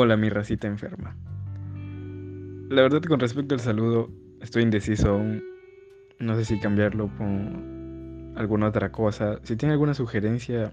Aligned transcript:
Hola, 0.00 0.16
mi 0.16 0.28
racita 0.28 0.68
enferma. 0.68 1.16
La 2.68 2.82
verdad, 2.82 3.02
con 3.02 3.18
respecto 3.18 3.56
al 3.56 3.60
saludo, 3.60 4.08
estoy 4.40 4.62
indeciso 4.62 5.08
aún. 5.08 5.42
No 6.20 6.36
sé 6.36 6.44
si 6.44 6.60
cambiarlo 6.60 7.08
por 7.08 7.26
alguna 8.40 8.68
otra 8.68 8.92
cosa. 8.92 9.40
Si 9.42 9.56
tienen 9.56 9.72
alguna 9.72 9.94
sugerencia 9.94 10.72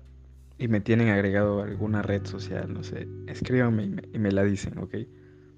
y 0.60 0.68
me 0.68 0.80
tienen 0.80 1.10
agregado 1.10 1.64
alguna 1.64 2.04
red 2.04 2.24
social, 2.28 2.72
no 2.72 2.84
sé, 2.84 3.08
escríbanme 3.26 3.86
y 3.86 3.90
me, 3.90 4.04
y 4.14 4.20
me 4.20 4.32
la 4.32 4.44
dicen, 4.44 4.78
¿ok? 4.78 4.94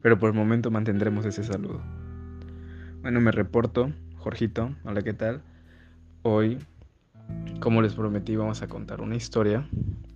Pero 0.02 0.18
por 0.18 0.30
el 0.30 0.36
momento 0.38 0.72
mantendremos 0.72 1.26
ese 1.26 1.44
saludo. 1.44 1.81
Bueno, 3.02 3.20
me 3.20 3.34
reporto, 3.34 3.91
Jorgito. 4.16 4.73
Hola, 4.86 5.02
¿qué 5.02 5.12
tal? 5.12 5.41
Hoy, 6.22 6.58
como 7.59 7.81
les 7.81 7.95
prometí, 7.95 8.38
vamos 8.38 8.62
a 8.62 8.70
contar 8.70 9.02
una 9.02 9.18
historia 9.18 9.68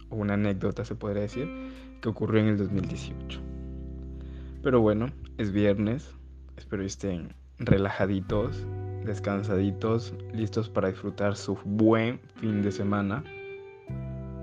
o 0.10 0.16
una 0.16 0.36
anécdota, 0.36 0.86
se 0.86 0.96
podría 0.96 1.24
decir, 1.24 1.50
que 2.02 2.10
ocurrió 2.10 2.42
en 2.42 2.48
el 2.48 2.58
2018. 2.58 3.40
Pero 4.64 4.82
bueno, 4.82 5.12
es 5.38 5.52
viernes, 5.52 6.16
espero 6.58 6.84
estén 6.84 7.34
relajaditos, 7.60 8.66
descansaditos, 9.06 10.14
listos 10.34 10.70
para 10.70 10.90
disfrutar 10.90 11.36
su 11.36 11.58
buen 11.66 12.20
fin 12.36 12.62
de 12.62 12.72
semana. 12.72 13.24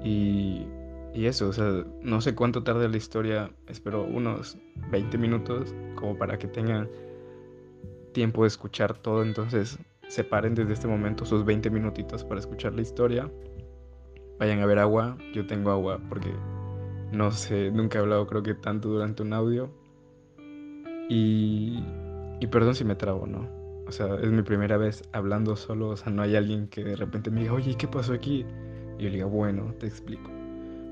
Y, 0.02 0.66
y 1.14 1.26
eso, 1.26 1.48
o 1.48 1.52
sea, 1.52 1.84
no 2.02 2.20
sé 2.20 2.34
cuánto 2.34 2.62
tarde 2.62 2.88
la 2.88 2.96
historia, 2.96 3.50
espero 3.66 4.04
unos 4.04 4.56
20 4.90 5.18
minutos 5.18 5.74
como 5.96 6.16
para 6.16 6.38
que 6.38 6.46
tengan 6.46 6.88
tiempo 8.12 8.42
de 8.42 8.48
escuchar 8.48 8.96
todo, 8.98 9.22
entonces 9.22 9.78
separen 10.08 10.54
desde 10.54 10.72
este 10.72 10.88
momento 10.88 11.24
sus 11.24 11.44
20 11.44 11.70
minutitos 11.70 12.24
para 12.24 12.40
escuchar 12.40 12.74
la 12.74 12.82
historia. 12.82 13.30
Vayan 14.38 14.60
a 14.60 14.66
ver 14.66 14.78
agua, 14.78 15.16
yo 15.32 15.46
tengo 15.46 15.70
agua 15.70 16.00
porque 16.08 16.32
no 17.12 17.30
sé, 17.30 17.70
nunca 17.70 17.98
he 17.98 18.02
hablado 18.02 18.26
creo 18.26 18.42
que 18.42 18.54
tanto 18.54 18.88
durante 18.88 19.22
un 19.22 19.32
audio. 19.32 19.70
Y, 21.08 21.82
y 22.40 22.46
perdón 22.48 22.74
si 22.74 22.84
me 22.84 22.94
trabo, 22.94 23.26
¿no? 23.26 23.48
O 23.86 23.92
sea, 23.92 24.16
es 24.16 24.30
mi 24.30 24.42
primera 24.42 24.76
vez 24.76 25.02
hablando 25.12 25.56
solo, 25.56 25.88
o 25.88 25.96
sea, 25.96 26.12
no 26.12 26.20
hay 26.20 26.36
alguien 26.36 26.68
que 26.68 26.84
de 26.84 26.94
repente 26.94 27.30
me 27.30 27.40
diga, 27.40 27.54
oye, 27.54 27.74
¿qué 27.74 27.88
pasó 27.88 28.12
aquí? 28.12 28.44
Y 28.98 29.02
yo 29.02 29.08
le 29.08 29.14
diga, 29.14 29.24
bueno, 29.24 29.74
te 29.78 29.86
explico. 29.86 30.30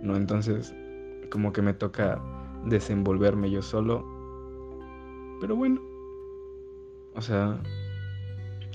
No, 0.03 0.17
entonces, 0.17 0.75
como 1.31 1.53
que 1.53 1.61
me 1.61 1.75
toca 1.75 2.23
desenvolverme 2.65 3.51
yo 3.51 3.61
solo. 3.61 4.05
Pero 5.41 5.57
bueno, 5.57 5.83
o 7.15 7.21
sea, 7.21 7.61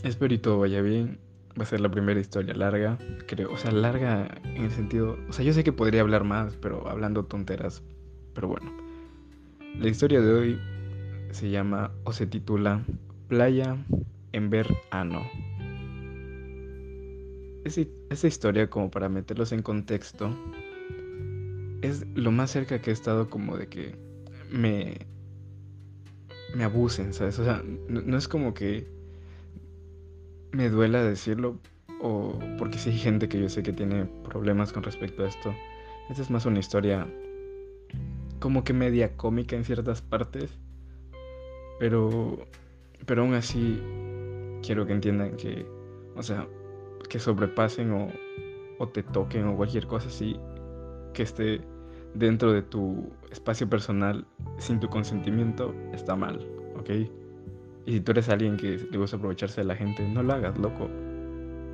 espero 0.03 0.33
y 0.33 0.37
todo 0.37 0.59
vaya 0.59 0.81
bien. 0.81 1.19
Va 1.59 1.63
a 1.63 1.65
ser 1.65 1.81
la 1.81 1.89
primera 1.89 2.19
historia 2.19 2.53
larga, 2.53 2.97
creo. 3.27 3.51
O 3.51 3.57
sea, 3.57 3.71
larga 3.71 4.27
en 4.43 4.63
el 4.65 4.71
sentido... 4.71 5.17
O 5.27 5.33
sea, 5.33 5.43
yo 5.43 5.53
sé 5.53 5.63
que 5.63 5.73
podría 5.73 6.01
hablar 6.01 6.23
más, 6.23 6.55
pero 6.57 6.87
hablando 6.87 7.25
tonteras. 7.25 7.83
Pero 8.33 8.47
bueno. 8.47 8.71
La 9.77 9.87
historia 9.87 10.21
de 10.21 10.33
hoy 10.33 10.59
se 11.31 11.49
llama 11.49 11.91
o 12.03 12.13
se 12.13 12.27
titula 12.27 12.83
Playa 13.27 13.77
en 14.31 14.49
verano. 14.49 15.29
Esa 17.63 18.27
historia, 18.27 18.69
como 18.69 18.89
para 18.89 19.07
meterlos 19.07 19.51
en 19.51 19.61
contexto, 19.61 20.35
es 21.81 22.05
lo 22.15 22.31
más 22.31 22.51
cerca 22.51 22.81
que 22.81 22.89
he 22.89 22.93
estado 22.93 23.29
como 23.29 23.57
de 23.57 23.67
que 23.67 23.95
me, 24.51 25.07
me 26.55 26.63
abusen, 26.63 27.13
¿sabes? 27.13 27.39
O 27.39 27.43
sea, 27.43 27.63
no, 27.87 28.01
no 28.01 28.17
es 28.17 28.27
como 28.27 28.53
que 28.53 28.87
me 30.51 30.69
duela 30.69 31.03
decirlo, 31.03 31.57
o 32.01 32.37
porque 32.57 32.77
sí 32.77 32.89
hay 32.89 32.97
gente 32.97 33.29
que 33.29 33.39
yo 33.39 33.49
sé 33.49 33.63
que 33.63 33.73
tiene 33.73 34.05
problemas 34.23 34.73
con 34.73 34.83
respecto 34.83 35.23
a 35.23 35.27
esto. 35.27 35.53
Esta 36.09 36.21
es 36.21 36.29
más 36.29 36.45
una 36.45 36.59
historia 36.59 37.07
como 38.39 38.63
que 38.63 38.73
media 38.73 39.15
cómica 39.15 39.55
en 39.55 39.63
ciertas 39.63 40.01
partes, 40.01 40.57
pero, 41.79 42.45
pero 43.05 43.21
aún 43.21 43.33
así 43.33 43.79
quiero 44.63 44.85
que 44.85 44.93
entiendan 44.93 45.37
que, 45.37 45.65
o 46.15 46.23
sea, 46.23 46.47
que 47.07 47.19
sobrepasen 47.19 47.91
o, 47.91 48.09
o 48.79 48.87
te 48.89 49.03
toquen 49.03 49.47
o 49.47 49.55
cualquier 49.55 49.87
cosa 49.87 50.07
así 50.07 50.39
que 51.13 51.23
esté 51.23 51.61
dentro 52.13 52.51
de 52.51 52.61
tu 52.61 53.09
espacio 53.31 53.69
personal 53.69 54.25
sin 54.57 54.79
tu 54.79 54.89
consentimiento 54.89 55.73
está 55.93 56.15
mal, 56.15 56.45
¿ok? 56.77 56.89
Y 57.85 57.93
si 57.93 58.01
tú 58.01 58.11
eres 58.11 58.29
alguien 58.29 58.57
que 58.57 58.77
le 58.77 58.97
gusta 58.97 59.17
aprovecharse 59.17 59.61
de 59.61 59.67
la 59.67 59.75
gente, 59.75 60.07
no 60.07 60.21
lo 60.23 60.33
hagas, 60.33 60.57
loco. 60.57 60.87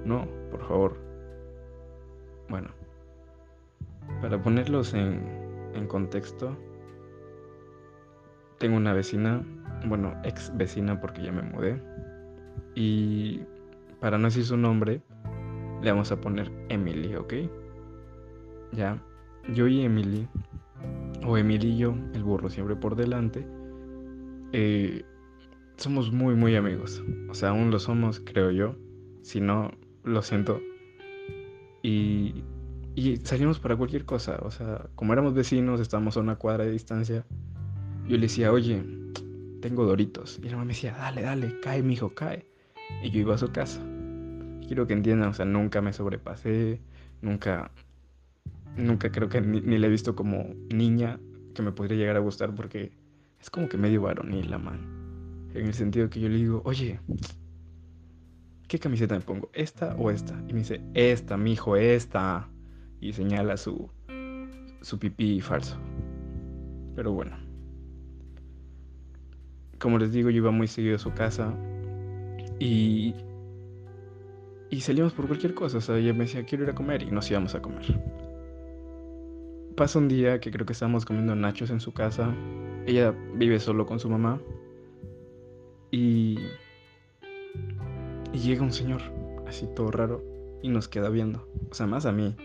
No, 0.05 0.27
por 0.51 0.65
favor. 0.67 0.97
Bueno, 2.49 2.69
para 4.21 4.41
ponerlos 4.41 4.93
en, 4.93 5.21
en 5.73 5.87
contexto, 5.87 6.55
tengo 8.57 8.77
una 8.77 8.93
vecina, 8.93 9.43
bueno, 9.85 10.15
ex 10.23 10.55
vecina 10.55 10.99
porque 10.99 11.23
ya 11.23 11.31
me 11.31 11.41
mudé. 11.41 11.81
Y 12.75 13.41
para 13.99 14.17
no 14.17 14.25
decir 14.25 14.45
su 14.45 14.57
nombre, 14.57 15.01
le 15.81 15.91
vamos 15.91 16.11
a 16.11 16.21
poner 16.21 16.51
Emily, 16.69 17.15
¿ok? 17.15 17.33
Ya, 18.71 19.01
yo 19.53 19.67
y 19.67 19.81
Emily, 19.81 20.27
o 21.25 21.37
Emilillo, 21.37 21.95
el 22.13 22.23
burro 22.23 22.49
siempre 22.49 22.75
por 22.75 22.95
delante, 22.95 23.45
eh, 24.53 25.03
somos 25.77 26.11
muy, 26.11 26.35
muy 26.35 26.55
amigos. 26.55 27.03
O 27.29 27.33
sea, 27.33 27.49
aún 27.49 27.71
lo 27.71 27.79
somos, 27.79 28.19
creo 28.19 28.51
yo. 28.51 28.75
Si 29.21 29.39
no, 29.39 29.71
lo 30.03 30.21
siento. 30.21 30.59
Y, 31.83 32.43
y 32.95 33.17
salimos 33.17 33.59
para 33.59 33.75
cualquier 33.75 34.05
cosa. 34.05 34.39
O 34.41 34.51
sea, 34.51 34.87
como 34.95 35.13
éramos 35.13 35.33
vecinos, 35.33 35.79
estábamos 35.79 36.17
a 36.17 36.19
una 36.19 36.35
cuadra 36.35 36.65
de 36.65 36.71
distancia. 36.71 37.25
Yo 38.07 38.15
le 38.15 38.23
decía, 38.23 38.51
oye, 38.51 38.83
tengo 39.61 39.85
doritos. 39.85 40.39
Y 40.39 40.45
la 40.45 40.51
mamá 40.53 40.65
me 40.65 40.73
decía, 40.73 40.95
dale, 40.97 41.21
dale, 41.21 41.59
cae, 41.61 41.83
mijo, 41.83 42.13
cae. 42.13 42.45
Y 43.03 43.11
yo 43.11 43.21
iba 43.21 43.35
a 43.35 43.37
su 43.37 43.51
casa. 43.51 43.81
Quiero 44.65 44.87
que 44.87 44.93
entiendan, 44.93 45.29
o 45.29 45.33
sea, 45.33 45.45
nunca 45.45 45.81
me 45.81 45.93
sobrepasé, 45.93 46.81
nunca, 47.21 47.71
nunca 48.75 49.11
creo 49.11 49.29
que 49.29 49.39
ni, 49.39 49.61
ni 49.61 49.75
he 49.75 49.89
visto 49.89 50.15
como 50.15 50.53
niña 50.69 51.19
que 51.53 51.61
me 51.61 51.71
podría 51.71 51.97
llegar 51.97 52.17
a 52.17 52.19
gustar 52.19 52.53
porque 52.53 52.91
es 53.39 53.49
como 53.49 53.69
que 53.69 53.77
medio 53.77 54.01
varonil 54.01 54.49
la 54.49 54.57
man. 54.57 54.96
En 55.53 55.65
el 55.65 55.73
sentido 55.73 56.09
que 56.09 56.19
yo 56.19 56.29
le 56.29 56.35
digo, 56.35 56.61
oye, 56.65 56.99
¿qué 58.67 58.79
camiseta 58.79 59.15
me 59.15 59.21
pongo? 59.21 59.49
¿Esta 59.53 59.95
o 59.95 60.11
esta? 60.11 60.33
Y 60.47 60.53
me 60.53 60.59
dice, 60.59 60.81
esta, 60.93 61.37
mijo, 61.37 61.75
esta. 61.75 62.49
Y 62.99 63.13
señala 63.13 63.57
su, 63.57 63.89
su 64.81 64.99
pipí 64.99 65.41
falso. 65.41 65.77
Pero 66.95 67.11
bueno. 67.11 67.37
Como 69.79 69.99
les 69.99 70.11
digo, 70.11 70.29
yo 70.29 70.37
iba 70.37 70.51
muy 70.51 70.67
seguido 70.67 70.95
a 70.95 70.99
su 70.99 71.13
casa. 71.13 71.53
Y. 72.59 73.13
Y 74.69 74.81
salimos 74.81 75.13
por 75.13 75.27
cualquier 75.27 75.53
cosa. 75.53 75.77
O 75.77 75.81
sea, 75.81 75.97
ella 75.97 76.13
me 76.13 76.25
decía, 76.25 76.45
quiero 76.45 76.63
ir 76.63 76.71
a 76.71 76.75
comer. 76.75 77.03
Y 77.03 77.11
nos 77.11 77.29
íbamos 77.29 77.55
a 77.55 77.61
comer. 77.61 77.85
Pasa 79.75 79.99
un 79.99 80.07
día 80.07 80.39
que 80.39 80.49
creo 80.51 80.65
que 80.65 80.73
estábamos 80.73 81.05
comiendo 81.05 81.35
nachos 81.35 81.69
en 81.69 81.79
su 81.79 81.93
casa. 81.93 82.33
Ella 82.87 83.13
vive 83.35 83.59
solo 83.59 83.85
con 83.85 83.99
su 83.99 84.09
mamá. 84.09 84.41
Y, 85.91 86.39
llega 88.33 88.61
un 88.61 88.71
señor, 88.71 89.01
así 89.47 89.67
todo 89.75 89.91
raro, 89.91 90.23
y 90.61 90.69
nos 90.69 90.87
queda 90.87 91.09
viendo. 91.09 91.47
O 91.69 91.73
sea, 91.73 91.87
más 91.87 92.05
a 92.05 92.11
mí, 92.11 92.35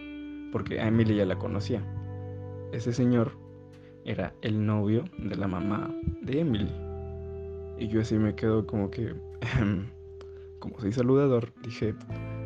porque 0.53 0.81
a 0.81 0.89
Emily 0.89 1.17
ya 1.17 1.27
la 1.27 1.39
conocía. 1.39 1.83
Ese 2.73 2.93
señor 2.93 3.33
era 4.05 4.35
el 4.43 4.65
novio 4.65 5.05
de 5.19 5.37
la 5.37 5.49
mamá 5.49 5.95
de 6.23 6.41
Emily. 6.41 6.73
Y 7.79 7.89
yo 7.89 8.01
así 8.01 8.17
me 8.17 8.35
quedo 8.35 8.67
como 8.67 8.91
que, 8.91 9.15
como 10.59 10.79
soy 10.81 10.93
saludador, 10.93 11.53
dije, 11.63 11.95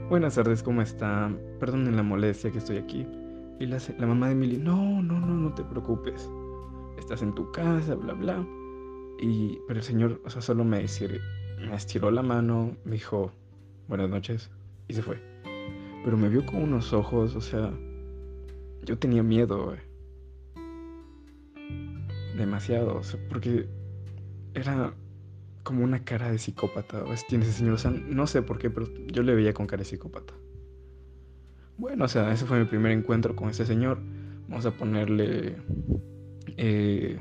buenas 0.08 0.34
tardes, 0.34 0.62
¿cómo 0.62 0.82
está? 0.82 1.30
Perdonen 1.60 1.96
la 1.96 2.02
molestia 2.02 2.50
que 2.50 2.58
estoy 2.58 2.78
aquí. 2.78 3.06
Y 3.58 3.66
la, 3.66 3.78
la 3.98 4.06
mamá 4.06 4.26
de 4.26 4.32
Emily, 4.32 4.58
no, 4.58 5.02
no, 5.02 5.20
no, 5.20 5.34
no 5.34 5.54
te 5.54 5.62
preocupes. 5.64 6.30
Estás 6.98 7.22
en 7.22 7.34
tu 7.34 7.50
casa, 7.52 7.94
bla, 7.94 8.14
bla. 8.14 8.46
Y, 9.20 9.58
pero 9.66 9.80
el 9.80 9.84
señor, 9.84 10.20
o 10.24 10.30
sea, 10.30 10.42
solo 10.42 10.64
me, 10.64 10.80
decir, 10.80 11.20
me 11.58 11.74
estiró 11.74 12.10
la 12.10 12.22
mano, 12.22 12.76
me 12.84 12.92
dijo, 12.92 13.32
buenas 13.88 14.08
noches, 14.10 14.50
y 14.88 14.94
se 14.94 15.02
fue. 15.02 15.20
Pero 16.04 16.16
me 16.16 16.28
vio 16.28 16.44
con 16.44 16.62
unos 16.62 16.92
ojos, 16.92 17.34
o 17.34 17.40
sea, 17.40 17.72
yo 18.82 18.98
tenía 18.98 19.22
miedo, 19.22 19.74
Demasiado, 22.36 22.96
o 22.96 23.02
sea, 23.02 23.18
porque 23.30 23.66
era 24.52 24.92
como 25.62 25.82
una 25.82 26.04
cara 26.04 26.30
de 26.30 26.38
psicópata, 26.38 27.02
tiene 27.28 27.44
ese 27.44 27.54
señor, 27.54 27.74
o 27.74 27.78
sea, 27.78 27.90
no 27.90 28.26
sé 28.26 28.42
por 28.42 28.58
qué, 28.58 28.70
pero 28.70 28.86
yo 29.06 29.22
le 29.22 29.34
veía 29.34 29.54
con 29.54 29.66
cara 29.66 29.80
de 29.80 29.86
psicópata. 29.86 30.34
Bueno, 31.78 32.04
o 32.04 32.08
sea, 32.08 32.32
ese 32.32 32.46
fue 32.46 32.60
mi 32.60 32.66
primer 32.66 32.92
encuentro 32.92 33.36
con 33.36 33.50
ese 33.50 33.66
señor. 33.66 33.98
Vamos 34.48 34.64
a 34.64 34.70
ponerle 34.70 35.56
eh, 36.56 37.18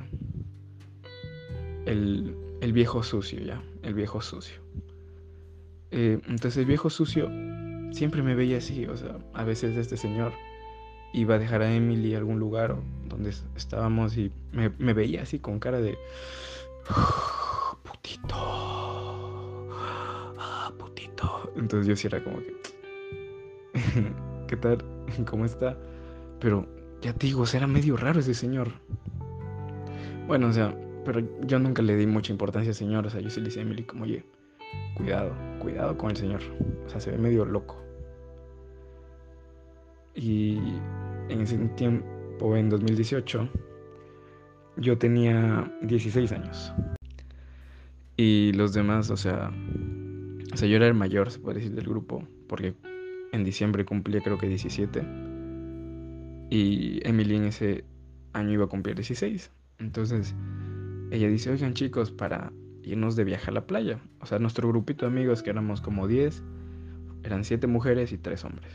el, 1.85 2.35
el 2.61 2.73
viejo 2.73 3.03
sucio, 3.03 3.39
ya, 3.39 3.61
el 3.83 3.93
viejo 3.93 4.21
sucio. 4.21 4.61
Eh, 5.91 6.19
entonces 6.27 6.57
el 6.57 6.65
viejo 6.65 6.89
sucio 6.89 7.29
siempre 7.91 8.21
me 8.21 8.35
veía 8.35 8.57
así, 8.57 8.85
o 8.85 8.97
sea, 8.97 9.17
a 9.33 9.43
veces 9.43 9.77
este 9.77 9.97
señor. 9.97 10.33
iba 11.13 11.35
a 11.35 11.39
dejar 11.39 11.61
a 11.61 11.73
Emily 11.73 12.13
a 12.13 12.17
algún 12.17 12.39
lugar 12.39 12.75
donde 13.07 13.33
estábamos 13.55 14.17
y 14.17 14.31
me, 14.51 14.69
me 14.77 14.93
veía 14.93 15.21
así 15.21 15.39
con 15.39 15.59
cara 15.59 15.79
de... 15.79 15.97
Putito. 17.83 18.35
Ah, 20.37 20.71
putito. 20.77 21.53
Entonces 21.55 21.87
yo 21.87 21.95
sí 21.95 22.07
era 22.07 22.23
como 22.23 22.39
que... 22.39 22.53
¿Qué 24.47 24.57
tal? 24.57 24.83
¿Cómo 25.29 25.45
está? 25.45 25.77
Pero 26.39 26.67
ya 27.01 27.13
te 27.13 27.27
digo, 27.27 27.45
era 27.53 27.67
medio 27.67 27.95
raro 27.95 28.19
ese 28.19 28.33
señor. 28.33 28.69
Bueno, 30.27 30.47
o 30.47 30.53
sea, 30.53 30.75
pero 31.05 31.21
yo 31.45 31.59
nunca 31.59 31.81
le 31.81 31.95
di 31.95 32.07
mucha 32.07 32.31
importancia 32.31 32.71
al 32.71 32.75
señor. 32.75 33.05
O 33.05 33.09
sea, 33.09 33.21
yo 33.21 33.29
sí 33.29 33.39
le 33.39 33.45
decía 33.45 33.61
a 33.61 33.65
Emily 33.65 33.83
como, 33.83 34.03
oye, 34.03 34.25
cuidado, 34.95 35.33
cuidado 35.59 35.97
con 35.97 36.09
el 36.09 36.17
señor. 36.17 36.41
O 36.85 36.89
sea, 36.89 36.99
se 36.99 37.11
ve 37.11 37.17
medio 37.17 37.45
loco. 37.45 37.81
Y 40.15 40.57
en 41.29 41.41
ese 41.41 41.57
tiempo, 41.75 42.57
en 42.57 42.69
2018, 42.69 43.49
yo 44.77 44.97
tenía 44.97 45.71
16 45.81 46.31
años. 46.31 46.73
Y 48.17 48.53
los 48.53 48.73
demás, 48.73 49.09
o 49.09 49.17
sea, 49.17 49.51
o 50.53 50.57
sea, 50.57 50.67
yo 50.67 50.77
era 50.77 50.87
el 50.87 50.93
mayor, 50.93 51.31
se 51.31 51.39
puede 51.39 51.59
decir, 51.59 51.75
del 51.75 51.85
grupo, 51.85 52.25
porque 52.47 52.75
en 53.33 53.43
diciembre 53.43 53.83
cumplía 53.83 54.21
creo 54.21 54.37
que 54.37 54.47
17. 54.47 55.05
Y 56.49 57.05
Emily 57.07 57.35
en 57.35 57.43
ese 57.45 57.83
año 58.31 58.53
iba 58.53 58.65
a 58.65 58.69
cumplir 58.69 58.95
16. 58.95 59.51
Entonces, 59.79 60.33
ella 61.15 61.27
dice, 61.27 61.51
oigan 61.51 61.73
chicos, 61.73 62.11
para 62.11 62.51
irnos 62.83 63.15
de 63.15 63.23
viaje 63.23 63.49
a 63.49 63.53
la 63.53 63.65
playa. 63.65 63.99
O 64.19 64.25
sea, 64.25 64.39
nuestro 64.39 64.67
grupito 64.67 65.05
de 65.05 65.11
amigos, 65.11 65.43
que 65.43 65.49
éramos 65.49 65.81
como 65.81 66.07
10, 66.07 66.43
eran 67.23 67.43
7 67.43 67.67
mujeres 67.67 68.11
y 68.11 68.17
3 68.17 68.45
hombres. 68.45 68.73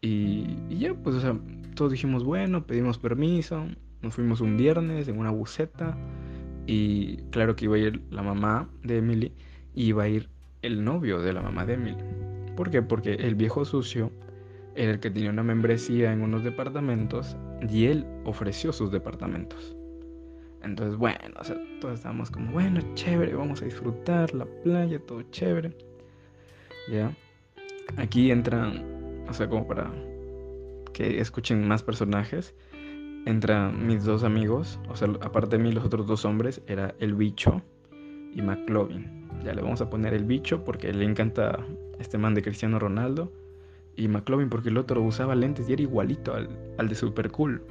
Y, 0.00 0.56
ya, 0.78 0.94
pues, 0.94 1.16
o 1.16 1.20
sea, 1.20 1.38
todos 1.74 1.92
dijimos, 1.92 2.24
bueno, 2.24 2.66
pedimos 2.66 2.98
permiso, 2.98 3.66
nos 4.02 4.14
fuimos 4.14 4.40
un 4.40 4.56
viernes 4.56 5.08
en 5.08 5.18
una 5.18 5.30
buceta. 5.30 5.96
Y 6.66 7.18
claro 7.30 7.54
que 7.54 7.66
iba 7.66 7.76
a 7.76 7.78
ir 7.78 8.02
la 8.10 8.22
mamá 8.22 8.68
de 8.82 8.98
Emily 8.98 9.32
y 9.74 9.86
iba 9.86 10.04
a 10.04 10.08
ir 10.08 10.28
el 10.62 10.84
novio 10.84 11.20
de 11.20 11.32
la 11.32 11.42
mamá 11.42 11.64
de 11.64 11.74
Emily. 11.74 12.02
¿Por 12.56 12.70
qué? 12.70 12.82
Porque 12.82 13.14
el 13.14 13.34
viejo 13.34 13.64
sucio 13.64 14.10
era 14.74 14.92
el 14.92 15.00
que 15.00 15.10
tenía 15.10 15.30
una 15.30 15.42
membresía 15.42 16.12
en 16.12 16.22
unos 16.22 16.42
departamentos 16.42 17.36
y 17.68 17.86
él 17.86 18.06
ofreció 18.24 18.72
sus 18.72 18.90
departamentos. 18.90 19.75
Entonces, 20.66 20.96
bueno, 20.96 21.18
o 21.38 21.44
sea, 21.44 21.56
todos 21.80 21.94
estábamos 21.94 22.30
como, 22.30 22.52
bueno, 22.52 22.80
chévere, 22.94 23.34
vamos 23.34 23.62
a 23.62 23.64
disfrutar 23.64 24.34
la 24.34 24.44
playa, 24.64 24.98
todo 24.98 25.22
chévere. 25.30 25.72
¿Ya? 26.90 27.16
Aquí 27.96 28.30
entran, 28.30 29.24
o 29.28 29.32
sea, 29.32 29.48
como 29.48 29.66
para 29.66 29.92
que 30.92 31.20
escuchen 31.20 31.66
más 31.68 31.82
personajes, 31.82 32.54
entran 33.26 33.86
mis 33.86 34.04
dos 34.04 34.24
amigos, 34.24 34.80
o 34.88 34.96
sea, 34.96 35.08
aparte 35.20 35.56
de 35.56 35.62
mí, 35.62 35.72
los 35.72 35.84
otros 35.84 36.06
dos 36.06 36.24
hombres, 36.24 36.60
era 36.66 36.94
el 36.98 37.14
bicho 37.14 37.62
y 38.34 38.42
McLovin. 38.42 39.28
Ya 39.44 39.54
le 39.54 39.62
vamos 39.62 39.80
a 39.80 39.88
poner 39.88 40.14
el 40.14 40.24
bicho 40.24 40.64
porque 40.64 40.92
le 40.92 41.04
encanta 41.04 41.64
este 42.00 42.18
man 42.18 42.34
de 42.34 42.42
Cristiano 42.42 42.78
Ronaldo. 42.78 43.32
Y 43.94 44.08
McLovin 44.08 44.50
porque 44.50 44.68
el 44.68 44.76
otro 44.76 45.00
usaba 45.00 45.34
lentes 45.34 45.68
y 45.68 45.72
era 45.72 45.82
igualito 45.82 46.34
al, 46.34 46.48
al 46.76 46.88
de 46.88 46.94
Super 46.94 47.30
Cool. 47.30 47.62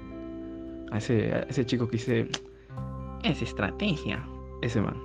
A 0.92 0.98
ese, 0.98 1.34
a 1.34 1.40
ese 1.42 1.66
chico 1.66 1.88
que 1.88 1.98
dice, 1.98 2.30
es 3.26 3.42
estrategia. 3.42 4.26
Ese 4.62 4.82
man. 4.82 4.96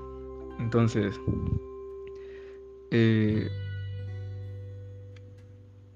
Entonces, 0.58 1.18
eh, 2.90 3.48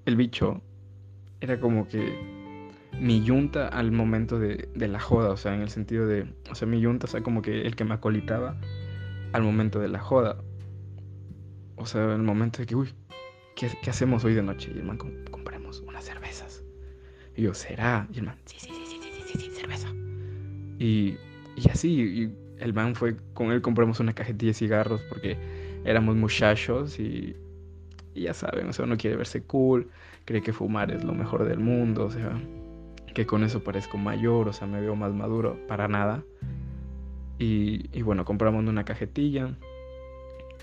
el 0.06 0.16
bicho 0.16 0.60
era 1.40 1.60
como 1.60 1.86
que 1.86 2.18
mi 3.00 3.22
yunta 3.22 3.68
al 3.68 3.92
momento 3.92 4.38
de, 4.38 4.68
de, 4.74 4.88
la 4.88 5.00
joda, 5.00 5.30
o 5.30 5.36
sea, 5.36 5.54
en 5.54 5.62
el 5.62 5.68
sentido 5.68 6.06
de, 6.06 6.26
o 6.50 6.54
sea, 6.54 6.66
mi 6.66 6.80
yunta, 6.80 7.06
o 7.06 7.08
sea, 7.08 7.22
como 7.22 7.42
que 7.42 7.62
el 7.62 7.76
que 7.76 7.84
me 7.84 7.94
acolitaba 7.94 8.56
al 9.32 9.42
momento 9.42 9.80
de 9.80 9.88
la 9.88 9.98
joda. 9.98 10.38
O 11.76 11.86
sea, 11.86 12.14
el 12.14 12.22
momento 12.22 12.60
de 12.60 12.66
que, 12.66 12.76
uy, 12.76 12.88
¿qué, 13.56 13.68
hacemos 13.90 14.24
hoy 14.24 14.34
de 14.34 14.42
noche? 14.42 14.70
Y 14.74 14.78
el 14.78 14.84
man, 14.84 14.96
compremos 14.96 15.80
unas 15.80 16.04
cervezas. 16.04 16.64
Y 17.36 17.42
yo, 17.42 17.52
¿será? 17.54 18.06
Y 18.12 18.18
el 18.18 18.26
man, 18.26 18.38
sí, 18.44 18.56
sí, 18.60 18.68
sí, 18.72 18.86
sí, 18.86 19.00
sí, 19.02 19.22
sí, 19.26 19.38
sí 19.38 19.50
cerveza. 19.50 19.88
Y 20.78 21.16
y 21.56 21.70
así, 21.70 22.32
el 22.58 22.72
man 22.72 22.94
fue, 22.94 23.16
con 23.34 23.52
él 23.52 23.62
compramos 23.62 24.00
una 24.00 24.12
cajetilla 24.12 24.50
de 24.50 24.54
cigarros 24.54 25.00
porque 25.08 25.36
éramos 25.84 26.16
muchachos 26.16 26.98
y, 26.98 27.36
ya 28.14 28.32
saben, 28.32 28.68
o 28.68 28.72
sea, 28.72 28.84
uno 28.84 28.96
quiere 28.96 29.16
verse 29.16 29.42
cool, 29.42 29.88
cree 30.24 30.42
que 30.42 30.52
fumar 30.52 30.90
es 30.90 31.04
lo 31.04 31.14
mejor 31.14 31.44
del 31.44 31.58
mundo, 31.58 32.06
o 32.06 32.10
sea, 32.10 32.40
que 33.12 33.26
con 33.26 33.44
eso 33.44 33.62
parezco 33.62 33.98
mayor, 33.98 34.48
o 34.48 34.52
sea, 34.52 34.66
me 34.66 34.80
veo 34.80 34.96
más 34.96 35.12
maduro, 35.12 35.58
para 35.66 35.88
nada. 35.88 36.22
Y, 37.38 37.90
y 37.92 38.02
bueno, 38.02 38.24
compramos 38.24 38.64
una 38.64 38.84
cajetilla 38.84 39.56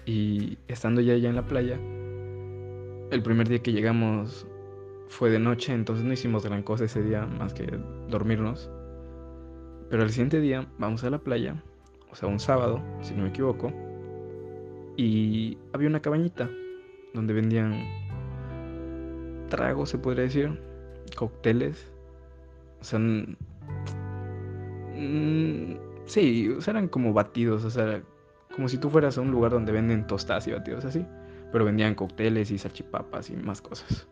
y 0.05 0.57
estando 0.67 1.01
ya 1.01 1.13
allá 1.13 1.29
en 1.29 1.35
la 1.35 1.45
playa, 1.45 1.77
el 3.11 3.21
primer 3.21 3.49
día 3.49 3.61
que 3.61 3.73
llegamos 3.73 4.47
fue 5.09 5.29
de 5.29 5.39
noche, 5.39 5.73
entonces 5.73 6.05
no 6.05 6.13
hicimos 6.13 6.45
gran 6.45 6.63
cosa 6.63 6.85
ese 6.85 7.03
día 7.03 7.25
más 7.25 7.53
que 7.53 7.67
dormirnos. 8.09 8.69
Pero 9.91 10.03
al 10.03 10.09
siguiente 10.09 10.39
día 10.39 10.65
vamos 10.79 11.03
a 11.03 11.09
la 11.09 11.19
playa, 11.19 11.61
o 12.09 12.15
sea, 12.15 12.29
un 12.29 12.39
sábado, 12.39 12.81
si 13.01 13.13
no 13.13 13.23
me 13.23 13.29
equivoco, 13.29 13.73
y 14.95 15.57
había 15.73 15.89
una 15.89 16.01
cabañita 16.01 16.49
donde 17.13 17.33
vendían 17.33 17.73
tragos, 19.49 19.89
se 19.89 19.97
podría 19.97 20.23
decir, 20.23 20.61
cócteles, 21.17 21.91
o 22.79 22.83
sea, 22.85 22.99
sí, 26.05 26.49
o 26.49 26.61
sea, 26.61 26.71
eran 26.71 26.87
como 26.87 27.11
batidos, 27.11 27.65
o 27.65 27.69
sea, 27.69 28.01
como 28.55 28.69
si 28.69 28.77
tú 28.77 28.89
fueras 28.89 29.17
a 29.17 29.21
un 29.21 29.31
lugar 29.31 29.51
donde 29.51 29.73
venden 29.73 30.07
tostadas 30.07 30.47
y 30.47 30.53
batidos 30.53 30.85
así, 30.85 31.05
pero 31.51 31.65
vendían 31.65 31.95
cócteles 31.95 32.49
y 32.51 32.57
salchipapas 32.57 33.29
y 33.29 33.35
más 33.35 33.61
cosas. 33.61 34.07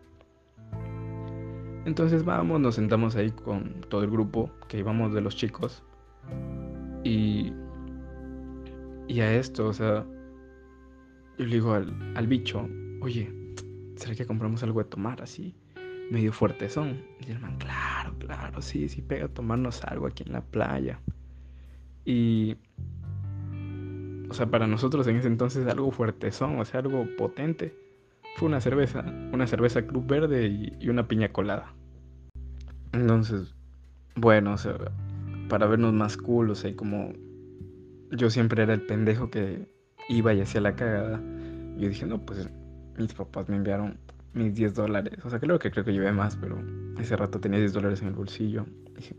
Entonces 1.86 2.24
vamos, 2.26 2.60
nos 2.60 2.76
sentamos 2.76 3.16
ahí 3.16 3.32
con 3.32 3.82
todo 3.90 4.04
el 4.04 4.10
grupo 4.10 4.52
que 4.68 4.80
íbamos 4.80 5.14
de 5.14 5.22
los 5.22 5.36
chicos. 5.36 5.84
Y, 7.04 7.54
y 9.08 9.22
a 9.22 9.34
esto, 9.34 9.68
o 9.68 9.74
sea, 9.74 10.06
yo 11.38 11.46
le 11.46 11.56
digo 11.56 11.74
al, 11.74 11.94
al 12.16 12.28
bicho, 12.28 12.68
oye, 13.02 13.34
¿será 13.96 14.14
que 14.16 14.26
compramos 14.26 14.62
algo 14.64 14.84
de 14.84 14.90
tomar 14.90 15.22
así? 15.22 15.56
Medio 16.12 16.34
fuerte 16.34 16.70
son. 16.70 17.02
Y 17.26 17.32
el 17.32 17.40
man, 17.40 17.58
claro, 17.58 18.14
claro, 18.20 18.62
sí, 18.62 18.90
sí, 18.90 19.02
pega 19.02 19.26
a 19.26 19.30
tomarnos 19.30 19.84
algo 19.84 20.08
aquí 20.08 20.24
en 20.26 20.34
la 20.34 20.42
playa. 20.42 21.00
Y, 22.04 22.58
o 24.30 24.34
sea, 24.34 24.48
para 24.48 24.68
nosotros 24.68 25.08
en 25.08 25.18
ese 25.18 25.28
entonces 25.28 25.68
algo 25.68 25.92
fuerte 25.92 26.32
son, 26.32 26.60
o 26.60 26.66
sea, 26.66 26.82
algo 26.82 27.06
potente. 27.18 27.76
Fue 28.40 28.48
una 28.48 28.62
cerveza, 28.62 29.04
una 29.34 29.48
cerveza 29.48 29.86
Club 29.86 30.08
Verde 30.08 30.48
y, 30.80 30.88
una 30.88 31.10
piña 31.10 31.28
colada. 31.28 31.74
Entonces, 32.94 33.54
bueno, 34.16 34.56
para 35.50 35.68
vernos 35.68 35.92
más 35.92 36.16
cool, 36.16 36.52
o 36.52 36.56
sea, 36.56 36.74
como 36.74 37.12
yo 38.12 38.30
siempre 38.30 38.64
era 38.64 38.74
el 38.74 38.82
pendejo 38.84 39.30
que 39.30 39.68
iba 40.08 40.34
y 40.34 40.40
hacía 40.40 40.62
la 40.62 40.78
cagada, 40.78 41.22
yo 41.78 41.90
dije, 41.90 42.06
no, 42.06 42.26
pues 42.26 42.50
mis 42.98 43.14
papás 43.14 43.50
me 43.50 43.58
enviaron 43.58 44.00
mis 44.32 44.56
10 44.56 44.74
dólares, 44.74 45.20
o 45.26 45.30
sea, 45.30 45.42
creo 45.42 45.60
que 45.60 45.70
creo 45.70 45.84
que 45.84 45.92
llevé 45.92 46.14
más, 46.14 46.38
pero 46.38 46.64
ese 46.98 47.18
rato 47.18 47.42
tenía 47.42 47.60
10 47.60 47.74
dólares 47.74 48.02
en 48.02 48.08
el 48.08 48.14
bolsillo. 48.14 48.66
Dije, 48.96 49.18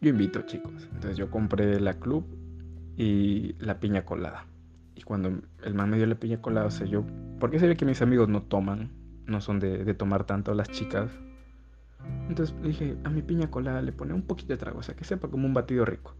yo 0.00 0.08
invito, 0.08 0.40
chicos. 0.46 0.88
Entonces 0.94 1.18
yo 1.18 1.30
compré 1.30 1.78
la 1.78 1.92
club 1.92 2.24
y 2.96 3.52
la 3.58 3.78
piña 3.80 4.06
colada. 4.06 4.46
Y 4.96 5.02
cuando 5.02 5.30
el 5.62 5.74
man 5.74 5.90
me 5.90 5.98
dio 5.98 6.06
la 6.06 6.16
piña 6.16 6.40
colada, 6.40 6.66
o 6.66 6.70
sea, 6.70 6.86
yo, 6.86 7.04
porque 7.38 7.60
se 7.60 7.68
ve 7.68 7.76
que 7.76 7.84
mis 7.84 8.02
amigos 8.02 8.28
no 8.28 8.42
toman, 8.42 8.90
no 9.26 9.40
son 9.40 9.60
de, 9.60 9.84
de 9.84 9.94
tomar 9.94 10.24
tanto 10.24 10.52
las 10.54 10.68
chicas, 10.70 11.10
entonces 12.28 12.54
dije, 12.62 12.96
a 13.04 13.10
mi 13.10 13.22
piña 13.22 13.50
colada 13.50 13.82
le 13.82 13.92
pone 13.92 14.12
un 14.12 14.22
poquito 14.22 14.52
de 14.52 14.56
trago, 14.56 14.80
o 14.80 14.82
sea, 14.82 14.96
que 14.96 15.04
sepa 15.04 15.28
como 15.28 15.46
un 15.46 15.54
batido 15.54 15.84
rico. 15.84 16.14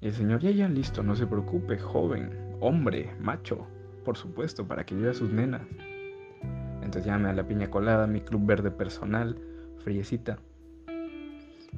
Y 0.00 0.08
el 0.08 0.14
señor, 0.14 0.40
ya, 0.40 0.50
ya, 0.50 0.68
listo, 0.68 1.02
no 1.02 1.16
se 1.16 1.26
preocupe, 1.26 1.78
joven, 1.78 2.30
hombre, 2.60 3.14
macho, 3.20 3.66
por 4.04 4.16
supuesto, 4.16 4.66
para 4.66 4.84
que 4.84 4.94
lleve 4.94 5.10
a 5.10 5.14
sus 5.14 5.30
nenas. 5.30 5.62
Entonces 6.82 7.04
ya 7.04 7.18
me 7.18 7.28
da 7.28 7.34
la 7.34 7.48
piña 7.48 7.70
colada, 7.70 8.06
mi 8.06 8.20
club 8.20 8.46
verde 8.46 8.70
personal, 8.70 9.38
friecita. 9.82 10.38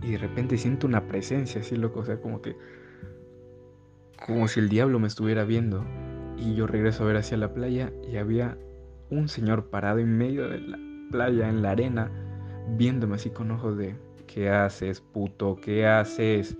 Y 0.02 0.12
de 0.12 0.18
repente 0.18 0.58
siento 0.58 0.86
una 0.86 1.06
presencia 1.06 1.60
así, 1.60 1.76
loco, 1.76 2.00
o 2.00 2.04
sea, 2.04 2.20
como 2.20 2.42
que... 2.42 2.56
Como 4.26 4.48
si 4.48 4.60
el 4.60 4.68
diablo 4.68 4.98
me 4.98 5.06
estuviera 5.06 5.44
viendo. 5.44 5.84
Y 6.36 6.54
yo 6.54 6.66
regreso 6.66 7.04
a 7.04 7.06
ver 7.06 7.16
hacia 7.16 7.36
la 7.36 7.52
playa 7.52 7.92
y 8.10 8.16
había 8.16 8.58
un 9.10 9.28
señor 9.28 9.70
parado 9.70 9.98
en 9.98 10.16
medio 10.16 10.48
de 10.48 10.60
la 10.60 10.78
playa, 11.10 11.48
en 11.48 11.62
la 11.62 11.70
arena, 11.70 12.10
viéndome 12.76 13.14
así 13.14 13.30
con 13.30 13.50
ojos 13.50 13.76
de, 13.76 13.94
¿qué 14.26 14.50
haces, 14.50 15.00
puto? 15.00 15.56
¿Qué 15.56 15.86
haces? 15.86 16.56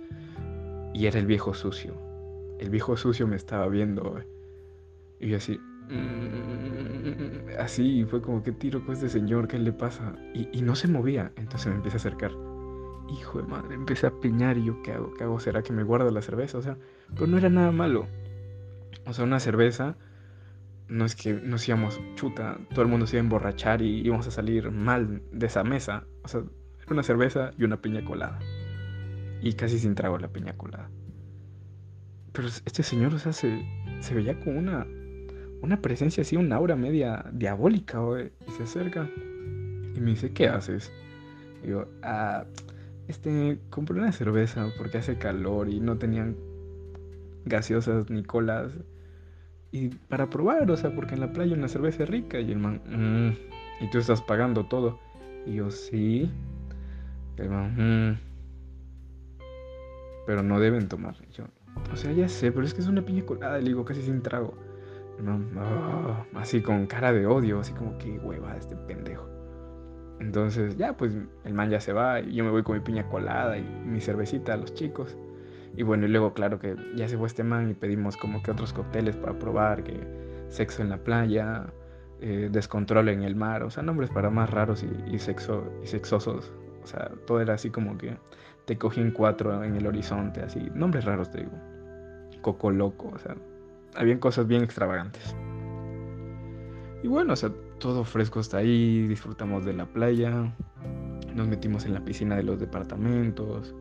Y 0.93 1.05
era 1.05 1.19
el 1.19 1.25
viejo 1.25 1.53
sucio. 1.53 1.93
El 2.59 2.69
viejo 2.69 2.97
sucio 2.97 3.27
me 3.27 3.35
estaba 3.35 3.67
viendo. 3.67 4.19
Y 5.19 5.29
yo 5.29 5.37
así, 5.37 5.59
mm, 5.89 7.59
así, 7.59 8.05
fue 8.05 8.21
como, 8.21 8.41
¿qué 8.41 8.51
tiro 8.51 8.83
con 8.85 8.93
este 8.93 9.09
señor? 9.09 9.47
¿Qué 9.47 9.59
le 9.59 9.73
pasa? 9.73 10.15
Y, 10.33 10.47
y 10.51 10.61
no 10.61 10.75
se 10.75 10.87
movía, 10.87 11.31
entonces 11.35 11.67
me 11.67 11.75
empieza 11.75 11.97
a 11.97 11.99
acercar. 11.99 12.31
Hijo 13.09 13.41
de 13.41 13.47
madre, 13.47 13.75
empecé 13.75 14.07
a 14.07 14.11
piñar 14.11 14.57
y 14.57 14.65
yo, 14.65 14.81
¿qué 14.81 14.91
hago? 14.93 15.13
¿Qué 15.13 15.23
hago? 15.23 15.39
¿Será 15.39 15.61
que 15.63 15.71
me 15.71 15.83
guardo 15.83 16.11
la 16.11 16.21
cerveza? 16.21 16.57
O 16.57 16.61
sea, 16.61 16.77
pero 17.13 17.27
no 17.27 17.37
era 17.37 17.49
nada 17.49 17.71
malo. 17.71 18.05
O 19.07 19.13
sea, 19.13 19.23
una 19.23 19.39
cerveza, 19.39 19.95
no 20.87 21.05
es 21.05 21.15
que 21.15 21.33
nos 21.33 21.67
íbamos 21.67 21.99
chuta, 22.15 22.59
todo 22.71 22.81
el 22.81 22.87
mundo 22.87 23.07
se 23.07 23.15
iba 23.15 23.21
a 23.21 23.23
emborrachar 23.23 23.81
y 23.81 24.05
íbamos 24.05 24.27
a 24.27 24.31
salir 24.31 24.71
mal 24.71 25.21
de 25.31 25.47
esa 25.47 25.63
mesa. 25.63 26.05
O 26.23 26.27
sea, 26.27 26.43
una 26.89 27.03
cerveza 27.03 27.51
y 27.57 27.63
una 27.63 27.81
piña 27.81 28.03
colada. 28.03 28.39
Y 29.41 29.53
casi 29.53 29.79
sin 29.79 29.95
trago 29.95 30.17
la 30.17 30.29
piña 30.29 30.53
colada. 30.57 30.89
Pero 32.33 32.47
este 32.47 32.83
señor, 32.83 33.13
o 33.13 33.19
sea, 33.19 33.33
se, 33.33 33.65
se 33.99 34.13
veía 34.13 34.39
como 34.39 34.59
una, 34.59 34.85
una 35.61 35.81
presencia 35.81 36.21
así, 36.21 36.35
una 36.35 36.55
aura 36.57 36.75
media 36.75 37.25
diabólica, 37.33 37.99
Y 38.47 38.51
se 38.51 38.63
acerca 38.63 39.09
y 39.95 39.99
me 39.99 40.11
dice, 40.11 40.31
¿qué 40.31 40.47
haces? 40.47 40.91
Y 41.63 41.69
yo, 41.69 41.87
ah, 42.03 42.45
este, 43.07 43.59
compré 43.69 43.97
una 43.97 44.11
cerveza 44.11 44.71
porque 44.77 44.99
hace 44.99 45.17
calor 45.17 45.69
y 45.69 45.79
no 45.79 45.97
tenían 45.97 46.35
gaseosas 47.45 48.09
ni 48.09 48.23
colas. 48.23 48.71
Y 49.77 49.89
para 50.09 50.27
probar, 50.27 50.69
o 50.71 50.75
sea, 50.75 50.95
porque 50.95 51.13
en 51.13 51.21
la 51.21 51.31
playa 51.31 51.55
una 51.55 51.67
cerveza 51.67 52.05
rica. 52.05 52.39
Y 52.39 52.51
el 52.51 52.57
man, 52.57 52.81
mm, 52.87 53.83
y 53.83 53.89
tú 53.91 53.99
estás 53.99 54.21
pagando 54.23 54.65
todo. 54.65 54.99
Y 55.45 55.55
yo, 55.55 55.69
sí. 55.69 56.31
el 57.37 57.49
man, 57.49 57.75
mm, 57.75 58.19
pero 60.25 60.41
no 60.41 60.59
deben 60.59 60.87
tomar. 60.87 61.15
yo, 61.31 61.45
o 61.93 61.95
sea, 61.95 62.11
ya 62.11 62.27
sé, 62.27 62.51
pero 62.51 62.65
es 62.65 62.73
que 62.73 62.81
es 62.81 62.87
una 62.87 63.03
piña 63.03 63.23
colada. 63.23 63.59
Le 63.59 63.65
digo, 63.65 63.85
casi 63.85 64.01
sin 64.01 64.21
trago. 64.23 64.57
No, 65.21 65.39
ah, 65.57 66.25
así 66.35 66.61
con 66.61 66.85
cara 66.87 67.11
de 67.11 67.25
odio, 67.25 67.59
así 67.59 67.73
como 67.73 67.97
que 67.97 68.17
hueva 68.19 68.55
este 68.55 68.75
pendejo. 68.75 69.27
Entonces, 70.19 70.75
ya, 70.77 70.97
pues 70.97 71.15
el 71.43 71.53
man 71.53 71.69
ya 71.69 71.79
se 71.79 71.93
va 71.93 72.21
y 72.21 72.33
yo 72.33 72.43
me 72.43 72.49
voy 72.49 72.63
con 72.63 72.75
mi 72.75 72.81
piña 72.83 73.07
colada 73.09 73.57
y 73.57 73.63
mi 73.85 74.01
cervecita 74.01 74.53
a 74.53 74.57
los 74.57 74.73
chicos. 74.73 75.15
Y 75.77 75.83
bueno, 75.83 76.07
y 76.07 76.09
luego, 76.09 76.33
claro 76.33 76.59
que 76.59 76.75
ya 76.95 77.07
se 77.07 77.17
fue 77.17 77.27
este 77.27 77.43
man 77.43 77.69
y 77.69 77.73
pedimos 77.75 78.17
como 78.17 78.41
que 78.41 78.49
otros 78.49 78.73
cócteles 78.73 79.15
para 79.15 79.37
probar, 79.37 79.83
que 79.83 79.95
sexo 80.49 80.81
en 80.81 80.89
la 80.89 80.97
playa, 80.97 81.67
eh, 82.19 82.49
descontrol 82.51 83.09
en 83.09 83.21
el 83.21 83.35
mar, 83.35 83.61
o 83.61 83.69
sea, 83.69 83.83
nombres 83.83 84.09
para 84.09 84.31
más 84.31 84.49
raros 84.49 84.83
y, 84.83 85.19
sexo, 85.19 85.71
y 85.83 85.85
sexosos. 85.85 86.51
O 86.83 86.87
sea, 86.87 87.11
todo 87.27 87.41
era 87.41 87.53
así 87.53 87.69
como 87.69 87.95
que 87.95 88.17
te 88.65 88.75
cogí 88.75 89.01
en 89.01 89.11
cuatro 89.11 89.63
en 89.63 89.75
el 89.75 89.85
horizonte, 89.85 90.41
así, 90.41 90.67
nombres 90.73 91.05
raros 91.05 91.29
te 91.29 91.41
digo. 91.41 91.51
Coco 92.41 92.71
loco, 92.71 93.11
o 93.13 93.19
sea, 93.19 93.35
habían 93.95 94.17
cosas 94.17 94.47
bien 94.47 94.63
extravagantes. 94.63 95.35
Y 97.03 97.07
bueno, 97.07 97.33
o 97.33 97.35
sea, 97.35 97.51
todo 97.77 98.03
fresco 98.03 98.39
está 98.39 98.57
ahí, 98.57 99.07
disfrutamos 99.07 99.63
de 99.63 99.73
la 99.73 99.85
playa, 99.85 100.51
nos 101.35 101.47
metimos 101.47 101.85
en 101.85 101.93
la 101.93 101.99
piscina 102.03 102.35
de 102.35 102.41
los 102.41 102.59
departamentos. 102.59 103.75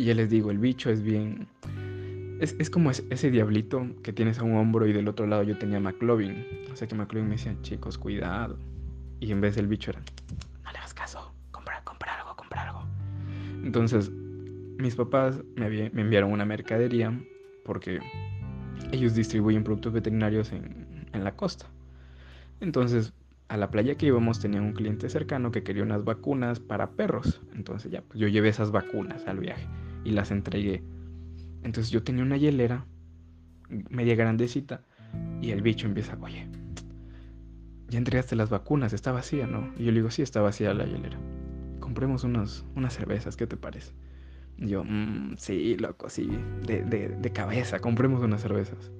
Y 0.00 0.04
ya 0.04 0.14
les 0.14 0.30
digo, 0.30 0.50
el 0.50 0.56
bicho 0.56 0.88
es 0.88 1.02
bien... 1.02 1.46
Es, 2.40 2.70
como 2.70 2.90
ese, 2.90 3.30
diablito 3.30 3.86
que 4.02 4.14
tienes 4.14 4.38
a 4.38 4.44
un 4.44 4.56
hombro 4.56 4.86
y 4.86 4.94
del 4.94 5.06
otro 5.08 5.26
lado 5.26 5.42
yo 5.42 5.58
tenía 5.58 5.78
McLovin. 5.78 6.46
O 6.72 6.76
sea 6.76 6.88
que 6.88 6.94
McLovin 6.94 7.28
me 7.28 7.36
decía, 7.36 7.54
chicos, 7.60 7.98
cuidado. 7.98 8.58
Y 9.20 9.30
en 9.30 9.42
vez 9.42 9.56
del 9.56 9.66
bicho 9.66 9.90
era, 9.90 10.00
no 10.64 10.72
le 10.72 10.78
hagas 10.78 10.94
caso, 10.94 11.34
compra, 11.50 11.82
compra 11.84 12.18
algo, 12.18 12.34
compra 12.34 12.62
algo. 12.62 12.82
Entonces, 13.62 14.10
mis 14.78 14.94
papás 14.94 15.42
me, 15.56 15.68
me 15.90 16.00
enviaron 16.00 16.32
una 16.32 16.46
mercadería 16.46 17.12
porque 17.66 18.00
ellos 18.92 19.14
distribuyen 19.14 19.64
productos 19.64 19.92
veterinarios 19.92 20.50
en, 20.52 21.04
en 21.12 21.24
la 21.24 21.36
costa. 21.36 21.66
Entonces, 22.60 23.12
a 23.48 23.58
la 23.58 23.70
playa 23.70 23.96
que 23.96 24.06
íbamos 24.06 24.40
tenía 24.40 24.62
un 24.62 24.72
cliente 24.72 25.10
cercano 25.10 25.50
que 25.50 25.62
quería 25.62 25.82
unas 25.82 26.04
vacunas 26.04 26.58
para 26.58 26.92
perros. 26.92 27.42
Entonces 27.54 27.92
ya, 27.92 28.00
pues 28.00 28.18
yo 28.18 28.28
llevé 28.28 28.48
esas 28.48 28.70
vacunas 28.70 29.26
al 29.26 29.40
viaje 29.40 29.68
y 30.04 30.10
las 30.10 30.30
entregué. 30.30 30.82
Entonces 31.62 31.90
yo 31.90 32.02
tenía 32.02 32.22
una 32.22 32.36
hielera 32.36 32.86
media 33.68 34.14
grandecita 34.16 34.82
y 35.40 35.50
el 35.50 35.62
bicho 35.62 35.86
empieza, 35.86 36.18
oye, 36.20 36.48
ya 37.88 37.98
entregaste 37.98 38.36
las 38.36 38.50
vacunas, 38.50 38.92
está 38.92 39.12
vacía, 39.12 39.46
¿no? 39.46 39.72
Y 39.76 39.84
yo 39.84 39.92
le 39.92 39.98
digo, 39.98 40.10
sí, 40.10 40.22
está 40.22 40.40
vacía 40.40 40.72
la 40.74 40.84
hielera. 40.84 41.18
Compremos 41.80 42.24
unas 42.24 42.64
cervezas, 42.90 43.36
¿qué 43.36 43.46
te 43.46 43.56
parece? 43.56 43.92
Y 44.58 44.68
yo, 44.68 44.84
mmm, 44.84 45.34
sí, 45.36 45.76
loco, 45.76 46.08
sí, 46.08 46.28
de, 46.66 46.82
de 46.84 47.32
cabeza, 47.32 47.80
compremos 47.80 48.22
unas 48.22 48.42
cervezas. 48.42 48.92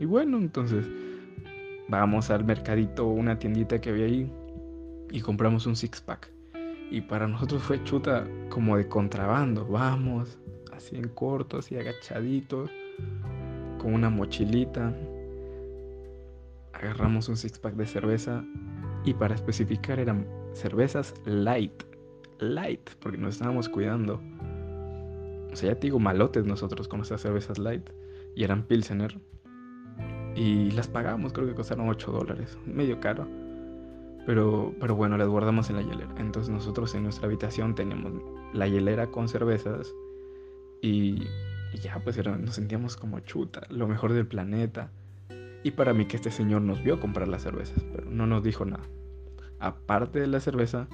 Y 0.00 0.06
bueno, 0.06 0.38
entonces 0.38 0.86
vamos 1.88 2.30
al 2.30 2.44
mercadito, 2.44 3.06
una 3.06 3.38
tiendita 3.38 3.80
que 3.80 3.90
había 3.90 4.06
ahí 4.06 4.32
y 5.10 5.20
compramos 5.20 5.66
un 5.66 5.76
six 5.76 6.00
pack. 6.00 6.30
Y 6.90 7.00
para 7.02 7.28
nosotros 7.28 7.62
fue 7.62 7.82
chuta 7.84 8.26
como 8.48 8.76
de 8.76 8.88
contrabando. 8.88 9.64
Vamos, 9.64 10.38
así 10.72 10.96
en 10.96 11.08
corto, 11.08 11.58
así 11.58 11.76
agachaditos, 11.76 12.70
con 13.78 13.94
una 13.94 14.10
mochilita. 14.10 14.92
Agarramos 16.72 17.28
un 17.28 17.36
six 17.36 17.58
pack 17.58 17.74
de 17.74 17.86
cerveza 17.86 18.44
y 19.04 19.14
para 19.14 19.34
especificar 19.34 20.00
eran 20.00 20.26
cervezas 20.52 21.14
light. 21.24 21.84
Light, 22.40 22.90
porque 23.00 23.18
nos 23.18 23.34
estábamos 23.34 23.68
cuidando. 23.68 24.20
O 25.52 25.56
sea, 25.56 25.70
ya 25.70 25.74
te 25.74 25.88
digo, 25.88 26.00
malotes 26.00 26.44
nosotros 26.44 26.88
con 26.88 27.02
esas 27.02 27.20
cervezas 27.20 27.58
light. 27.58 27.88
Y 28.34 28.44
eran 28.44 28.64
Pilsener. 28.64 29.20
Y 30.34 30.70
las 30.70 30.88
pagamos, 30.88 31.32
creo 31.32 31.46
que 31.46 31.54
costaron 31.54 31.88
8 31.88 32.12
dólares, 32.12 32.56
medio 32.64 32.98
caro. 33.00 33.28
Pero, 34.30 34.76
pero 34.78 34.94
bueno, 34.94 35.18
las 35.18 35.26
guardamos 35.26 35.70
en 35.70 35.76
la 35.76 35.82
hielera. 35.82 36.14
Entonces 36.18 36.54
nosotros 36.54 36.94
en 36.94 37.02
nuestra 37.02 37.26
habitación 37.26 37.74
teníamos 37.74 38.12
la 38.52 38.68
hielera 38.68 39.08
con 39.08 39.28
cervezas 39.28 39.92
y, 40.80 41.24
ya 41.82 41.98
pues 42.04 42.24
nos 42.24 42.54
sentíamos 42.54 42.96
como 42.96 43.18
chuta, 43.18 43.62
lo 43.70 43.88
mejor 43.88 44.12
del 44.12 44.28
planeta. 44.28 44.92
Y 45.64 45.72
para 45.72 45.94
mí 45.94 46.06
que 46.06 46.14
este 46.14 46.30
señor 46.30 46.62
nos 46.62 46.80
vio 46.80 47.00
comprar 47.00 47.26
las 47.26 47.42
cervezas, 47.42 47.84
pero 47.92 48.08
no 48.08 48.28
nos 48.28 48.44
dijo 48.44 48.64
nada. 48.64 48.84
Aparte 49.58 50.20
de 50.20 50.28
la 50.28 50.38
cerveza, 50.38 50.86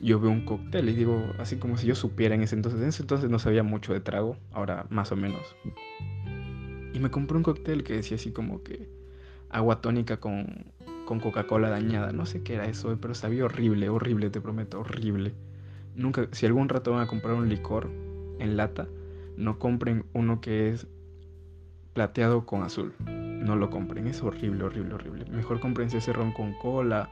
yo 0.00 0.18
veo 0.18 0.32
un 0.32 0.44
cóctel 0.44 0.88
y 0.88 0.94
digo, 0.94 1.22
así 1.38 1.58
como 1.58 1.76
si 1.76 1.86
yo 1.86 1.94
supiera 1.94 2.34
en 2.34 2.42
ese 2.42 2.56
entonces. 2.56 2.80
En 2.82 2.88
ese 2.88 3.04
entonces 3.04 3.30
no 3.30 3.38
sabía 3.38 3.62
mucho 3.62 3.92
de 3.92 4.00
trago, 4.00 4.38
ahora 4.50 4.86
más 4.90 5.12
o 5.12 5.16
menos. 5.16 5.54
Y 6.92 6.98
me 6.98 7.12
compré 7.12 7.36
un 7.36 7.44
cóctel 7.44 7.84
que 7.84 7.92
decía 7.92 8.16
así 8.16 8.32
como 8.32 8.64
que 8.64 8.88
agua 9.50 9.80
tónica 9.80 10.16
con, 10.16 10.74
con 11.06 11.20
Coca-Cola 11.20 11.70
dañada. 11.70 12.12
No 12.12 12.26
sé 12.26 12.42
qué 12.42 12.54
era 12.54 12.66
eso, 12.66 12.94
pero 13.00 13.14
sabía 13.14 13.46
horrible, 13.46 13.88
horrible, 13.88 14.28
te 14.28 14.42
prometo, 14.42 14.80
horrible. 14.80 15.32
Nunca, 15.94 16.28
si 16.32 16.44
algún 16.44 16.68
rato 16.68 16.92
van 16.92 17.00
a 17.00 17.06
comprar 17.06 17.34
un 17.34 17.48
licor 17.48 17.88
en 18.38 18.58
lata, 18.58 18.86
no 19.38 19.58
compren 19.58 20.04
uno 20.12 20.42
que 20.42 20.68
es 20.68 20.86
plateado 21.94 22.44
con 22.44 22.62
azul. 22.62 22.92
No 23.06 23.56
lo 23.56 23.70
compren, 23.70 24.06
es 24.06 24.22
horrible, 24.22 24.64
horrible, 24.64 24.94
horrible. 24.94 25.24
Mejor 25.30 25.60
comprense 25.60 25.98
ese 25.98 26.12
ron 26.12 26.32
con 26.32 26.52
cola 26.58 27.08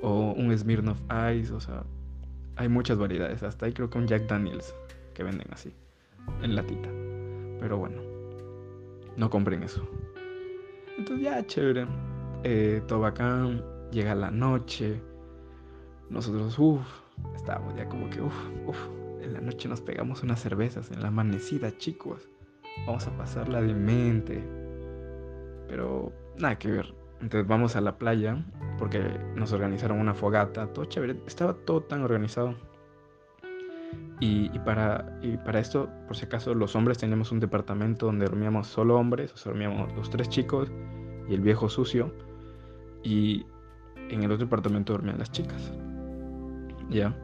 o 0.00 0.32
un 0.32 0.56
Smirnoff 0.56 1.00
Ice, 1.34 1.52
o 1.52 1.60
sea, 1.60 1.82
hay 2.56 2.68
muchas 2.68 2.96
variedades. 2.96 3.42
Hasta 3.42 3.66
ahí 3.66 3.72
creo 3.72 3.90
que 3.90 3.98
un 3.98 4.06
Jack 4.06 4.26
Daniels 4.26 4.74
que 5.12 5.24
venden 5.24 5.48
así, 5.52 5.72
en 6.42 6.54
latita. 6.54 6.88
Pero 7.60 7.76
bueno, 7.76 8.00
no 9.16 9.28
compren 9.28 9.62
eso. 9.64 9.86
Entonces 10.96 11.24
ya, 11.24 11.44
chévere. 11.46 11.86
Eh, 12.44 12.82
todo 12.86 13.00
bacán. 13.00 13.62
Llega 13.90 14.14
la 14.14 14.30
noche. 14.30 15.00
Nosotros, 16.10 16.58
uff, 16.58 16.86
estábamos 17.34 17.74
ya 17.76 17.88
como 17.88 18.08
que, 18.10 18.20
uff, 18.20 18.34
uff. 18.66 18.78
En 19.20 19.32
la 19.34 19.40
noche 19.40 19.68
nos 19.68 19.80
pegamos 19.80 20.22
unas 20.22 20.40
cervezas. 20.40 20.90
En 20.90 21.02
la 21.02 21.08
amanecida, 21.08 21.76
chicos. 21.76 22.28
Vamos 22.86 23.06
a 23.06 23.16
pasarla 23.16 23.60
de 23.60 23.74
mente. 23.74 24.42
Pero 25.68 26.12
nada 26.38 26.58
que 26.58 26.70
ver. 26.70 26.94
Entonces 27.20 27.48
vamos 27.48 27.74
a 27.74 27.80
la 27.80 27.98
playa 27.98 28.44
porque 28.78 29.02
nos 29.34 29.52
organizaron 29.52 29.98
una 29.98 30.14
fogata, 30.14 30.72
todo 30.72 30.84
chévere. 30.84 31.20
Estaba 31.26 31.54
todo 31.54 31.82
tan 31.82 32.02
organizado. 32.02 32.54
Y, 34.20 34.48
para, 34.60 35.18
y 35.22 35.36
para 35.36 35.60
esto, 35.60 35.88
por 36.06 36.16
si 36.16 36.24
acaso, 36.24 36.52
los 36.52 36.74
hombres 36.74 36.98
teníamos 36.98 37.30
un 37.30 37.38
departamento 37.38 38.06
donde 38.06 38.26
dormíamos 38.26 38.66
solo 38.66 38.96
hombres, 38.96 39.32
o 39.32 39.36
sea, 39.36 39.52
dormíamos 39.52 39.94
los 39.94 40.10
tres 40.10 40.28
chicos 40.28 40.72
y 41.28 41.34
el 41.34 41.40
viejo 41.40 41.68
sucio. 41.68 42.12
Y 43.02 43.46
en 44.10 44.22
el 44.22 44.32
otro 44.32 44.46
departamento 44.46 44.92
dormían 44.92 45.18
las 45.18 45.30
chicas. 45.30 45.72
¿Ya? 46.90 47.14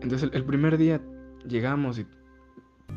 Entonces 0.00 0.30
el, 0.32 0.44
primer 0.44 0.76
día 0.76 1.00
llegamos 1.48 1.98
y 1.98 2.06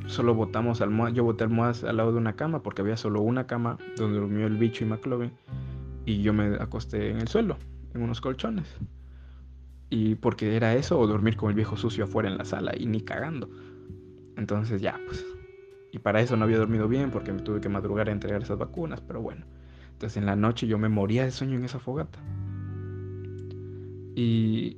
solo 0.08 0.34
botamos 0.36 0.82
almohadas. 0.82 1.16
Yo 1.16 1.24
boté 1.24 1.44
almohadas 1.44 1.84
al 1.84 1.98
lado 1.98 2.12
de 2.12 2.18
una 2.18 2.36
cama 2.36 2.62
porque 2.64 2.82
había 2.82 2.98
solo 2.98 3.22
una 3.22 3.48
cama 3.48 3.78
donde 3.96 4.20
durmió 4.20 4.48
el 4.48 4.58
bicho 4.58 4.84
y 4.84 4.88
McLovin. 4.88 5.32
Y 6.06 6.22
yo 6.22 6.34
me 6.34 6.56
acosté 6.56 7.12
en 7.12 7.18
el 7.18 7.28
suelo, 7.28 7.58
en 7.94 8.02
unos 8.02 8.22
colchones. 8.22 8.68
Y 9.90 10.16
porque 10.16 10.56
era 10.56 10.76
eso 10.76 11.00
o 11.00 11.08
dormir 11.08 11.38
con 11.38 11.50
el 11.50 11.56
viejo 11.56 11.78
sucio 11.78 12.06
afuera 12.06 12.30
en 12.30 12.38
la 12.38 12.46
sala 12.46 12.74
y 12.78 12.86
ni 12.86 13.02
cagando. 13.02 13.50
Entonces 14.36 14.82
ya, 14.82 15.00
pues. 15.06 15.26
Y 15.92 16.00
para 16.00 16.20
eso 16.22 16.36
no 16.36 16.44
había 16.44 16.58
dormido 16.58 16.88
bien 16.88 17.12
porque 17.12 17.32
me 17.32 17.42
tuve 17.42 17.62
que 17.62 17.70
madrugar 17.70 18.10
a 18.10 18.12
entregar 18.12 18.42
esas 18.42 18.58
vacunas, 18.58 19.02
pero 19.02 19.22
bueno. 19.22 19.46
Entonces 19.98 20.18
en 20.18 20.28
la 20.28 20.36
noche 20.36 20.68
yo 20.68 20.78
me 20.78 20.90
moría 20.90 21.24
de 21.24 21.32
sueño 21.32 21.56
en 21.58 21.66
esa 21.66 21.80
fogata. 21.80 22.20
Y, 24.16 24.78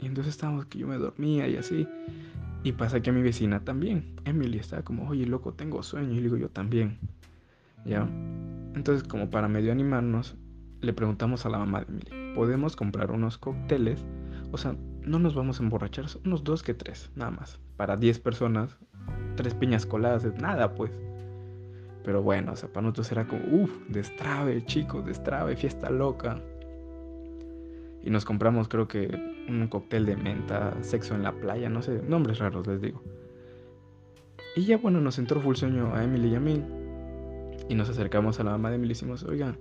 y 0.00 0.06
entonces 0.06 0.32
estábamos 0.32 0.64
que 0.64 0.78
yo 0.78 0.86
me 0.86 0.96
dormía 0.96 1.46
y 1.48 1.56
así. 1.56 1.86
Y 2.64 2.72
pasa 2.72 3.02
que 3.02 3.12
mi 3.12 3.20
vecina 3.20 3.60
también, 3.60 4.16
Emily, 4.24 4.56
estaba 4.56 4.80
como, 4.80 5.06
oye, 5.06 5.26
loco, 5.26 5.52
tengo 5.52 5.82
sueño. 5.82 6.12
Y 6.12 6.16
le 6.16 6.22
digo, 6.22 6.38
yo 6.38 6.48
también. 6.48 6.98
¿Ya? 7.84 8.08
Entonces, 8.74 9.06
como 9.06 9.28
para 9.28 9.48
medio 9.48 9.70
animarnos, 9.70 10.34
le 10.80 10.94
preguntamos 10.94 11.44
a 11.44 11.50
la 11.50 11.58
mamá 11.58 11.80
de 11.80 11.86
Emily, 11.88 12.34
¿podemos 12.34 12.74
comprar 12.74 13.10
unos 13.10 13.36
cócteles? 13.36 14.02
O 14.50 14.56
sea, 14.56 14.74
no 15.02 15.18
nos 15.18 15.34
vamos 15.34 15.60
a 15.60 15.62
emborrachar, 15.62 16.06
unos 16.24 16.42
dos 16.42 16.62
que 16.62 16.72
tres, 16.72 17.10
nada 17.16 17.32
más. 17.32 17.60
Para 17.76 17.98
10 17.98 18.18
personas, 18.20 18.78
tres 19.36 19.52
piñas 19.52 19.84
coladas, 19.84 20.24
nada 20.40 20.74
pues. 20.74 20.90
Pero 22.08 22.22
bueno, 22.22 22.52
o 22.52 22.56
sea, 22.56 22.70
para 22.70 22.84
nosotros 22.84 23.12
era 23.12 23.26
como, 23.26 23.42
uff, 23.64 23.70
destrave, 23.86 24.64
chicos, 24.64 25.04
destrave, 25.04 25.54
fiesta 25.56 25.90
loca. 25.90 26.40
Y 28.02 28.08
nos 28.08 28.24
compramos, 28.24 28.66
creo 28.66 28.88
que, 28.88 29.14
un 29.46 29.68
cóctel 29.68 30.06
de 30.06 30.16
menta, 30.16 30.74
sexo 30.80 31.14
en 31.14 31.22
la 31.22 31.32
playa, 31.32 31.68
no 31.68 31.82
sé, 31.82 32.00
nombres 32.08 32.38
raros 32.38 32.66
les 32.66 32.80
digo. 32.80 33.02
Y 34.56 34.64
ya 34.64 34.78
bueno, 34.78 35.02
nos 35.02 35.18
entró 35.18 35.38
full 35.42 35.56
sueño 35.56 35.94
a 35.94 36.02
Emily 36.02 36.28
y 36.28 36.34
a 36.34 36.40
mí. 36.40 36.64
Y 37.68 37.74
nos 37.74 37.90
acercamos 37.90 38.40
a 38.40 38.44
la 38.44 38.52
mamá 38.52 38.70
de 38.70 38.76
Emily 38.76 38.92
y 38.92 38.94
decimos, 38.94 39.24
oiga, 39.24 39.58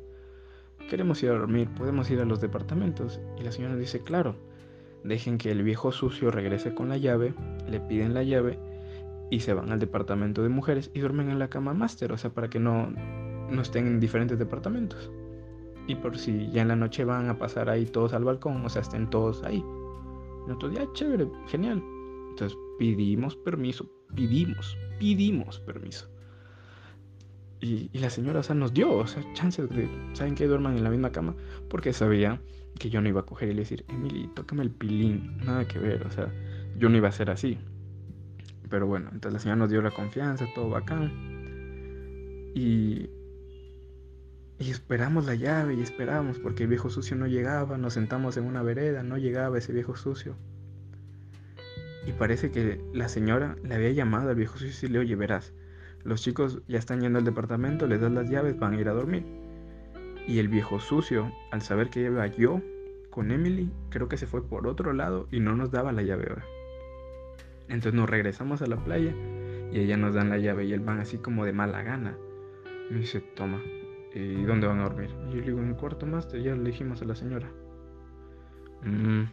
queremos 0.89 1.21
ir 1.23 1.31
a 1.31 1.33
dormir, 1.33 1.67
podemos 1.77 2.09
ir 2.09 2.21
a 2.21 2.25
los 2.25 2.39
departamentos. 2.39 3.19
Y 3.37 3.43
la 3.43 3.51
señora 3.51 3.75
dice, 3.75 4.03
claro, 4.05 4.37
dejen 5.03 5.37
que 5.37 5.51
el 5.51 5.63
viejo 5.63 5.91
sucio 5.91 6.31
regrese 6.31 6.73
con 6.73 6.87
la 6.87 6.95
llave, 6.95 7.33
le 7.69 7.81
piden 7.81 8.13
la 8.13 8.23
llave 8.23 8.57
y 9.29 9.39
se 9.41 9.53
van 9.53 9.71
al 9.71 9.79
departamento 9.79 10.43
de 10.43 10.49
mujeres 10.49 10.91
y 10.93 10.99
duermen 10.99 11.29
en 11.29 11.39
la 11.39 11.49
cama 11.49 11.73
máster, 11.73 12.11
o 12.11 12.17
sea, 12.17 12.31
para 12.31 12.49
que 12.49 12.59
no, 12.59 12.89
no 13.49 13.61
estén 13.61 13.87
en 13.87 13.99
diferentes 13.99 14.39
departamentos. 14.39 15.11
Y 15.87 15.95
por 15.95 16.17
si 16.17 16.49
ya 16.51 16.61
en 16.61 16.67
la 16.67 16.75
noche 16.75 17.05
van 17.05 17.29
a 17.29 17.37
pasar 17.37 17.69
ahí 17.69 17.85
todos 17.85 18.13
al 18.13 18.23
balcón, 18.23 18.65
o 18.65 18.69
sea, 18.69 18.81
estén 18.81 19.09
todos 19.09 19.43
ahí. 19.43 19.63
Nosotros, 20.47 20.73
ya, 20.73 20.87
chévere, 20.93 21.27
genial. 21.47 21.81
Entonces 22.29 22.57
pedimos 22.77 23.35
permiso, 23.37 23.89
pedimos, 24.15 24.77
pedimos 24.99 25.59
permiso. 25.61 26.09
Y, 27.59 27.89
la 27.97 28.09
señora, 28.09 28.41
o 28.41 28.43
sea, 28.43 28.55
nos 28.55 28.73
dio, 28.73 28.95
o 28.95 29.07
sea, 29.07 29.23
chances 29.33 29.67
de, 29.69 29.89
¿saben 30.13 30.35
que 30.35 30.45
Duerman 30.45 30.77
en 30.77 30.83
la 30.83 30.91
misma 30.91 31.11
cama, 31.11 31.35
porque 31.69 31.91
sabía 31.91 32.39
que 32.77 32.89
yo 32.89 33.01
no 33.01 33.09
iba 33.09 33.21
a 33.21 33.25
coger 33.25 33.49
y 33.49 33.55
decir, 33.55 33.83
Emily, 33.87 34.29
tócame 34.35 34.61
el 34.61 34.69
pilín, 34.69 35.37
nada 35.43 35.67
que 35.67 35.79
ver, 35.79 36.05
o 36.05 36.11
sea, 36.11 36.31
yo 36.77 36.89
no 36.89 36.97
iba 36.97 37.07
a 37.07 37.11
ser 37.11 37.31
así. 37.31 37.57
Pero 38.69 38.87
bueno, 38.87 39.09
entonces 39.11 39.33
la 39.33 39.39
señora 39.39 39.57
nos 39.57 39.69
dio 39.69 39.81
la 39.81 39.91
confianza, 39.91 40.45
todo 40.53 40.69
bacán. 40.69 41.11
Y, 42.55 43.09
y 44.59 44.71
esperamos 44.71 45.25
la 45.25 45.35
llave 45.35 45.75
y 45.75 45.81
esperamos 45.81 46.39
porque 46.39 46.63
el 46.63 46.69
viejo 46.69 46.89
sucio 46.89 47.15
no 47.15 47.27
llegaba, 47.27 47.77
nos 47.77 47.93
sentamos 47.93 48.37
en 48.37 48.45
una 48.45 48.63
vereda, 48.63 49.03
no 49.03 49.17
llegaba 49.17 49.57
ese 49.57 49.73
viejo 49.73 49.95
sucio. 49.95 50.35
Y 52.05 52.13
parece 52.13 52.51
que 52.51 52.81
la 52.93 53.09
señora 53.09 53.57
le 53.63 53.75
había 53.75 53.91
llamado 53.91 54.29
al 54.29 54.35
viejo 54.35 54.57
sucio 54.57 54.87
y 54.87 54.91
le 54.91 54.99
oye, 54.99 55.15
verás, 55.15 55.53
los 56.03 56.21
chicos 56.21 56.61
ya 56.67 56.79
están 56.79 57.01
yendo 57.01 57.19
al 57.19 57.25
departamento, 57.25 57.85
les 57.85 57.99
das 57.99 58.11
las 58.11 58.29
llaves, 58.29 58.57
van 58.57 58.73
a 58.73 58.79
ir 58.79 58.87
a 58.87 58.93
dormir. 58.93 59.25
Y 60.25 60.39
el 60.39 60.47
viejo 60.47 60.79
sucio, 60.79 61.31
al 61.51 61.61
saber 61.61 61.89
que 61.89 62.01
iba 62.01 62.25
yo 62.27 62.61
con 63.09 63.31
Emily, 63.31 63.69
creo 63.89 64.07
que 64.07 64.17
se 64.17 64.27
fue 64.27 64.47
por 64.47 64.67
otro 64.67 64.93
lado 64.93 65.27
y 65.31 65.39
no 65.39 65.55
nos 65.55 65.71
daba 65.71 65.91
la 65.91 66.01
llave 66.01 66.27
ahora. 66.29 66.56
Entonces 67.69 67.93
nos 67.93 68.09
regresamos 68.09 68.61
a 68.61 68.67
la 68.67 68.77
playa 68.77 69.13
y 69.71 69.79
ella 69.79 69.97
nos 69.97 70.13
dan 70.13 70.29
la 70.29 70.37
llave 70.37 70.65
y 70.65 70.73
él 70.73 70.79
van 70.79 70.99
así 70.99 71.17
como 71.17 71.45
de 71.45 71.53
mala 71.53 71.83
gana. 71.83 72.17
Me 72.89 72.99
dice, 72.99 73.19
toma, 73.19 73.61
¿y 74.13 74.43
dónde 74.43 74.67
van 74.67 74.79
a 74.79 74.83
dormir? 74.83 75.09
Y 75.29 75.35
yo 75.35 75.39
le 75.39 75.47
digo, 75.47 75.59
en 75.59 75.69
el 75.69 75.75
cuarto 75.75 76.05
máster, 76.05 76.41
ya 76.41 76.55
le 76.55 76.63
dijimos 76.63 77.01
a 77.01 77.05
la 77.05 77.15
señora. 77.15 77.49
Mmm, 78.83 79.23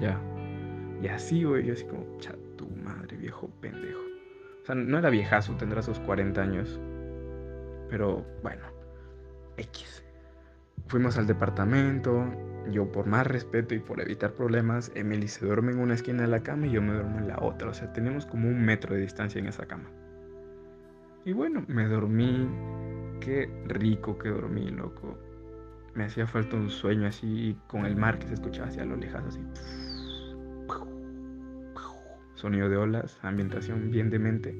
ya. 0.00 0.20
Y 1.00 1.08
así, 1.08 1.44
güey, 1.44 1.64
yo 1.64 1.74
así 1.74 1.84
como, 1.84 2.18
cha 2.18 2.34
tu 2.56 2.68
madre, 2.68 3.16
viejo 3.16 3.48
pendejo. 3.60 4.00
O 4.62 4.64
sea, 4.64 4.74
no 4.74 4.98
era 4.98 5.10
viejazo, 5.10 5.56
tendrá 5.56 5.82
sus 5.82 5.98
40 6.00 6.40
años. 6.40 6.80
Pero 7.88 8.24
bueno, 8.42 8.62
X. 9.56 10.04
Fuimos 10.88 11.18
al 11.18 11.26
departamento, 11.26 12.24
yo 12.70 12.90
por 12.90 13.06
más 13.06 13.26
respeto 13.26 13.74
y 13.74 13.78
por 13.78 14.00
evitar 14.00 14.32
problemas, 14.32 14.92
Emily 14.94 15.28
se 15.28 15.44
duerme 15.44 15.72
en 15.72 15.78
una 15.78 15.94
esquina 15.94 16.22
de 16.22 16.28
la 16.28 16.42
cama 16.42 16.66
y 16.66 16.70
yo 16.70 16.82
me 16.82 16.92
duermo 16.92 17.18
en 17.18 17.28
la 17.28 17.38
otra. 17.40 17.68
O 17.68 17.74
sea, 17.74 17.92
tenemos 17.92 18.26
como 18.26 18.48
un 18.48 18.64
metro 18.64 18.94
de 18.94 19.00
distancia 19.00 19.38
en 19.38 19.46
esa 19.46 19.66
cama. 19.66 19.90
Y 21.24 21.32
bueno, 21.32 21.64
me 21.68 21.86
dormí. 21.86 22.48
Qué 23.20 23.48
rico 23.66 24.18
que 24.18 24.28
dormí, 24.30 24.70
loco. 24.70 25.18
Me 25.94 26.04
hacía 26.04 26.26
falta 26.26 26.56
un 26.56 26.70
sueño 26.70 27.06
así 27.06 27.56
con 27.68 27.86
el 27.86 27.96
mar 27.96 28.18
que 28.18 28.26
se 28.26 28.34
escuchaba 28.34 28.68
hacia 28.68 28.84
lo 28.84 28.96
lejos, 28.96 29.22
así. 29.26 29.40
Sonido 32.34 32.68
de 32.68 32.76
olas, 32.76 33.18
ambientación 33.22 33.90
bien 33.90 34.10
demente. 34.10 34.50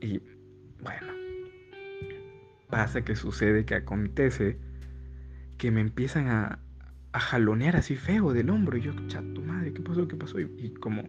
Y 0.00 0.20
bueno, 0.82 1.12
pasa 2.68 3.02
que 3.02 3.14
sucede, 3.14 3.64
que 3.64 3.76
acontece 3.76 4.58
que 5.58 5.70
me 5.70 5.80
empiezan 5.80 6.28
a, 6.28 6.60
jalonear 7.12 7.74
así 7.74 7.96
feo 7.96 8.32
del 8.32 8.48
hombro. 8.48 8.76
Y 8.78 8.82
yo, 8.82 8.92
chato 9.08 9.42
madre, 9.42 9.72
¿qué 9.72 9.82
pasó? 9.82 10.06
¿Qué 10.06 10.16
pasó? 10.16 10.38
Y, 10.40 10.72
como 10.80 11.02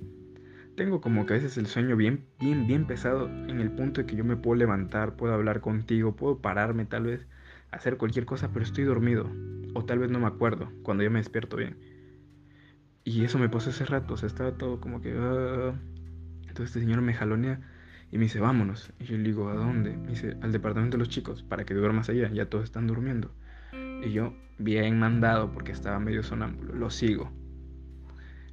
tengo 0.76 1.02
como 1.02 1.26
que 1.26 1.34
a 1.34 1.36
veces 1.38 1.58
el 1.58 1.68
sueño 1.68 1.96
bien, 1.96 2.26
bien, 2.40 2.66
bien 2.66 2.88
pesado 2.88 3.28
en 3.28 3.60
el 3.60 3.70
punto 3.72 4.02
de 4.02 4.08
que 4.08 4.16
yo 4.16 4.24
me 4.24 4.38
puedo 4.38 4.56
levantar, 4.56 5.16
puedo 5.16 5.34
hablar 5.34 5.62
contigo, 5.62 6.16
puedo 6.16 6.40
pararme 6.40 6.86
tal 6.86 7.04
vez, 7.04 7.28
hacer 7.70 7.98
cualquier 7.98 8.26
cosa, 8.26 8.52
pero 8.54 8.64
estoy 8.64 8.86
dormido. 8.86 9.30
O 9.76 9.86
tal 9.86 10.00
vez 10.00 10.10
no 10.10 10.20
me 10.20 10.28
acuerdo 10.28 10.72
cuando 10.84 11.04
yo 11.04 11.12
me 11.12 11.20
despierto 11.20 11.58
bien. 11.58 11.78
Y 13.04 13.24
eso 13.24 13.38
me 13.40 13.50
pasó 13.50 13.70
hace 13.70 13.86
rato, 13.86 14.16
o 14.16 14.18
sea, 14.18 14.28
estaba 14.28 14.54
todo 14.54 14.80
como 14.80 15.02
que... 15.02 15.14
Ah". 15.18 15.74
Entonces 16.48 16.76
este 16.76 16.80
señor 16.80 17.02
me 17.02 17.14
jalonea 17.14 17.60
y 18.12 18.18
me 18.18 18.24
dice, 18.24 18.40
vámonos. 18.40 18.92
Y 19.00 19.06
yo 19.06 19.18
le 19.18 19.24
digo, 19.24 19.50
¿a 19.50 19.56
dónde? 19.56 19.96
Me 19.96 20.12
dice, 20.12 20.38
al 20.42 20.52
departamento 20.52 20.98
de 20.98 21.00
los 21.00 21.10
chicos, 21.10 21.44
para 21.44 21.66
que 21.66 21.74
duermas 21.74 22.10
allá, 22.10 22.32
ya 22.32 22.50
todos 22.50 22.64
están 22.64 22.88
durmiendo. 22.88 23.32
Y 24.02 24.12
yo, 24.12 24.34
bien 24.58 24.98
mandado, 25.00 25.52
porque 25.52 25.72
estaba 25.72 26.00
medio 26.00 26.24
sonámbulo, 26.24 26.74
lo 26.74 26.90
sigo. 26.90 27.32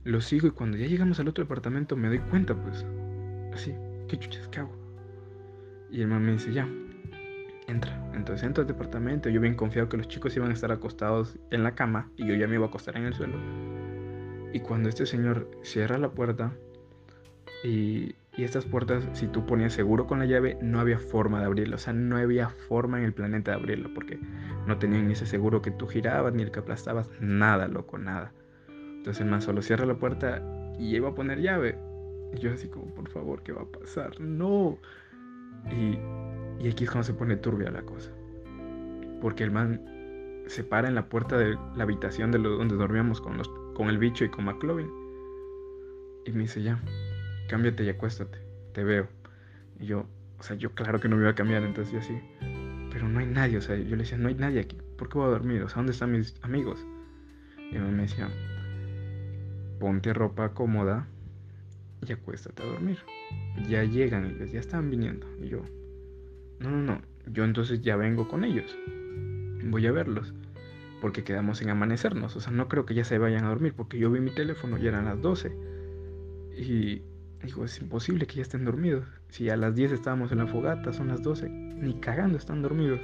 Lo 0.04 0.20
sigo 0.20 0.46
y 0.46 0.50
cuando 0.50 0.76
ya 0.76 0.86
llegamos 0.86 1.18
al 1.20 1.28
otro 1.28 1.44
departamento 1.44 1.96
me 1.96 2.08
doy 2.08 2.18
cuenta, 2.18 2.54
pues, 2.54 2.84
así, 3.52 3.74
¿qué 4.08 4.18
chuchas, 4.18 4.48
qué 4.48 4.60
hago? 4.60 4.76
Y 5.90 6.00
el 6.00 6.08
man 6.08 6.24
me 6.24 6.32
dice, 6.32 6.52
ya, 6.52 6.68
entra. 7.66 8.10
Entonces 8.14 8.46
entra 8.46 8.62
al 8.62 8.68
departamento, 8.68 9.28
yo 9.28 9.40
bien 9.40 9.54
confiado 9.54 9.88
que 9.88 9.96
los 9.96 10.08
chicos 10.08 10.36
iban 10.36 10.50
a 10.50 10.54
estar 10.54 10.72
acostados 10.72 11.38
en 11.50 11.62
la 11.62 11.74
cama 11.74 12.10
y 12.16 12.26
yo 12.26 12.34
ya 12.34 12.46
me 12.46 12.54
iba 12.54 12.66
a 12.66 12.68
acostar 12.68 12.96
en 12.96 13.04
el 13.04 13.14
suelo. 13.14 13.36
Y 14.52 14.60
cuando 14.60 14.88
este 14.88 15.06
señor 15.06 15.50
cierra 15.62 15.98
la 15.98 16.10
puerta 16.10 16.52
y 17.64 18.14
y 18.36 18.44
estas 18.44 18.66
puertas, 18.66 19.08
si 19.14 19.26
tú 19.26 19.46
ponías 19.46 19.72
seguro 19.72 20.06
con 20.06 20.18
la 20.18 20.26
llave, 20.26 20.58
no 20.60 20.78
había 20.78 20.98
forma 20.98 21.40
de 21.40 21.46
abrirlo. 21.46 21.76
O 21.76 21.78
sea, 21.78 21.94
no 21.94 22.18
había 22.18 22.50
forma 22.50 22.98
en 22.98 23.04
el 23.04 23.14
planeta 23.14 23.52
de 23.52 23.56
abrirlo 23.56 23.94
porque 23.94 24.20
no 24.66 24.76
tenían 24.78 25.06
ni 25.06 25.14
ese 25.14 25.24
seguro 25.24 25.62
que 25.62 25.70
tú 25.70 25.86
girabas 25.86 26.34
ni 26.34 26.42
el 26.42 26.50
que 26.50 26.58
aplastabas. 26.58 27.10
Nada, 27.18 27.66
loco, 27.66 27.96
nada. 27.96 28.32
Entonces 28.68 29.22
el 29.22 29.30
man 29.30 29.40
solo 29.40 29.62
cierra 29.62 29.86
la 29.86 29.94
puerta 29.94 30.42
y 30.78 30.94
iba 30.94 31.08
a 31.08 31.14
poner 31.14 31.40
llave. 31.40 31.78
Y 32.34 32.38
yo 32.38 32.52
así 32.52 32.68
como, 32.68 32.92
por 32.94 33.08
favor, 33.08 33.42
¿qué 33.42 33.52
va 33.52 33.62
a 33.62 33.66
pasar? 33.66 34.20
No. 34.20 34.76
Y, 35.70 35.98
y 36.62 36.68
aquí 36.68 36.84
es 36.84 36.90
cuando 36.90 37.04
se 37.04 37.14
pone 37.14 37.38
turbia 37.38 37.70
la 37.70 37.82
cosa. 37.82 38.10
Porque 39.22 39.44
el 39.44 39.50
man 39.50 39.80
se 40.46 40.62
para 40.62 40.88
en 40.88 40.94
la 40.94 41.08
puerta 41.08 41.38
de 41.38 41.56
la 41.74 41.84
habitación 41.84 42.32
de 42.32 42.38
donde 42.38 42.76
dormíamos 42.76 43.22
con, 43.22 43.38
los, 43.38 43.48
con 43.74 43.88
el 43.88 43.96
bicho 43.96 44.26
y 44.26 44.28
con 44.28 44.44
McLovin. 44.44 44.90
Y 46.26 46.32
me 46.32 46.40
dice, 46.40 46.62
ya, 46.62 46.82
cámbiate 47.46 47.84
y 47.84 47.88
acuéstate, 47.88 48.38
te 48.72 48.84
veo. 48.84 49.08
Y 49.78 49.86
yo, 49.86 50.06
o 50.38 50.42
sea, 50.42 50.56
yo 50.56 50.70
claro 50.74 51.00
que 51.00 51.08
no 51.08 51.16
me 51.16 51.22
iba 51.22 51.30
a 51.30 51.34
cambiar, 51.34 51.62
entonces 51.62 51.92
yo 51.92 52.00
así, 52.00 52.18
pero 52.92 53.08
no 53.08 53.20
hay 53.20 53.26
nadie, 53.26 53.58
o 53.58 53.62
sea, 53.62 53.76
yo 53.76 53.96
le 53.96 54.02
decía, 54.02 54.18
no 54.18 54.28
hay 54.28 54.34
nadie 54.34 54.60
aquí, 54.60 54.78
¿por 54.96 55.08
qué 55.08 55.18
voy 55.18 55.26
a 55.26 55.30
dormir? 55.30 55.62
O 55.62 55.68
sea, 55.68 55.76
¿dónde 55.76 55.92
están 55.92 56.12
mis 56.12 56.34
amigos? 56.42 56.84
Y 57.70 57.78
me 57.78 58.02
decía, 58.02 58.28
ponte 59.78 60.12
ropa 60.12 60.50
cómoda 60.54 61.06
y 62.06 62.12
acuéstate 62.12 62.62
a 62.62 62.66
dormir. 62.66 62.98
Ya 63.68 63.84
llegan 63.84 64.26
ellos, 64.26 64.52
ya 64.52 64.60
están 64.60 64.90
viniendo. 64.90 65.26
Y 65.42 65.48
yo, 65.48 65.62
no, 66.60 66.70
no, 66.70 66.82
no, 66.82 67.02
yo 67.26 67.44
entonces 67.44 67.82
ya 67.82 67.96
vengo 67.96 68.28
con 68.28 68.44
ellos. 68.44 68.76
Voy 69.64 69.86
a 69.86 69.92
verlos. 69.92 70.32
Porque 71.00 71.24
quedamos 71.24 71.60
en 71.60 71.70
amanecernos. 71.70 72.36
O 72.36 72.40
sea, 72.40 72.52
no 72.52 72.68
creo 72.68 72.86
que 72.86 72.94
ya 72.94 73.04
se 73.04 73.18
vayan 73.18 73.44
a 73.44 73.48
dormir. 73.48 73.74
Porque 73.76 73.98
yo 73.98 74.10
vi 74.10 74.20
mi 74.20 74.30
teléfono 74.34 74.78
y 74.78 74.86
eran 74.86 75.04
las 75.04 75.20
12. 75.20 75.52
Y 76.56 77.02
Dijo, 77.42 77.64
es 77.64 77.80
imposible 77.80 78.26
que 78.26 78.36
ya 78.36 78.42
estén 78.42 78.64
dormidos. 78.64 79.06
Si 79.28 79.50
a 79.50 79.56
las 79.56 79.74
10 79.74 79.92
estábamos 79.92 80.32
en 80.32 80.38
la 80.38 80.46
fogata, 80.46 80.92
son 80.92 81.08
las 81.08 81.22
12. 81.22 81.48
Ni 81.48 81.94
cagando 82.00 82.38
están 82.38 82.62
dormidos. 82.62 83.00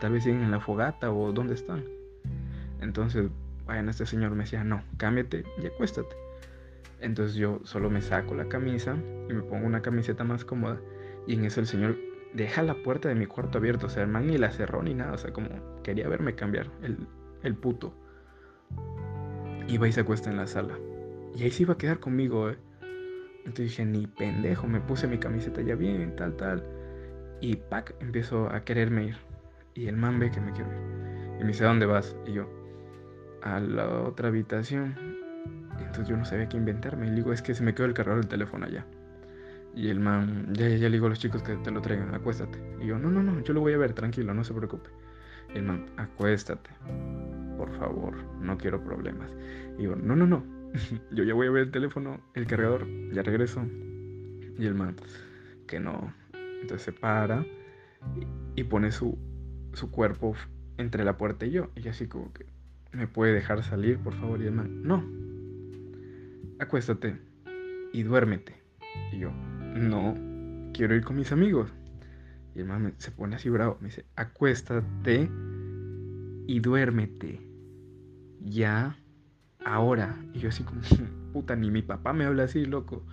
Tal 0.00 0.12
vez 0.12 0.24
siguen 0.24 0.42
en 0.42 0.50
la 0.50 0.60
fogata 0.60 1.12
o 1.12 1.32
dónde 1.32 1.54
están. 1.54 1.84
Entonces, 2.80 3.30
bueno, 3.66 3.90
este 3.90 4.06
señor 4.06 4.32
me 4.32 4.44
decía, 4.44 4.64
no, 4.64 4.82
cámbiate 4.96 5.44
y 5.62 5.66
acuéstate. 5.66 6.16
Entonces 7.00 7.36
yo 7.36 7.60
solo 7.64 7.90
me 7.90 8.02
saco 8.02 8.34
la 8.34 8.48
camisa 8.48 8.96
y 9.28 9.32
me 9.32 9.42
pongo 9.42 9.66
una 9.66 9.82
camiseta 9.82 10.24
más 10.24 10.44
cómoda. 10.44 10.80
Y 11.26 11.34
en 11.34 11.44
eso 11.44 11.60
el 11.60 11.66
señor 11.66 11.96
deja 12.34 12.62
la 12.62 12.74
puerta 12.74 13.08
de 13.08 13.14
mi 13.14 13.26
cuarto 13.26 13.58
abierta. 13.58 13.86
O 13.86 13.90
sea, 13.90 14.02
el 14.02 14.08
man 14.08 14.26
ni 14.26 14.38
la 14.38 14.50
cerró 14.50 14.82
ni 14.82 14.94
nada. 14.94 15.12
O 15.12 15.18
sea, 15.18 15.32
como 15.32 15.48
quería 15.82 16.08
verme 16.08 16.34
cambiar, 16.34 16.70
el, 16.82 17.06
el 17.42 17.54
puto. 17.54 17.94
Iba 19.68 19.86
y 19.86 19.92
se 19.92 20.00
acuesta 20.00 20.30
en 20.30 20.36
la 20.36 20.46
sala. 20.46 20.76
Y 21.36 21.44
ahí 21.44 21.50
se 21.50 21.62
iba 21.62 21.74
a 21.74 21.78
quedar 21.78 22.00
conmigo, 22.00 22.50
eh. 22.50 22.58
Entonces 23.44 23.70
dije, 23.70 23.84
ni 23.84 24.06
pendejo, 24.06 24.66
me 24.66 24.80
puse 24.80 25.06
mi 25.06 25.18
camiseta 25.18 25.62
ya 25.62 25.74
bien, 25.74 26.14
tal, 26.16 26.36
tal. 26.36 26.64
Y 27.40 27.56
pack, 27.56 27.94
empiezo 28.00 28.50
a 28.50 28.64
quererme 28.64 29.04
ir. 29.06 29.16
Y 29.74 29.86
el 29.86 29.96
man 29.96 30.18
ve 30.18 30.30
que 30.30 30.40
me 30.40 30.52
quiero 30.52 30.70
ir. 30.70 31.40
Y 31.40 31.42
me 31.42 31.48
dice, 31.48 31.64
¿a 31.64 31.68
dónde 31.68 31.86
vas? 31.86 32.16
Y 32.26 32.32
yo, 32.34 32.48
a 33.42 33.60
la 33.60 33.88
otra 33.88 34.28
habitación. 34.28 34.94
Entonces 35.78 36.08
yo 36.08 36.16
no 36.16 36.24
sabía 36.24 36.48
qué 36.48 36.56
inventarme. 36.56 37.06
Y 37.06 37.10
le 37.10 37.16
digo, 37.16 37.32
es 37.32 37.40
que 37.42 37.54
se 37.54 37.62
me 37.62 37.74
quedó 37.74 37.86
el 37.86 37.94
cargador 37.94 38.20
del 38.20 38.28
teléfono 38.28 38.66
allá. 38.66 38.86
Y 39.74 39.88
el 39.88 40.00
man, 40.00 40.52
ya, 40.52 40.68
ya, 40.68 40.88
le 40.88 40.90
digo 40.90 41.06
a 41.06 41.10
los 41.10 41.18
chicos 41.18 41.42
que 41.42 41.56
te 41.56 41.70
lo 41.70 41.80
traigan, 41.80 42.14
acuéstate. 42.14 42.58
Y 42.80 42.86
yo, 42.86 42.98
no, 42.98 43.10
no, 43.10 43.22
no, 43.22 43.40
yo 43.40 43.54
lo 43.54 43.60
voy 43.60 43.72
a 43.72 43.78
ver, 43.78 43.92
tranquilo, 43.92 44.34
no 44.34 44.44
se 44.44 44.52
preocupe. 44.52 44.90
Y 45.54 45.58
el 45.58 45.64
man, 45.64 45.86
acuéstate, 45.96 46.70
por 47.56 47.70
favor, 47.78 48.14
no 48.40 48.58
quiero 48.58 48.82
problemas. 48.82 49.30
Y 49.78 49.84
yo, 49.84 49.96
no, 49.96 50.16
no, 50.16 50.26
no, 50.26 50.44
yo 51.12 51.24
ya 51.24 51.34
voy 51.34 51.46
a 51.46 51.50
ver 51.50 51.62
el 51.64 51.70
teléfono, 51.70 52.20
el 52.34 52.46
cargador, 52.46 52.86
ya 53.12 53.22
regreso. 53.22 53.64
Y 54.58 54.66
el 54.66 54.74
man, 54.74 54.96
que 55.66 55.80
no. 55.80 56.12
Entonces 56.60 56.82
se 56.82 56.92
para 56.92 57.46
y, 58.54 58.64
pone 58.64 58.92
su, 58.92 59.18
su 59.72 59.90
cuerpo 59.90 60.34
entre 60.76 61.04
la 61.04 61.16
puerta 61.16 61.46
y 61.46 61.52
yo. 61.52 61.70
Y 61.76 61.88
así 61.88 62.06
como 62.06 62.32
que, 62.32 62.46
¿me 62.92 63.06
puede 63.06 63.32
dejar 63.32 63.62
salir, 63.62 63.98
por 63.98 64.14
favor? 64.14 64.42
Y 64.42 64.46
el 64.46 64.52
man, 64.52 64.82
no. 64.82 65.04
Acuéstate 66.58 67.16
y 67.92 68.02
duérmete. 68.02 68.60
Y 69.12 69.18
yo, 69.18 69.32
no, 69.32 70.14
quiero 70.74 70.94
ir 70.94 71.04
con 71.04 71.16
mis 71.16 71.32
amigos. 71.32 71.72
Y 72.54 72.60
el 72.60 72.66
man 72.66 72.94
se 72.98 73.10
pone 73.10 73.36
así 73.36 73.48
bravo, 73.48 73.78
me 73.80 73.88
dice, 73.88 74.04
acuéstate 74.16 75.30
y 76.46 76.60
duérmete. 76.60 77.40
Ya, 78.40 78.96
ahora. 79.64 80.16
Y 80.32 80.40
yo 80.40 80.48
así 80.48 80.62
como, 80.62 80.80
puta, 81.32 81.56
ni 81.56 81.70
mi 81.70 81.82
papá 81.82 82.12
me 82.12 82.24
habla 82.24 82.44
así, 82.44 82.64
loco. 82.64 83.04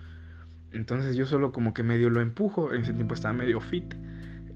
Entonces 0.72 1.16
yo 1.16 1.26
solo 1.26 1.52
como 1.52 1.72
que 1.72 1.82
medio 1.82 2.10
lo 2.10 2.20
empujo, 2.20 2.74
en 2.74 2.82
ese 2.82 2.92
tiempo 2.92 3.14
estaba 3.14 3.34
medio 3.34 3.60
fit. 3.60 3.94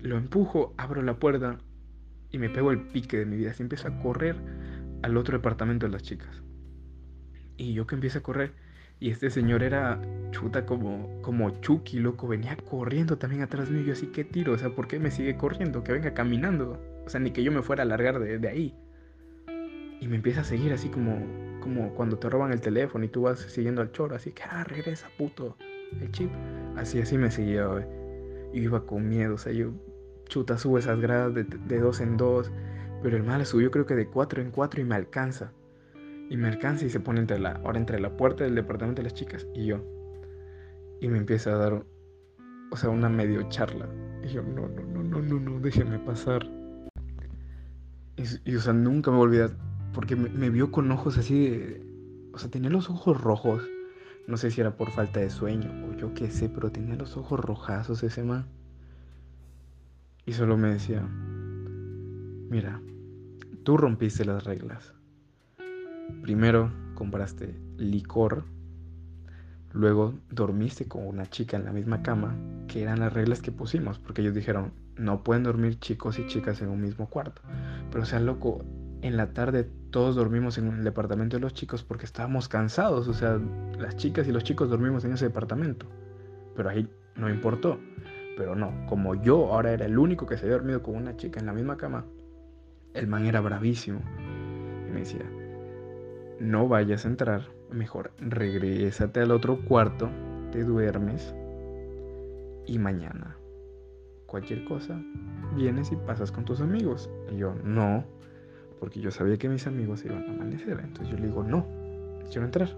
Lo 0.01 0.17
empujo, 0.17 0.75
abro 0.77 1.03
la 1.03 1.19
puerta 1.19 1.59
y 2.31 2.39
me 2.39 2.51
pego 2.51 2.71
el 2.71 2.81
pique 2.81 3.19
de 3.19 3.27
mi 3.27 3.37
vida. 3.37 3.51
Así 3.51 3.63
empiezo 3.63 3.89
a 3.89 3.99
correr 3.99 4.37
al 5.03 5.17
otro 5.17 5.37
departamento 5.37 5.87
de 5.87 5.93
las 5.93 6.03
chicas. 6.03 6.43
Y 7.57 7.75
yo 7.75 7.87
que 7.87 7.95
empiezo 7.95 8.19
a 8.19 8.23
correr 8.23 8.53
y 9.03 9.11
este 9.11 9.31
señor 9.31 9.65
era 9.65 10.01
chuta 10.31 10.65
como, 10.65 11.21
como 11.23 11.61
Chucky, 11.61 11.99
loco. 11.99 12.29
Venía 12.29 12.57
corriendo 12.57 13.19
también 13.19 13.43
atrás 13.43 13.69
mío. 13.69 13.83
Yo 13.83 13.95
así, 13.95 14.07
¿qué 14.07 14.23
tiro? 14.23 14.53
O 14.53 14.59
sea, 14.59 14.71
¿por 14.71 14.87
qué 14.87 15.01
me 15.01 15.11
sigue 15.11 15.37
corriendo? 15.37 15.83
Que 15.83 15.93
venga 15.93 16.15
caminando. 16.15 16.81
O 17.05 17.09
sea, 17.09 17.21
ni 17.21 17.33
que 17.33 17.43
yo 17.43 17.51
me 17.51 17.63
fuera 17.63 17.83
a 17.83 17.87
largar 17.87 18.21
de, 18.21 18.39
de 18.39 18.49
ahí. 18.49 18.77
Y 20.01 20.07
me 20.07 20.15
empieza 20.15 20.43
a 20.43 20.45
seguir 20.45 20.73
así 20.73 20.89
como, 20.89 21.19
como 21.63 21.95
cuando 21.95 22.19
te 22.19 22.29
roban 22.29 22.53
el 22.53 22.61
teléfono 22.61 23.05
y 23.05 23.09
tú 23.09 23.23
vas 23.23 23.41
siguiendo 23.41 23.81
al 23.81 23.93
choro. 23.93 24.15
Así 24.15 24.33
que, 24.33 24.43
ah, 24.43 24.65
regresa, 24.65 25.09
puto. 25.17 25.57
El 26.01 26.11
chip. 26.11 26.31
Así, 26.77 27.01
así 27.01 27.17
me 27.17 27.31
seguía, 27.31 27.67
güey. 27.67 27.85
Y 28.53 28.61
iba 28.65 28.85
con 28.85 29.09
miedo. 29.09 29.35
O 29.35 29.39
sea, 29.39 29.53
yo, 29.53 29.73
chuta, 30.29 30.59
subo 30.59 30.79
esas 30.79 31.01
gradas 31.01 31.35
de, 31.35 31.45
de 31.45 31.79
dos 31.79 32.01
en 32.01 32.17
dos. 32.17 32.53
Pero 33.03 33.17
el 33.17 33.23
mal 33.23 33.45
subió 33.47 33.71
creo 33.71 33.87
que 33.87 33.95
de 33.95 34.07
cuatro 34.07 34.43
en 34.43 34.51
cuatro 34.51 34.81
y 34.81 34.85
me 34.85 34.95
alcanza 34.95 35.53
y 36.33 36.37
me 36.39 36.49
alcanza 36.49 36.87
y 36.87 36.89
se 36.89 36.99
pone 36.99 37.21
entre 37.21 37.39
la, 37.39 37.61
ahora 37.63 37.79
entre 37.79 38.01
la 38.01 38.17
puerta 38.17 38.43
del 38.45 38.55
departamento 38.55 39.03
de 39.03 39.05
las 39.11 39.13
chicas 39.13 39.47
y 39.55 39.67
yo. 39.67 39.85
Y 40.99 41.09
me 41.09 41.19
empieza 41.19 41.53
a 41.53 41.59
dar, 41.59 41.85
o 42.71 42.77
sea, 42.77 42.89
una 42.89 43.11
medio 43.11 43.43
charla. 43.51 43.87
Y 44.25 44.29
yo, 44.29 44.43
no, 44.43 44.67
no, 44.67 44.83
no, 44.83 45.03
no, 45.03 45.21
no, 45.21 45.41
no, 45.41 45.61
déjeme 45.61 45.99
pasar. 45.99 46.49
Y, 48.17 48.57
o 48.57 48.61
sea, 48.61 48.73
nunca 48.73 49.11
me 49.11 49.19
voy 49.19 49.25
a 49.25 49.29
olvidar, 49.29 49.51
porque 49.93 50.17
me, 50.17 50.51
vio 50.51 50.71
con 50.71 50.91
ojos 50.91 51.19
así 51.19 51.49
de, 51.49 51.87
o 52.33 52.39
sea, 52.39 52.51
tenía 52.51 52.71
los 52.71 52.89
ojos 52.91 53.21
rojos. 53.21 53.63
No 54.27 54.37
sé 54.37 54.51
si 54.51 54.61
era 54.61 54.77
por 54.77 54.91
falta 54.91 55.21
de 55.21 55.31
sueño 55.31 55.71
o 55.87 55.97
yo 55.97 56.15
qué 56.15 56.31
sé, 56.31 56.49
pero 56.49 56.71
tenía 56.71 56.95
los 56.95 57.17
ojos 57.17 57.41
rojazos 57.41 58.03
ese 58.03 58.23
man. 58.23 58.47
Y 60.25 60.33
solo 60.33 60.57
me 60.57 60.69
decía, 60.69 61.03
mira, 62.49 62.81
tú 63.65 63.77
rompiste 63.77 64.25
las 64.25 64.45
reglas. 64.45 64.95
Primero 66.23 66.71
compraste 66.95 67.59
licor, 67.77 68.45
luego 69.73 70.15
dormiste 70.31 70.87
con 70.87 71.07
una 71.07 71.29
chica 71.29 71.57
en 71.57 71.65
la 71.65 71.73
misma 71.73 72.03
cama, 72.03 72.37
que 72.69 72.83
eran 72.83 73.01
las 73.01 73.13
reglas 73.13 73.43
que 73.43 73.51
pusimos, 73.51 73.99
porque 73.99 74.23
ellos 74.23 74.35
dijeron, 74.35 74.73
no 74.97 75.25
pueden 75.25 75.43
dormir 75.43 75.81
chicos 75.81 76.19
y 76.19 76.27
chicas 76.27 76.63
en 76.63 76.69
un 76.69 76.81
mismo 76.81 77.09
cuarto. 77.09 77.43
Pero 77.91 78.05
o 78.05 78.07
sea, 78.07 78.21
loco, 78.21 78.65
en 79.01 79.17
la 79.17 79.33
tarde 79.33 79.69
todos 79.93 80.17
dormimos 80.17 80.59
en 80.59 80.69
el 80.69 80.83
departamento 80.83 81.37
de 81.37 81.41
los 81.41 81.55
chicos 81.55 81.85
porque 81.85 82.07
estábamos 82.07 82.49
cansados, 82.49 83.07
o 83.07 83.13
sea, 83.13 83.39
las 83.79 83.97
chicas 83.97 84.27
y 84.27 84.33
los 84.33 84.43
chicos 84.43 84.69
dormimos 84.69 85.05
en 85.05 85.13
ese 85.13 85.27
departamento. 85.27 85.87
Pero 86.57 86.71
ahí 86.71 86.89
no 87.15 87.31
importó. 87.31 87.79
Pero 88.37 88.57
no, 88.57 88.73
como 88.89 89.15
yo 89.15 89.53
ahora 89.53 89.73
era 89.73 89.85
el 89.85 89.99
único 89.99 90.27
que 90.27 90.37
se 90.37 90.47
había 90.47 90.57
dormido 90.57 90.83
con 90.83 90.97
una 90.97 91.17
chica 91.17 91.39
en 91.39 91.47
la 91.47 91.53
misma 91.53 91.77
cama, 91.77 92.07
el 92.95 93.07
man 93.07 93.27
era 93.27 93.41
bravísimo. 93.41 94.01
Y 94.89 94.91
me 94.91 95.01
decía, 95.01 95.31
no 96.41 96.67
vayas 96.67 97.05
a 97.05 97.09
entrar, 97.09 97.43
mejor 97.71 98.13
regrésate 98.19 99.21
al 99.21 99.31
otro 99.31 99.61
cuarto, 99.65 100.11
te 100.51 100.65
duermes 100.65 101.35
y 102.67 102.79
mañana 102.79 103.37
cualquier 104.27 104.65
cosa 104.65 104.99
vienes 105.55 105.93
y 105.93 105.97
pasas 105.97 106.33
con 106.33 106.47
tus 106.47 106.63
amigos. 106.63 107.11
Y 107.31 107.37
yo 107.37 107.55
no, 107.63 108.05
porque 108.83 109.01
yo 109.01 109.13
sabía 109.13 109.37
que 109.37 109.49
mis 109.49 109.69
amigos 109.69 110.05
iban 110.05 110.29
a 110.29 110.33
amanecer. 110.33 110.81
Entonces 110.83 111.09
yo 111.09 111.17
le 111.17 111.29
digo, 111.29 111.45
no, 111.45 111.65
quiero 112.33 112.45
entrar. 112.45 112.77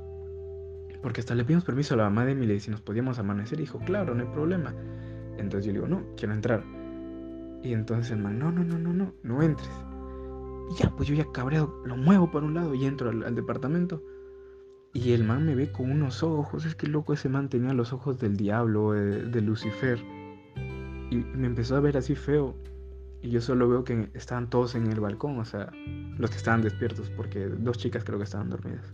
Porque 1.00 1.22
hasta 1.22 1.34
le 1.34 1.46
pedimos 1.46 1.64
permiso 1.64 1.94
a 1.94 1.96
la 1.96 2.04
mamá 2.04 2.26
de 2.26 2.32
Emily 2.32 2.60
si 2.60 2.70
nos 2.70 2.82
podíamos 2.82 3.18
amanecer. 3.18 3.58
Y 3.58 3.62
dijo, 3.62 3.78
claro, 3.78 4.14
no 4.14 4.20
hay 4.20 4.28
problema. 4.28 4.74
Entonces 5.38 5.64
yo 5.64 5.72
le 5.72 5.78
digo, 5.78 5.88
no, 5.88 6.04
quiero 6.14 6.34
entrar. 6.34 6.62
Y 7.62 7.72
entonces 7.72 8.10
el 8.12 8.18
man, 8.18 8.38
no, 8.38 8.52
no, 8.52 8.62
no, 8.62 8.78
no, 8.78 8.92
no, 8.92 9.14
no 9.22 9.42
entres. 9.42 9.70
Y 10.72 10.74
ya, 10.74 10.90
pues 10.94 11.08
yo 11.08 11.14
ya 11.14 11.24
cabreado, 11.32 11.74
lo 11.86 11.96
muevo 11.96 12.30
por 12.30 12.44
un 12.44 12.52
lado 12.52 12.74
y 12.74 12.84
entro 12.84 13.08
al, 13.08 13.34
departamento. 13.34 14.02
Y 14.92 15.12
el 15.12 15.24
man 15.24 15.46
me 15.46 15.54
ve 15.54 15.72
con 15.72 15.90
unos 15.90 16.22
ojos, 16.22 16.66
es 16.66 16.74
que 16.74 16.86
loco 16.86 17.14
ese 17.14 17.30
man 17.30 17.48
tenía 17.48 17.72
los 17.72 17.94
ojos 17.94 18.20
del 18.20 18.36
diablo, 18.36 18.94
eh, 18.94 19.24
de, 19.24 19.40
Lucifer. 19.40 19.98
Y 21.10 21.16
me 21.16 21.46
empezó 21.46 21.76
a 21.76 21.80
ver 21.80 21.96
así 21.96 22.14
feo. 22.14 22.54
Y 23.24 23.30
yo 23.30 23.40
solo 23.40 23.66
veo 23.70 23.84
que 23.84 24.10
estaban 24.12 24.50
todos 24.50 24.74
en 24.74 24.86
el 24.92 25.00
balcón, 25.00 25.38
o 25.38 25.46
sea, 25.46 25.72
los 26.18 26.30
que 26.30 26.36
estaban 26.36 26.60
despiertos, 26.60 27.08
porque 27.08 27.46
dos 27.46 27.78
chicas 27.78 28.04
creo 28.04 28.18
que 28.18 28.24
estaban 28.24 28.50
dormidas. 28.50 28.92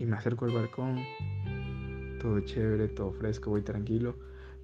Y 0.00 0.04
me 0.04 0.16
acerco 0.16 0.46
al 0.46 0.50
balcón, 0.50 0.98
todo 2.20 2.40
chévere, 2.40 2.88
todo 2.88 3.12
fresco, 3.12 3.50
voy 3.50 3.62
tranquilo. 3.62 4.16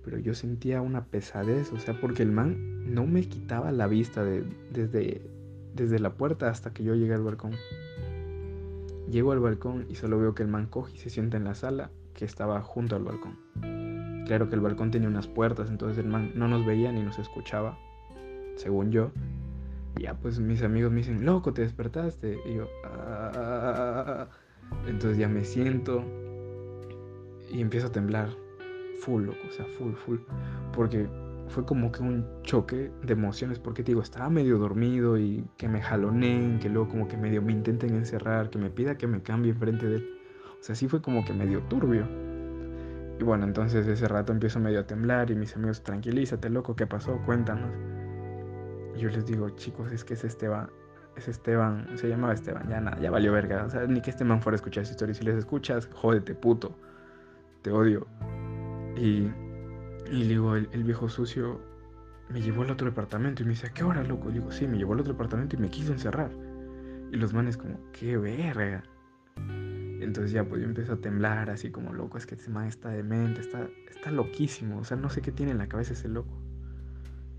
Pero 0.05 0.19
yo 0.19 0.35
sentía 0.35 0.83
una 0.83 1.05
pesadez, 1.05 1.73
o 1.73 1.79
sea, 1.79 2.01
porque 2.01 2.25
el 2.25 2.33
man 2.33 2.93
no 2.93 3.07
me 3.07 3.23
quitaba 3.23 3.71
la 3.71 3.87
vista 3.87 4.25
de, 4.25 4.43
desde 4.73 5.31
desde 5.73 6.01
la 6.01 6.15
puerta 6.15 6.49
hasta 6.49 6.73
que 6.73 6.83
yo 6.83 6.97
llegué 6.97 7.15
al 7.15 7.23
balcón. 7.23 7.53
Llego 9.09 9.31
al 9.31 9.39
balcón 9.39 9.87
y 9.89 9.95
solo 9.95 10.19
veo 10.19 10.35
que 10.35 10.43
el 10.43 10.49
man 10.49 10.67
coge 10.67 10.97
y 10.97 10.99
se 10.99 11.09
sienta 11.09 11.37
en 11.37 11.45
la 11.45 11.55
sala 11.55 11.93
que 12.15 12.25
estaba 12.25 12.61
junto 12.63 12.97
al 12.97 13.05
balcón. 13.05 13.39
Claro 14.27 14.49
que 14.49 14.57
el 14.57 14.61
balcón 14.61 14.91
tenía 14.91 15.09
unas 15.09 15.29
puertas, 15.29 15.71
entonces 15.71 15.99
el 15.99 16.11
man 16.11 16.33
no 16.35 16.49
nos 16.49 16.67
veía 16.67 16.91
ni 16.91 17.01
nos 17.03 17.21
escuchaba, 17.21 17.79
según 18.57 18.91
yo. 18.91 19.11
Ya 20.01 20.15
pues 20.15 20.41
mis 20.41 20.63
amigos 20.63 20.91
me 20.91 20.99
dicen, 20.99 21.25
loco, 21.25 21.53
te 21.53 21.63
despertaste. 21.63 22.39
Y 22.47 22.55
yo, 22.55 22.69
ah". 22.85 24.29
entonces 24.87 25.19
ya 25.19 25.29
me 25.29 25.45
siento 25.45 26.05
y 27.51 27.61
empiezo 27.61 27.89
a 27.89 27.93
temblar. 27.93 28.29
Full, 29.01 29.25
loco, 29.25 29.39
o 29.49 29.53
sea, 29.53 29.67
full, 29.79 29.93
full. 29.95 30.19
Porque 30.73 31.09
fue 31.49 31.65
como 31.65 31.93
que 31.93 32.03
un 32.03 32.27
choque 32.43 32.91
de 33.03 33.13
emociones, 33.13 33.59
porque 33.59 33.83
te 33.83 33.93
digo, 33.93 34.03
estaba 34.03 34.31
medio 34.31 34.59
dormido 34.59 35.19
y 35.19 35.47
que 35.57 35.69
me 35.69 35.81
jaloneen, 35.81 36.59
que 36.59 36.69
luego 36.69 36.89
como 36.89 37.09
que 37.09 37.17
medio 37.17 37.43
me 37.43 37.53
intenten 37.53 37.95
encerrar, 37.95 38.51
que 38.51 38.59
me 38.59 38.71
pida 38.71 38.97
que 38.97 39.07
me 39.07 39.23
cambie 39.23 39.53
enfrente 39.53 39.87
de 39.87 39.97
él. 39.97 40.19
O 40.59 40.63
sea, 40.63 40.75
sí 40.75 40.89
fue 40.89 41.03
como 41.03 41.25
que 41.25 41.33
medio 41.33 41.61
turbio. 41.65 42.07
Y 43.21 43.23
bueno, 43.23 43.45
entonces 43.45 43.87
ese 43.87 44.09
rato 44.09 44.33
empiezo 44.33 44.59
medio 44.59 44.81
a 44.81 44.87
temblar 44.87 45.31
y 45.31 45.37
mis 45.37 45.55
amigos, 45.55 45.83
tranquilízate, 45.83 46.51
loco, 46.51 46.75
¿qué 46.75 46.87
pasó? 46.87 47.21
Cuéntanos. 47.25 47.71
Yo 48.97 49.09
les 49.11 49.27
digo, 49.27 49.51
chicos, 49.51 49.93
es 49.93 50.05
que 50.05 50.15
es 50.15 50.25
Esteban, 50.25 50.71
es 51.17 51.29
Esteban, 51.29 51.87
se 51.97 52.09
llamaba 52.09 52.35
Esteban, 52.35 52.69
ya 52.69 52.81
nada, 52.81 52.99
ya 53.01 53.11
valió 53.11 53.33
verga. 53.33 53.65
O 53.65 53.71
sea, 53.71 53.87
ni 53.87 54.01
que 54.01 54.11
este 54.11 54.25
man 54.25 54.41
fuera 54.41 54.55
a 54.55 54.57
escuchar 54.57 54.83
esa 54.83 54.93
historia. 54.93 55.15
Si 55.15 55.25
les 55.25 55.37
escuchas, 55.37 55.89
jódete, 55.93 56.35
puto. 56.35 56.77
Te 57.63 57.71
odio. 57.71 58.07
Y 58.97 59.29
y 60.11 60.25
digo, 60.25 60.55
el, 60.55 60.85
viejo 60.85 61.09
sucio 61.09 61.61
me 62.29 62.41
llevó 62.41 62.63
al 62.63 62.71
otro 62.71 62.87
departamento 62.87 63.43
y 63.43 63.47
me 63.47 63.53
dice, 63.53 63.69
¿a 63.69 63.71
qué 63.71 63.85
hora, 63.85 64.03
loco? 64.03 64.31
Y 64.31 64.35
digo, 64.35 64.53
sí, 64.53 64.67
me 64.67 64.77
llevó 64.77 64.93
al 64.93 65.01
otro 65.01 65.13
departamento 65.13 65.57
y 65.57 65.59
me 65.59 65.71
quiso 65.71 65.93
encerrar. 65.93 66.31
Y 67.11 67.17
los 67.17 67.33
manes 67.33 67.57
como, 67.57 67.79
qué 67.93 68.17
verga. 68.17 68.83
Entonces 69.37 70.33
ya 70.33 70.45
pues 70.45 70.61
yo 70.61 70.69
empiezo 70.69 70.95
a 70.95 70.97
temblar 70.97 71.49
así 71.51 71.71
como 71.71 71.93
loco, 71.93 72.19
es 72.19 72.27
que 72.27 72.35
ese 72.35 72.51
man 72.51 72.67
está 72.67 72.91
demente, 72.91 73.41
está, 73.41 73.67
está 73.89 74.11
loquísimo, 74.11 74.79
o 74.79 74.85
sea, 74.85 74.97
no 74.97 75.09
sé 75.09 75.23
qué 75.23 75.33
tiene 75.33 75.53
en 75.53 75.59
la 75.59 75.67
cabeza 75.67 75.95
ese 75.95 76.09
loco. 76.09 76.37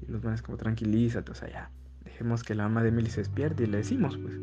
Y 0.01 0.11
los 0.11 0.23
manes 0.23 0.41
como 0.41 0.57
tranquilízate, 0.57 1.31
o 1.31 1.35
sea, 1.35 1.49
ya, 1.49 1.71
dejemos 2.03 2.43
que 2.43 2.55
la 2.55 2.63
mamá 2.63 2.83
de 2.83 2.89
Emily 2.89 3.09
se 3.09 3.21
despierte 3.21 3.63
y 3.63 3.67
le 3.67 3.77
decimos, 3.77 4.17
pues. 4.17 4.35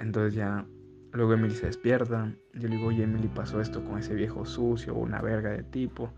Entonces 0.00 0.34
ya, 0.34 0.66
luego 1.12 1.34
Emily 1.34 1.54
se 1.54 1.66
despierta, 1.66 2.32
yo 2.54 2.68
le 2.68 2.76
digo, 2.76 2.88
oye 2.88 3.04
Emily, 3.04 3.28
pasó 3.28 3.60
esto 3.60 3.84
con 3.84 3.98
ese 3.98 4.14
viejo 4.14 4.44
sucio, 4.44 4.94
una 4.94 5.20
verga 5.20 5.50
de 5.50 5.62
tipo. 5.62 6.12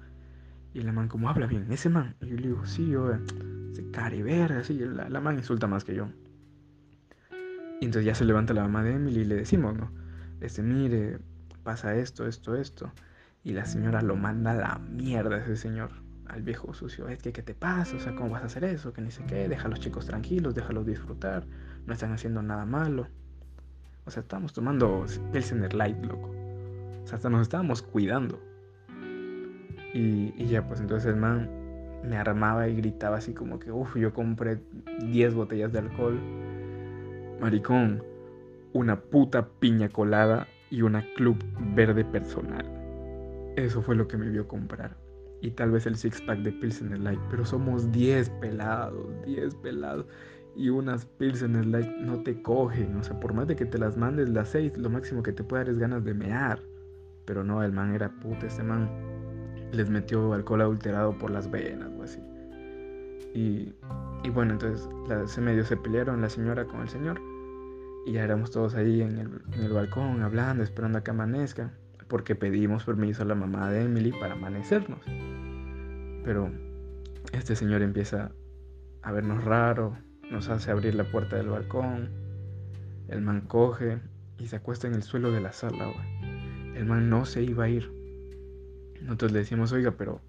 Y 0.73 0.81
la 0.81 0.93
man 0.93 1.09
como, 1.09 1.29
habla 1.29 1.47
bien, 1.47 1.71
ese 1.71 1.89
man. 1.89 2.17
Y 2.21 2.29
yo 2.29 2.37
le 2.37 2.49
digo, 2.49 2.67
sí, 2.67 2.89
yo, 2.89 3.13
ese 3.13 3.91
cari 3.93 4.23
verga, 4.23 4.65
sí, 4.65 4.79
la, 4.79 5.09
la 5.09 5.21
man 5.21 5.37
insulta 5.37 5.67
más 5.67 5.85
que 5.85 5.95
yo. 5.95 6.09
Y 7.81 7.87
entonces 7.87 8.07
ya 8.07 8.15
se 8.15 8.25
levanta 8.25 8.55
la 8.55 8.63
mamá 8.63 8.83
de 8.83 8.95
Emily 8.95 9.21
y 9.21 9.25
le 9.25 9.37
decimos, 9.37 9.77
¿no? 9.77 9.93
Este, 10.41 10.63
mire, 10.63 11.19
pasa 11.63 11.97
esto, 11.97 12.27
esto, 12.27 12.55
esto. 12.55 12.93
Y 13.43 13.53
la 13.53 13.67
señora 13.67 14.03
lo 14.03 14.17
manda 14.17 14.53
a 14.53 14.55
la 14.55 14.79
mierda 14.79 15.39
ese 15.39 15.57
señor, 15.57 15.91
al 16.29 16.43
viejo 16.43 16.73
sucio. 16.75 17.09
Es 17.09 17.23
que, 17.23 17.33
¿qué 17.33 17.43
te 17.43 17.55
pasa? 17.55 17.97
O 17.97 18.01
sea, 18.01 18.15
¿cómo 18.15 18.31
vas 18.31 18.43
a 18.43 18.47
hacer 18.47 18.65
eso? 18.65 18.93
Que 18.93 19.01
ni 19.01 19.11
sé 19.11 19.25
qué. 19.27 19.49
Deja 19.49 19.67
a 19.67 19.69
los 19.69 19.81
chicos 19.81 20.07
tranquilos, 20.07 20.55
déjalos 20.55 20.87
disfrutar. 20.87 21.47
No 21.87 21.93
están 21.93 22.13
haciendo 22.13 22.43
nada 22.43 22.65
malo. 22.65 23.09
O 24.05 24.11
sea, 24.11 24.23
estábamos 24.23 24.53
tomando 24.53 25.05
Pilsener 25.33 25.75
Light, 25.75 26.03
loco. 26.05 26.31
O 27.03 27.07
sea, 27.07 27.17
hasta 27.17 27.31
nos 27.31 27.43
estábamos 27.43 27.83
cuidando. 27.83 28.41
Y, 29.93 30.35
y 30.37 30.47
ya, 30.47 30.67
pues 30.67 30.81
entonces 30.81 31.13
el 31.13 31.17
man 31.17 31.49
me 32.03 32.17
armaba 32.17 32.69
y 32.69 32.77
gritaba 32.77 33.19
así 33.19 33.33
como 33.33 33.59
que, 33.59 33.71
uff, 33.71 33.97
yo 33.97 34.13
compré 34.13 34.61
10 35.01 35.35
botellas 35.35 35.73
de 35.73 35.79
alcohol. 35.79 36.21
Maricón, 37.41 38.03
una 38.73 39.01
puta 39.01 39.49
piña 39.61 39.89
colada 39.89 40.47
y 40.71 40.83
una 40.83 41.05
club 41.15 41.43
verde 41.75 42.05
personal. 42.05 42.67
Eso 43.57 43.83
fue 43.83 43.95
lo 43.95 44.09
que 44.09 44.17
me 44.17 44.29
vio 44.29 44.49
comprar. 44.49 45.04
Y 45.45 45.51
tal 45.51 45.73
vez 45.73 45.85
el 45.85 45.95
six 45.95 46.23
pack 46.23 46.39
de 46.39 46.53
Pilsener 46.53 46.99
Light. 46.99 47.21
Pero 47.29 47.45
somos 47.45 47.93
10 47.93 48.31
pelados, 48.41 49.07
10 49.27 49.55
pelados. 49.57 50.07
Y 50.57 50.71
unas 50.71 51.05
Pilsener 51.05 51.67
Light 51.67 51.91
no 51.99 52.23
te 52.23 52.41
cogen. 52.41 52.97
O 52.97 53.05
sea, 53.05 53.21
por 53.21 53.35
más 53.35 53.47
de 53.47 53.55
que 53.55 53.67
te 53.67 53.77
las 53.77 53.95
mandes 53.99 54.31
las 54.31 54.49
6, 54.49 54.79
lo 54.79 54.89
máximo 54.89 55.23
que 55.23 55.33
te 55.33 55.45
puede 55.45 55.65
dar 55.65 55.75
es 55.75 55.79
ganas 55.79 56.03
de 56.03 56.15
mear. 56.15 56.63
Pero 57.27 57.45
no, 57.45 57.63
el 57.63 57.73
man 57.73 57.95
era 57.95 58.09
puta. 58.21 58.47
Este 58.47 58.63
man 58.63 58.89
les 59.71 59.91
metió 59.91 60.33
alcohol 60.33 60.63
adulterado 60.63 61.19
por 61.19 61.31
las 61.31 61.51
venas 61.51 61.91
o 61.99 62.05
así. 62.05 62.21
Y, 63.35 63.75
y 64.23 64.31
bueno, 64.31 64.55
entonces 64.55 64.89
se 65.27 65.43
medio 65.43 65.63
se 65.63 65.77
pelearon 65.77 66.23
la 66.23 66.31
señora 66.31 66.65
con 66.65 66.81
el 66.81 66.89
señor. 66.89 67.21
Y 68.07 68.13
ya 68.13 68.25
éramos 68.25 68.51
todos 68.51 68.75
ahí 68.77 69.03
en 69.03 69.19
el, 69.19 69.43
en 69.53 69.63
el 69.63 69.73
balcón 69.75 70.23
hablando, 70.23 70.63
esperando 70.63 71.01
a 71.01 71.05
que 71.05 71.11
amanezca 71.11 71.71
porque 72.15 72.37
pedimos 72.37 72.85
permiso 72.85 73.23
a 73.23 73.27
la 73.27 73.35
mamá 73.35 73.73
de 73.73 73.87
Emily 73.87 74.13
para 74.13 74.35
amanecernos. 74.35 75.01
Pero 76.25 76.49
este 77.33 77.57
señor 77.57 77.83
empieza 77.83 78.31
a 79.03 79.11
vernos 79.11 79.43
raro, 79.43 79.99
nos 80.31 80.49
hace 80.49 80.71
abrir 80.71 80.95
la 80.95 81.11
puerta 81.11 81.35
del 81.35 81.49
balcón, 81.49 82.11
el 83.09 83.21
man 83.21 83.41
coge 83.41 83.99
y 84.39 84.47
se 84.47 84.55
acuesta 84.55 84.87
en 84.87 84.95
el 84.95 85.03
suelo 85.03 85.33
de 85.33 85.41
la 85.41 85.53
sala, 85.53 85.93
El 86.77 86.87
man 86.87 87.11
no 87.11 87.25
se 87.25 87.43
iba 87.43 87.65
a 87.65 87.69
ir. 87.69 87.91
Nosotros 89.03 89.33
le 89.33 89.41
decimos, 89.41 89.73
oiga, 89.73 89.91
pero 89.99 90.21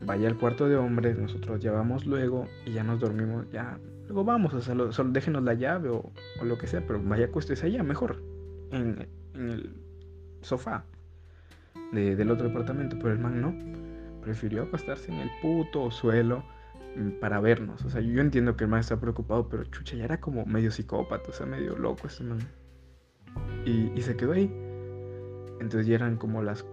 vaya 0.00 0.26
al 0.26 0.38
cuarto 0.38 0.68
de 0.68 0.74
hombres, 0.74 1.16
nosotros 1.16 1.60
ya 1.60 1.70
vamos 1.70 2.04
luego 2.04 2.48
y 2.66 2.72
ya 2.72 2.82
nos 2.82 2.98
dormimos, 2.98 3.48
ya, 3.52 3.78
luego 4.08 4.24
vamos, 4.24 4.54
o 4.54 4.60
sea, 4.60 4.74
solo 4.90 5.10
déjenos 5.12 5.44
la 5.44 5.54
llave 5.54 5.88
o, 5.88 6.10
lo 6.42 6.58
que 6.58 6.66
sea, 6.66 6.84
pero 6.84 7.00
vaya 7.00 7.26
acuéstese 7.26 7.66
allá 7.66 7.84
mejor, 7.84 8.20
en, 8.72 9.06
en 9.34 9.50
el 9.50 9.72
sofá 10.42 10.84
del 11.92 12.30
otro 12.30 12.48
departamento, 12.48 12.96
pero 12.98 13.12
el 13.12 13.18
man 13.18 13.40
no. 13.40 13.54
Prefirió 14.22 14.64
acostarse 14.64 15.10
en 15.10 15.18
el 15.18 15.30
puto 15.40 15.90
suelo 15.90 16.44
mm, 16.96 17.20
para 17.20 17.40
vernos. 17.40 17.84
O 17.84 17.90
sea, 17.90 18.00
yo 18.00 18.20
entiendo 18.20 18.56
que 18.56 18.64
el 18.64 18.70
man 18.70 18.80
está 18.80 19.00
preocupado, 19.00 19.48
pero 19.48 19.64
chucha, 19.64 19.96
ya 19.96 20.04
era 20.04 20.20
como 20.20 20.44
medio 20.44 20.70
psicópata, 20.70 21.30
o 21.30 21.32
sea, 21.32 21.46
medio 21.46 21.76
loco 21.76 22.06
ese 22.06 22.24
man. 22.24 22.38
Y, 23.64 23.92
y 23.94 24.02
se 24.02 24.16
quedó 24.16 24.32
ahí. 24.32 24.52
Entonces 25.60 25.86
ya 25.86 25.96
eran 25.96 26.16
como 26.16 26.42
las 26.42 26.64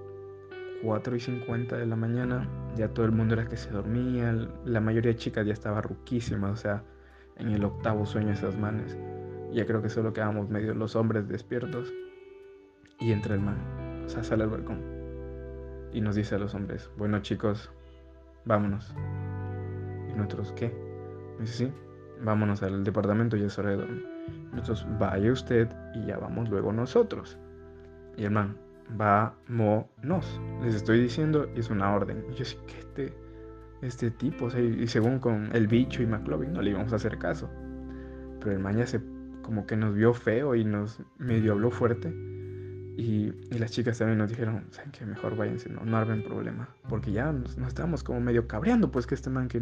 4 0.83 1.15
y 1.15 1.19
50 1.19 1.77
de 1.77 1.85
la 1.85 1.95
mañana, 1.95 2.47
ya 2.75 2.89
todo 2.89 3.05
el 3.05 3.11
mundo 3.11 3.33
era 3.33 3.47
que 3.47 3.57
se 3.57 3.71
dormía, 3.71 4.33
la 4.65 4.79
mayoría 4.79 5.11
de 5.11 5.17
chicas 5.17 5.45
ya 5.45 5.53
estaba 5.53 5.81
ruquísima, 5.81 6.51
o 6.51 6.55
sea, 6.55 6.83
en 7.37 7.49
el 7.49 7.63
octavo 7.63 8.05
sueño 8.05 8.31
esas 8.31 8.57
manes. 8.57 8.97
Ya 9.51 9.65
creo 9.65 9.81
que 9.81 9.89
solo 9.89 10.13
quedamos 10.13 10.49
medio 10.49 10.75
los 10.75 10.95
hombres 10.95 11.27
despiertos. 11.27 11.91
Y 12.99 13.11
entra 13.11 13.35
el 13.35 13.41
man, 13.41 13.57
o 14.05 14.09
sea, 14.09 14.23
sale 14.23 14.43
al 14.43 14.49
balcón 14.49 14.94
y 15.95 16.01
nos 16.01 16.15
dice 16.15 16.35
a 16.35 16.37
los 16.37 16.53
hombres, 16.53 16.91
bueno 16.97 17.19
chicos, 17.21 17.71
vámonos. 18.43 18.93
¿Y 20.11 20.17
nosotros 20.17 20.51
qué? 20.51 20.75
Dice, 21.39 21.53
sí, 21.53 21.73
vámonos 22.21 22.61
al 22.63 22.83
departamento, 22.83 23.37
ya 23.37 23.47
es 23.47 23.57
hora 23.57 23.69
de 23.69 23.77
dormir. 23.77 24.05
Nosotros, 24.51 24.85
vaya 24.99 25.31
usted 25.31 25.69
y 25.93 26.05
ya 26.05 26.17
vamos 26.17 26.49
luego 26.49 26.73
nosotros. 26.73 27.37
Y 28.17 28.25
el 28.25 28.31
man, 28.31 28.57
vámonos. 28.89 30.41
Les 30.61 30.75
estoy 30.75 30.99
diciendo, 30.99 31.47
es 31.55 31.69
una 31.69 31.95
orden. 31.95 32.25
Yo 32.35 32.43
sí, 32.43 32.57
que 32.67 32.79
este, 32.79 33.13
este 33.81 34.11
tipo, 34.11 34.45
o 34.45 34.49
sea, 34.49 34.59
y 34.59 34.87
según 34.87 35.19
con 35.19 35.49
el 35.55 35.67
bicho 35.67 36.03
y 36.03 36.07
McLovin 36.07 36.51
no 36.51 36.61
le 36.61 36.71
íbamos 36.71 36.91
a 36.91 36.97
hacer 36.97 37.17
caso. 37.17 37.49
Pero 38.41 38.51
el 38.51 38.59
man 38.59 38.75
ya 38.75 38.85
se, 38.85 38.99
como 39.43 39.65
que 39.65 39.77
nos 39.77 39.95
vio 39.95 40.13
feo 40.13 40.55
y 40.55 40.65
nos 40.65 41.01
medio 41.19 41.53
habló 41.53 41.71
fuerte. 41.71 42.13
Y, 42.97 43.33
las 43.51 43.71
chicas 43.71 43.97
también 43.97 44.17
nos 44.17 44.29
dijeron, 44.29 44.63
¿saben 44.71 44.91
que 44.91 45.05
Mejor 45.05 45.35
váyanse, 45.35 45.69
no, 45.69 45.83
no 45.83 45.97
armen 45.97 46.23
problema. 46.23 46.69
Porque 46.87 47.11
ya 47.11 47.31
nos, 47.31 47.57
estábamos 47.57 48.03
como 48.03 48.21
medio 48.21 48.47
cabreando, 48.47 48.91
pues 48.91 49.07
que 49.07 49.15
este 49.15 49.29
man 49.29 49.47
que... 49.47 49.61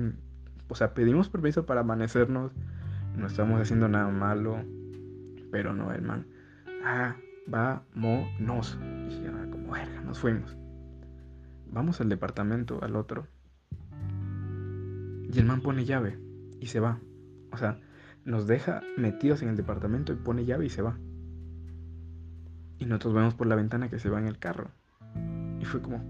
O 0.67 0.75
sea, 0.75 0.93
pedimos 0.93 1.29
permiso 1.29 1.65
para 1.65 1.81
amanecernos, 1.81 2.51
no 3.17 3.27
estamos 3.27 3.61
haciendo 3.61 3.89
nada 3.89 4.09
malo, 4.09 4.63
pero 5.51 5.73
no, 5.73 5.91
el 5.91 6.01
man, 6.01 6.25
ah, 6.83 7.15
vámonos. 7.47 8.79
Y 9.09 9.23
ya, 9.23 9.31
como, 9.51 9.73
verga, 9.73 10.01
nos 10.01 10.19
fuimos. 10.19 10.55
Vamos 11.67 11.99
al 12.01 12.09
departamento, 12.09 12.79
al 12.81 12.95
otro. 12.95 13.27
Y 15.31 15.39
el 15.39 15.45
man 15.45 15.61
pone 15.61 15.85
llave 15.85 16.19
y 16.59 16.67
se 16.67 16.79
va. 16.79 16.99
O 17.51 17.57
sea, 17.57 17.79
nos 18.25 18.47
deja 18.47 18.81
metidos 18.97 19.41
en 19.41 19.49
el 19.49 19.55
departamento 19.55 20.13
y 20.13 20.15
pone 20.15 20.45
llave 20.45 20.65
y 20.65 20.69
se 20.69 20.81
va. 20.81 20.97
Y 22.79 22.85
nosotros 22.85 23.13
vemos 23.13 23.33
por 23.35 23.47
la 23.47 23.55
ventana 23.55 23.89
que 23.89 23.99
se 23.99 24.09
va 24.09 24.19
en 24.19 24.27
el 24.27 24.39
carro. 24.39 24.69
Y 25.59 25.65
fue 25.65 25.81
como, 25.81 26.03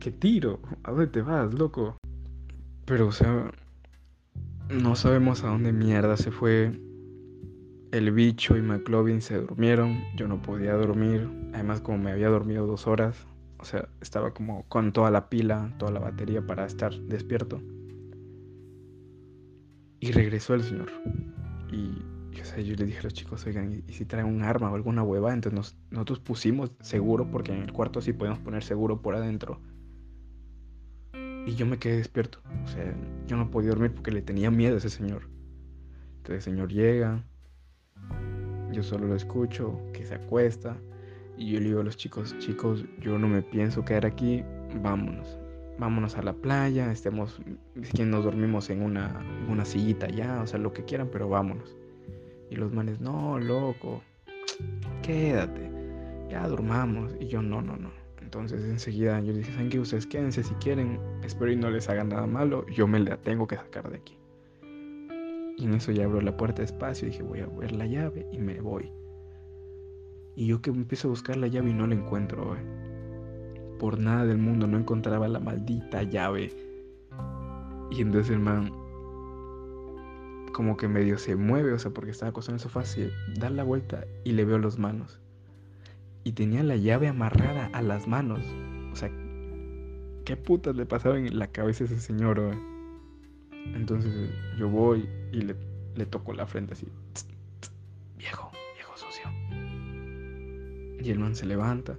¿qué 0.00 0.10
tiro? 0.10 0.60
¿A 0.82 0.90
dónde 0.90 1.06
te 1.06 1.22
vas, 1.22 1.54
loco? 1.54 1.96
Pero, 2.84 3.08
o 3.08 3.12
sea, 3.12 3.50
no 4.68 4.96
sabemos 4.96 5.44
a 5.44 5.48
dónde 5.48 5.72
mierda 5.72 6.16
se 6.16 6.30
fue. 6.30 6.80
El 7.92 8.10
bicho 8.12 8.56
y 8.56 8.62
McLovin 8.62 9.22
se 9.22 9.40
durmieron. 9.40 10.02
Yo 10.16 10.28
no 10.28 10.42
podía 10.42 10.74
dormir. 10.74 11.28
Además, 11.54 11.80
como 11.80 11.98
me 11.98 12.12
había 12.12 12.28
dormido 12.28 12.66
dos 12.66 12.86
horas, 12.86 13.26
o 13.58 13.64
sea, 13.64 13.88
estaba 14.00 14.32
como 14.32 14.64
con 14.68 14.92
toda 14.92 15.10
la 15.10 15.28
pila, 15.28 15.72
toda 15.78 15.92
la 15.92 16.00
batería 16.00 16.46
para 16.46 16.66
estar 16.66 16.92
despierto. 17.02 17.60
Y 20.00 20.12
regresó 20.12 20.54
el 20.54 20.62
señor. 20.62 20.90
Y 21.72 22.02
yo 22.42 22.74
le 22.74 22.84
dije 22.84 22.98
a 23.00 23.02
los 23.04 23.14
chicos, 23.14 23.46
oigan, 23.46 23.82
¿y, 23.86 23.92
si 23.92 24.04
traen 24.04 24.26
un 24.26 24.42
arma 24.42 24.70
o 24.70 24.74
alguna 24.74 25.02
hueva? 25.02 25.32
Entonces 25.32 25.76
nosotros 25.90 26.20
pusimos 26.20 26.72
seguro, 26.80 27.30
porque 27.30 27.52
en 27.52 27.62
el 27.62 27.72
cuarto 27.72 28.00
sí 28.00 28.12
podemos 28.12 28.38
poner 28.38 28.62
seguro 28.62 29.00
por 29.00 29.14
adentro. 29.14 29.60
Y 31.46 31.54
yo 31.54 31.66
me 31.66 31.78
quedé 31.78 31.98
despierto. 31.98 32.40
O 32.64 32.68
sea, 32.68 32.94
yo 33.26 33.36
no 33.36 33.50
podía 33.50 33.70
dormir 33.70 33.92
porque 33.92 34.10
le 34.10 34.22
tenía 34.22 34.50
miedo 34.50 34.74
a 34.74 34.78
ese 34.78 34.90
señor. 34.90 35.28
Entonces 36.18 36.46
el 36.46 36.52
señor 36.52 36.72
llega, 36.72 37.22
yo 38.72 38.82
solo 38.82 39.06
lo 39.06 39.14
escucho, 39.14 39.80
que 39.92 40.04
se 40.04 40.14
acuesta. 40.14 40.76
Y 41.38 41.52
yo 41.52 41.60
le 41.60 41.66
digo 41.66 41.80
a 41.80 41.84
los 41.84 41.96
chicos, 41.96 42.36
chicos, 42.38 42.84
yo 43.00 43.18
no 43.18 43.28
me 43.28 43.42
pienso 43.42 43.84
quedar 43.84 44.06
aquí, 44.06 44.42
vámonos. 44.82 45.38
Vámonos 45.78 46.16
a 46.16 46.22
la 46.22 46.32
playa, 46.32 46.90
estemos, 46.90 47.40
que 47.94 48.04
nos 48.06 48.24
dormimos 48.24 48.70
en 48.70 48.82
una, 48.82 49.22
una 49.48 49.66
sillita 49.66 50.08
ya, 50.08 50.40
o 50.40 50.46
sea, 50.46 50.58
lo 50.58 50.72
que 50.72 50.84
quieran, 50.84 51.10
pero 51.12 51.28
vámonos. 51.28 51.75
Y 52.50 52.56
los 52.56 52.72
manes, 52.72 53.00
no, 53.00 53.38
loco, 53.38 54.02
quédate, 55.02 55.70
ya 56.30 56.46
durmamos. 56.48 57.14
Y 57.20 57.26
yo, 57.26 57.42
no, 57.42 57.60
no, 57.62 57.76
no. 57.76 57.90
Entonces 58.26 58.64
enseguida 58.64 59.20
yo 59.20 59.32
dije, 59.32 59.52
¿saben 59.52 59.70
qué? 59.70 59.78
Ustedes 59.78 60.06
quédense 60.06 60.42
si 60.42 60.52
quieren, 60.54 60.98
espero 61.22 61.52
y 61.52 61.56
no 61.56 61.70
les 61.70 61.88
hagan 61.88 62.08
nada 62.08 62.26
malo, 62.26 62.66
yo 62.66 62.88
me 62.88 62.98
la 62.98 63.16
tengo 63.18 63.46
que 63.46 63.56
sacar 63.56 63.88
de 63.88 63.98
aquí. 63.98 64.18
Y 65.56 65.64
en 65.64 65.74
eso 65.74 65.92
ya 65.92 66.04
abro 66.04 66.20
la 66.20 66.36
puerta 66.36 66.62
despacio 66.62 67.06
y 67.06 67.12
dije, 67.12 67.22
voy 67.22 67.40
a 67.40 67.46
ver 67.46 67.72
la 67.72 67.86
llave 67.86 68.26
y 68.32 68.38
me 68.38 68.60
voy. 68.60 68.90
Y 70.34 70.46
yo 70.48 70.60
que 70.60 70.70
empiezo 70.70 71.08
a 71.08 71.10
buscar 71.10 71.36
la 71.36 71.46
llave 71.46 71.70
y 71.70 71.72
no 71.72 71.86
la 71.86 71.94
encuentro, 71.94 72.56
Por 73.78 73.98
nada 73.98 74.26
del 74.26 74.38
mundo 74.38 74.66
no 74.66 74.76
encontraba 74.76 75.28
la 75.28 75.38
maldita 75.38 76.02
llave. 76.02 76.50
Y 77.90 78.02
entonces 78.02 78.32
el 78.32 78.40
man 78.40 78.72
como 80.56 80.78
que 80.78 80.88
medio 80.88 81.18
se 81.18 81.36
mueve, 81.36 81.74
o 81.74 81.78
sea, 81.78 81.90
porque 81.90 82.12
estaba 82.12 82.30
acostado 82.30 82.54
en 82.54 82.56
el 82.56 82.60
sofá, 82.60 82.82
se 82.86 83.12
da 83.38 83.50
la 83.50 83.62
vuelta 83.62 84.06
y 84.24 84.32
le 84.32 84.46
veo 84.46 84.58
las 84.58 84.78
manos. 84.78 85.20
Y 86.24 86.32
tenía 86.32 86.62
la 86.62 86.76
llave 86.76 87.08
amarrada 87.08 87.66
a 87.74 87.82
las 87.82 88.08
manos. 88.08 88.40
O 88.90 88.96
sea, 88.96 89.10
¿qué 90.24 90.34
putas 90.34 90.74
le 90.74 90.86
pasaba 90.86 91.18
en 91.18 91.38
la 91.38 91.48
cabeza 91.48 91.84
a 91.84 91.88
ese 91.88 92.00
señor? 92.00 92.40
Entonces 93.74 94.30
yo 94.58 94.70
voy 94.70 95.06
y 95.30 95.42
le, 95.42 95.56
le 95.94 96.06
toco 96.06 96.32
la 96.32 96.46
frente 96.46 96.72
así. 96.72 96.88
Viejo, 98.16 98.50
viejo 98.76 98.96
sucio. 98.96 99.30
Y 101.02 101.10
el 101.10 101.18
man 101.18 101.36
se 101.36 101.44
levanta. 101.44 101.98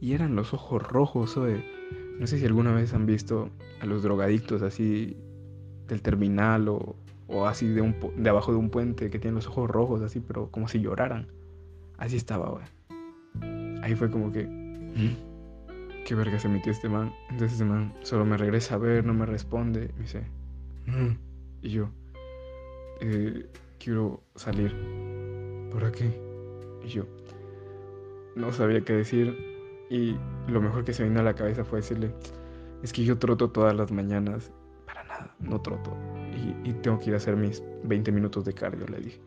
Y 0.00 0.12
eran 0.12 0.36
los 0.36 0.54
ojos 0.54 0.84
rojos, 0.84 1.36
No 1.36 2.26
sé 2.28 2.38
si 2.38 2.46
alguna 2.46 2.72
vez 2.72 2.94
han 2.94 3.06
visto 3.06 3.50
a 3.80 3.86
los 3.86 4.04
drogadictos 4.04 4.62
así 4.62 5.16
del 5.88 6.00
terminal 6.00 6.68
o, 6.68 6.94
o 7.28 7.46
así 7.46 7.68
de, 7.68 7.80
un, 7.80 7.96
de 8.16 8.30
abajo 8.30 8.52
de 8.52 8.58
un 8.58 8.70
puente 8.70 9.10
que 9.10 9.18
tienen 9.18 9.34
los 9.34 9.46
ojos 9.46 9.68
rojos 9.68 10.02
así, 10.02 10.20
pero 10.20 10.50
como 10.50 10.68
si 10.68 10.80
lloraran. 10.80 11.26
Así 11.98 12.16
estaba, 12.16 12.50
güey. 12.50 12.64
Ahí 13.82 13.94
fue 13.94 14.10
como 14.10 14.32
que... 14.32 14.44
¿Mm? 14.46 15.16
¿Qué 16.04 16.14
verga 16.14 16.38
se 16.38 16.48
metió 16.48 16.70
este 16.70 16.88
man? 16.88 17.12
Entonces 17.30 17.52
este 17.52 17.64
man 17.64 17.92
solo 18.02 18.24
me 18.24 18.36
regresa 18.36 18.76
a 18.76 18.78
ver, 18.78 19.04
no 19.04 19.12
me 19.12 19.26
responde. 19.26 19.90
Me 19.96 20.02
dice... 20.02 20.24
Mm". 20.86 21.16
Y 21.62 21.70
yo... 21.70 21.88
Eh, 23.00 23.46
quiero 23.78 24.22
salir. 24.36 24.74
¿Por 25.72 25.90
qué? 25.92 26.10
Y 26.84 26.88
yo... 26.88 27.04
No 28.36 28.52
sabía 28.52 28.82
qué 28.82 28.92
decir. 28.92 29.36
Y 29.90 30.16
lo 30.48 30.60
mejor 30.60 30.84
que 30.84 30.92
se 30.92 31.04
vino 31.04 31.20
a 31.20 31.24
la 31.24 31.34
cabeza 31.34 31.64
fue 31.64 31.80
decirle... 31.80 32.12
Es 32.82 32.92
que 32.92 33.04
yo 33.04 33.18
troto 33.18 33.50
todas 33.50 33.74
las 33.74 33.90
mañanas. 33.90 34.52
No 35.40 35.60
troto. 35.60 35.96
Y, 36.64 36.72
tengo 36.74 36.98
que 36.98 37.06
ir 37.10 37.14
a 37.14 37.16
hacer 37.16 37.36
mis 37.36 37.62
20 37.84 38.12
minutos 38.12 38.44
de 38.44 38.52
cardio, 38.52 38.86
le 38.86 38.98
dije. 38.98 39.20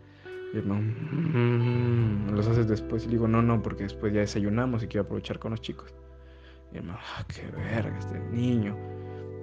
Y 0.53 0.57
el 0.57 0.65
mm, 0.65 2.31
los 2.35 2.47
haces 2.47 2.67
después. 2.67 3.03
Y 3.03 3.07
le 3.07 3.13
digo, 3.13 3.27
no, 3.27 3.41
no, 3.41 3.61
porque 3.61 3.83
después 3.83 4.13
ya 4.13 4.19
desayunamos 4.21 4.83
y 4.83 4.87
quiero 4.87 5.05
aprovechar 5.05 5.39
con 5.39 5.51
los 5.51 5.61
chicos. 5.61 5.93
Y 6.73 6.77
el 6.77 6.89
ah, 6.89 7.25
qué 7.27 7.49
verga 7.55 7.97
este 7.97 8.19
niño. 8.31 8.77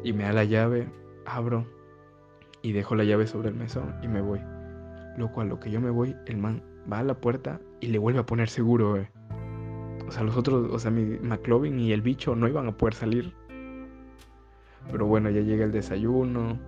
Y 0.05 0.13
me 0.13 0.25
da 0.25 0.33
la 0.33 0.45
llave, 0.45 0.89
abro 1.25 1.67
y 2.63 2.73
dejo 2.73 2.97
la 2.97 3.05
llave 3.05 3.27
sobre 3.27 3.49
el 3.49 3.55
mesón 3.55 3.95
y 4.03 4.09
me 4.09 4.21
voy. 4.21 4.41
Lo 5.17 5.31
cual, 5.33 5.49
lo 5.49 5.61
que 5.61 5.71
yo 5.71 5.81
me 5.81 5.91
voy, 5.91 6.17
el 6.27 6.37
man 6.37 6.63
va 6.91 6.99
a 6.99 7.05
la 7.05 7.15
puerta 7.15 7.61
y 7.81 7.87
le 7.87 7.99
vuelve 7.99 8.19
a 8.19 8.27
poner 8.27 8.49
seguro, 8.49 8.97
eh. 8.97 9.09
O 10.07 10.11
sea, 10.11 10.25
los 10.25 10.37
otros, 10.37 10.69
o 10.73 10.79
sea, 10.79 10.91
mi 10.91 11.19
McLovin 11.21 11.79
y 11.79 11.93
el 11.93 12.03
bicho 12.03 12.35
no 12.35 12.49
iban 12.49 12.67
a 12.67 12.77
poder 12.77 12.95
salir. 12.95 13.33
Pero 14.91 15.07
bueno, 15.07 15.31
ya 15.31 15.41
llega 15.41 15.65
el 15.65 15.73
desayuno 15.73 16.59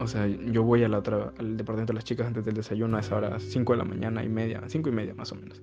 o 0.00 0.06
sea, 0.06 0.26
yo 0.26 0.62
voy 0.62 0.82
a 0.82 0.88
la 0.88 0.98
otra, 0.98 1.34
al 1.38 1.58
departamento 1.58 1.92
de 1.92 1.98
las 1.98 2.04
chicas 2.04 2.26
antes 2.26 2.42
del 2.42 2.54
desayuno 2.54 2.96
a 2.96 3.00
esa 3.00 3.16
hora, 3.16 3.38
5 3.38 3.74
de 3.74 3.78
la 3.78 3.84
mañana 3.84 4.24
y 4.24 4.30
media, 4.30 4.62
5 4.66 4.88
y 4.88 4.92
media 4.92 5.14
más 5.14 5.30
o 5.30 5.34
menos. 5.34 5.62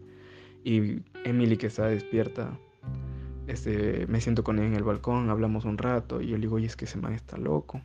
Y 0.63 0.99
Emily 1.23 1.58
que 1.58 1.65
está 1.65 1.88
despierta, 1.88 2.56
este, 3.47 4.06
me 4.08 4.21
siento 4.21 4.43
con 4.43 4.60
ella 4.60 4.67
en 4.67 4.75
el 4.75 4.84
balcón, 4.84 5.32
hablamos 5.32 5.65
un 5.65 5.80
rato 5.80 6.21
y 6.21 6.27
yo 6.27 6.36
le 6.36 6.41
digo, 6.41 6.58
oye, 6.58 6.67
es 6.67 6.75
que 6.75 6.86
ese 6.86 6.99
man 6.99 7.13
está 7.13 7.36
loco. 7.38 7.82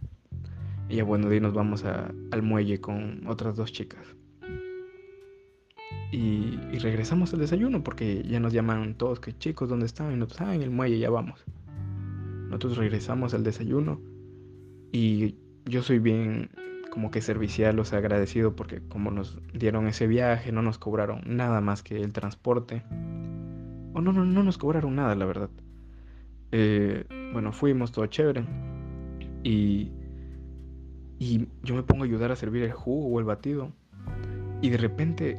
Y 0.90 0.96
ya 0.96 1.04
bueno, 1.04 1.30
de 1.30 1.40
nos 1.40 1.54
vamos 1.54 1.84
al 1.84 2.42
muelle 2.42 2.82
con 2.82 3.26
otras 3.26 3.56
dos 3.56 3.72
chicas. 3.72 4.14
Y, 6.10 6.58
regresamos 6.80 7.32
al 7.32 7.40
desayuno 7.40 7.82
porque 7.82 8.22
ya 8.24 8.40
nos 8.40 8.52
llaman 8.52 8.94
todos 8.94 9.20
que 9.20 9.32
chicos, 9.32 9.70
¿dónde 9.70 9.86
están? 9.86 10.12
Y 10.12 10.16
nosotros, 10.16 10.48
ah, 10.48 10.54
en 10.54 10.60
el 10.60 10.70
muelle, 10.70 10.98
ya 10.98 11.08
vamos. 11.08 11.42
Nosotros 12.52 12.76
regresamos 12.76 13.32
al 13.32 13.44
desayuno 13.44 13.98
y 14.92 15.36
yo 15.64 15.82
soy 15.82 15.98
bien 15.98 16.50
como 16.90 17.10
que 17.10 17.22
servicial, 17.22 17.78
o 17.78 17.86
sea, 17.86 18.00
agradecido 18.00 18.54
porque 18.54 18.82
como 18.88 19.10
nos 19.10 19.40
dieron 19.54 19.86
ese 19.86 20.06
viaje, 20.06 20.52
no 20.52 20.60
nos 20.60 20.76
cobraron 20.78 21.22
nada 21.24 21.62
más 21.62 21.82
que 21.82 22.02
el 22.02 22.12
transporte. 22.12 22.82
O 23.94 24.02
no, 24.02 24.12
no, 24.12 24.26
no 24.26 24.42
nos 24.42 24.58
cobraron 24.58 24.96
nada, 24.96 25.14
la 25.14 25.24
verdad. 25.24 25.48
Eh, 26.50 27.06
bueno, 27.32 27.54
fuimos, 27.54 27.90
todo 27.90 28.04
chévere. 28.04 28.44
Y, 29.42 29.90
y 31.18 31.48
yo 31.62 31.74
me 31.74 31.82
pongo 31.82 32.02
a 32.02 32.06
ayudar 32.06 32.32
a 32.32 32.36
servir 32.36 32.64
el 32.64 32.72
jugo 32.72 33.06
o 33.06 33.18
el 33.18 33.24
batido. 33.24 33.72
Y 34.60 34.68
de 34.68 34.76
repente 34.76 35.38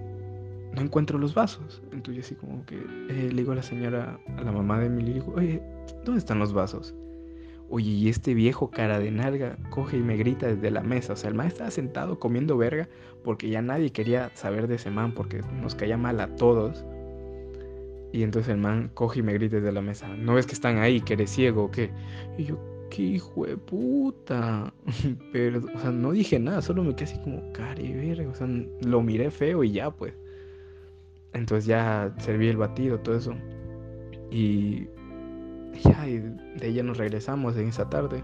no 0.73 0.81
encuentro 0.81 1.19
los 1.19 1.35
vasos. 1.35 1.83
Entonces 1.91 2.25
así 2.25 2.33
como 2.33 2.65
que 2.65 2.77
eh, 2.77 3.29
le 3.31 3.35
digo 3.35 3.51
a 3.51 3.55
la 3.55 3.61
señora, 3.61 4.19
a 4.35 4.41
la 4.41 4.51
mamá 4.51 4.79
de 4.79 4.87
Emily, 4.87 5.13
digo, 5.13 5.31
oye, 5.35 5.61
¿dónde 6.03 6.17
están 6.17 6.39
los 6.39 6.53
vasos? 6.53 6.95
Oye, 7.75 7.89
y 7.89 8.07
este 8.07 8.35
viejo 8.35 8.69
cara 8.69 8.99
de 8.99 9.09
nalga 9.09 9.57
coge 9.71 9.97
y 9.97 10.01
me 10.01 10.15
grita 10.15 10.45
desde 10.45 10.69
la 10.69 10.83
mesa. 10.83 11.13
O 11.13 11.15
sea, 11.15 11.31
el 11.31 11.35
man 11.35 11.47
estaba 11.47 11.71
sentado 11.71 12.19
comiendo 12.19 12.55
verga 12.55 12.87
porque 13.23 13.49
ya 13.49 13.63
nadie 13.63 13.91
quería 13.91 14.29
saber 14.35 14.67
de 14.67 14.75
ese 14.75 14.91
man 14.91 15.11
porque 15.15 15.41
nos 15.59 15.73
caía 15.73 15.97
mal 15.97 16.19
a 16.19 16.27
todos. 16.35 16.85
Y 18.11 18.21
entonces 18.21 18.53
el 18.53 18.59
man 18.59 18.91
coge 18.93 19.21
y 19.21 19.23
me 19.23 19.33
grita 19.33 19.55
desde 19.55 19.71
la 19.71 19.81
mesa. 19.81 20.07
¿No 20.07 20.35
ves 20.35 20.45
que 20.45 20.53
están 20.53 20.77
ahí, 20.77 21.01
que 21.01 21.13
eres 21.13 21.31
ciego 21.31 21.63
o 21.63 21.71
qué? 21.71 21.89
Y 22.37 22.43
yo, 22.43 22.59
qué 22.91 23.01
hijo 23.01 23.47
de 23.47 23.57
puta. 23.57 24.71
Pero, 25.31 25.65
o 25.73 25.79
sea, 25.79 25.89
no 25.89 26.11
dije 26.11 26.37
nada, 26.37 26.61
solo 26.61 26.83
me 26.83 26.95
quedé 26.95 27.05
así 27.05 27.19
como, 27.23 27.41
cari 27.53 27.91
verga. 27.91 28.29
O 28.29 28.35
sea, 28.35 28.47
lo 28.81 29.01
miré 29.01 29.31
feo 29.31 29.63
y 29.63 29.71
ya, 29.71 29.89
pues. 29.89 30.13
Entonces 31.33 31.65
ya 31.65 32.13
serví 32.19 32.49
el 32.49 32.57
batido, 32.57 32.99
todo 32.99 33.17
eso. 33.17 33.33
Y 34.29 34.89
y 36.07 36.19
de 36.59 36.67
ella 36.67 36.83
nos 36.83 36.97
regresamos 36.97 37.57
en 37.57 37.67
esa 37.67 37.89
tarde. 37.89 38.23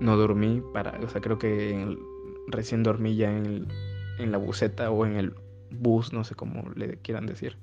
No 0.00 0.16
dormí 0.16 0.62
para, 0.72 0.98
o 1.00 1.08
sea, 1.08 1.20
creo 1.20 1.38
que 1.38 1.96
recién 2.48 2.82
dormí 2.82 3.16
ya 3.16 3.36
en, 3.36 3.66
en 4.18 4.32
la 4.32 4.38
buseta 4.38 4.90
o 4.90 5.06
en 5.06 5.16
el 5.16 5.34
bus, 5.70 6.12
no 6.12 6.24
sé 6.24 6.34
cómo 6.34 6.64
le 6.74 6.98
quieran 6.98 7.26
decir. 7.26 7.56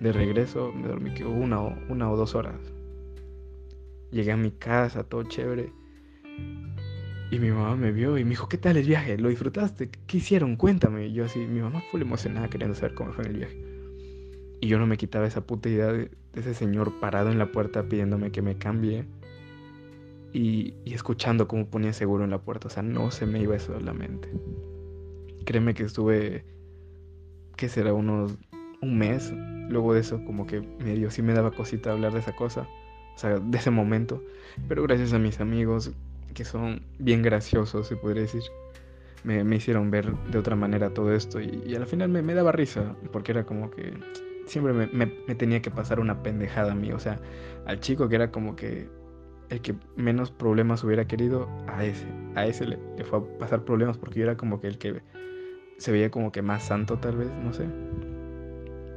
De 0.00 0.12
regreso 0.12 0.72
me 0.72 0.88
dormí 0.88 1.12
que 1.14 1.24
una 1.24 1.60
o, 1.60 1.74
una 1.88 2.10
o 2.10 2.16
dos 2.16 2.34
horas. 2.34 2.60
Llegué 4.10 4.32
a 4.32 4.36
mi 4.36 4.50
casa, 4.50 5.04
todo 5.04 5.24
chévere. 5.24 5.72
Y 7.30 7.38
mi 7.38 7.50
mamá 7.50 7.76
me 7.76 7.92
vio 7.92 8.16
y 8.16 8.24
me 8.24 8.30
dijo, 8.30 8.48
¿qué 8.48 8.56
tal 8.56 8.78
el 8.78 8.86
viaje? 8.86 9.18
¿Lo 9.18 9.28
disfrutaste? 9.28 9.90
¿Qué 10.06 10.16
hicieron? 10.16 10.56
Cuéntame. 10.56 11.08
Y 11.08 11.12
yo 11.12 11.26
así, 11.26 11.40
mi 11.40 11.60
mamá 11.60 11.82
fue 11.90 12.00
emocionada 12.00 12.48
queriendo 12.48 12.74
saber 12.74 12.94
cómo 12.94 13.12
fue 13.12 13.26
el 13.26 13.36
viaje. 13.36 13.77
Y 14.60 14.68
yo 14.68 14.78
no 14.78 14.86
me 14.86 14.96
quitaba 14.96 15.26
esa 15.26 15.42
puta 15.42 15.68
idea 15.68 15.92
de, 15.92 16.10
ese 16.34 16.54
señor 16.54 16.98
parado 17.00 17.30
en 17.30 17.38
la 17.38 17.52
puerta 17.52 17.84
pidiéndome 17.84 18.32
que 18.32 18.42
me 18.42 18.56
cambie. 18.56 19.04
Y, 20.32 20.74
escuchando 20.84 21.48
cómo 21.48 21.66
ponía 21.66 21.92
seguro 21.92 22.24
en 22.24 22.30
la 22.30 22.38
puerta. 22.38 22.68
O 22.68 22.70
sea, 22.70 22.82
no 22.82 23.10
se 23.10 23.26
me 23.26 23.40
iba 23.40 23.56
eso 23.56 23.72
de 23.72 23.80
la 23.80 23.94
mente. 23.94 24.28
Créeme 25.44 25.74
que 25.74 25.84
estuve, 25.84 26.44
¿qué 27.56 27.68
será? 27.68 27.92
Unos, 27.92 28.36
un 28.82 28.98
mes. 28.98 29.32
Luego 29.68 29.94
de 29.94 30.00
eso, 30.00 30.22
como 30.24 30.46
que 30.46 30.60
medio 30.60 31.10
sí 31.10 31.22
me 31.22 31.34
daba 31.34 31.50
cosita 31.50 31.92
hablar 31.92 32.12
de 32.12 32.20
esa 32.20 32.34
cosa. 32.34 32.68
O 33.14 33.18
sea, 33.18 33.38
de 33.38 33.58
ese 33.58 33.70
momento. 33.70 34.22
Pero 34.68 34.82
gracias 34.82 35.12
a 35.12 35.18
mis 35.18 35.40
amigos, 35.40 35.92
que 36.34 36.44
son 36.44 36.82
bien 36.98 37.22
graciosos, 37.22 37.86
se 37.86 37.96
podría 37.96 38.22
decir. 38.22 38.42
Me, 39.24 39.42
hicieron 39.56 39.90
ver 39.90 40.14
de 40.30 40.38
otra 40.38 40.54
manera 40.54 40.94
todo 40.94 41.12
esto 41.12 41.40
y, 41.40 41.62
y 41.66 41.74
al 41.74 41.86
final 41.86 42.08
me, 42.08 42.22
me, 42.22 42.34
daba 42.34 42.52
risa 42.52 42.94
porque 43.12 43.32
era 43.32 43.44
como 43.44 43.68
que 43.68 43.92
siempre 44.48 44.72
me, 44.72 45.06
tenía 45.34 45.62
que 45.62 45.70
pasar 45.70 46.00
una 46.00 46.22
pendejada 46.22 46.72
a 46.72 46.74
mí. 46.74 46.92
O 46.92 46.98
sea, 46.98 47.20
al 47.66 47.80
chico 47.80 48.08
que 48.08 48.16
era 48.16 48.30
como 48.30 48.56
que 48.56 48.88
el 49.50 49.60
que 49.60 49.74
menos 49.96 50.30
problemas 50.30 50.84
hubiera 50.84 51.06
querido, 51.06 51.48
a 51.66 51.84
ese, 51.84 52.06
a 52.34 52.46
ese 52.46 52.66
le, 52.66 52.78
fue 53.04 53.18
a 53.18 53.38
pasar 53.38 53.64
problemas 53.64 53.96
porque 53.96 54.20
yo 54.20 54.24
era 54.24 54.36
como 54.36 54.60
que 54.60 54.66
el 54.66 54.78
que 54.78 55.02
se 55.78 55.92
veía 55.92 56.10
como 56.10 56.32
que 56.32 56.42
más 56.42 56.64
santo 56.64 56.98
tal 56.98 57.16
vez, 57.16 57.30
no 57.42 57.52
sé. 57.52 57.66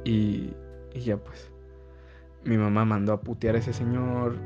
Y, 0.04 0.52
y 0.92 1.00
ya 1.00 1.16
pues, 1.16 1.50
mi 2.44 2.58
mamá 2.58 2.84
mandó 2.84 3.12
a 3.12 3.20
putear 3.20 3.54
a 3.54 3.58
ese 3.58 3.72
señor 3.72 4.36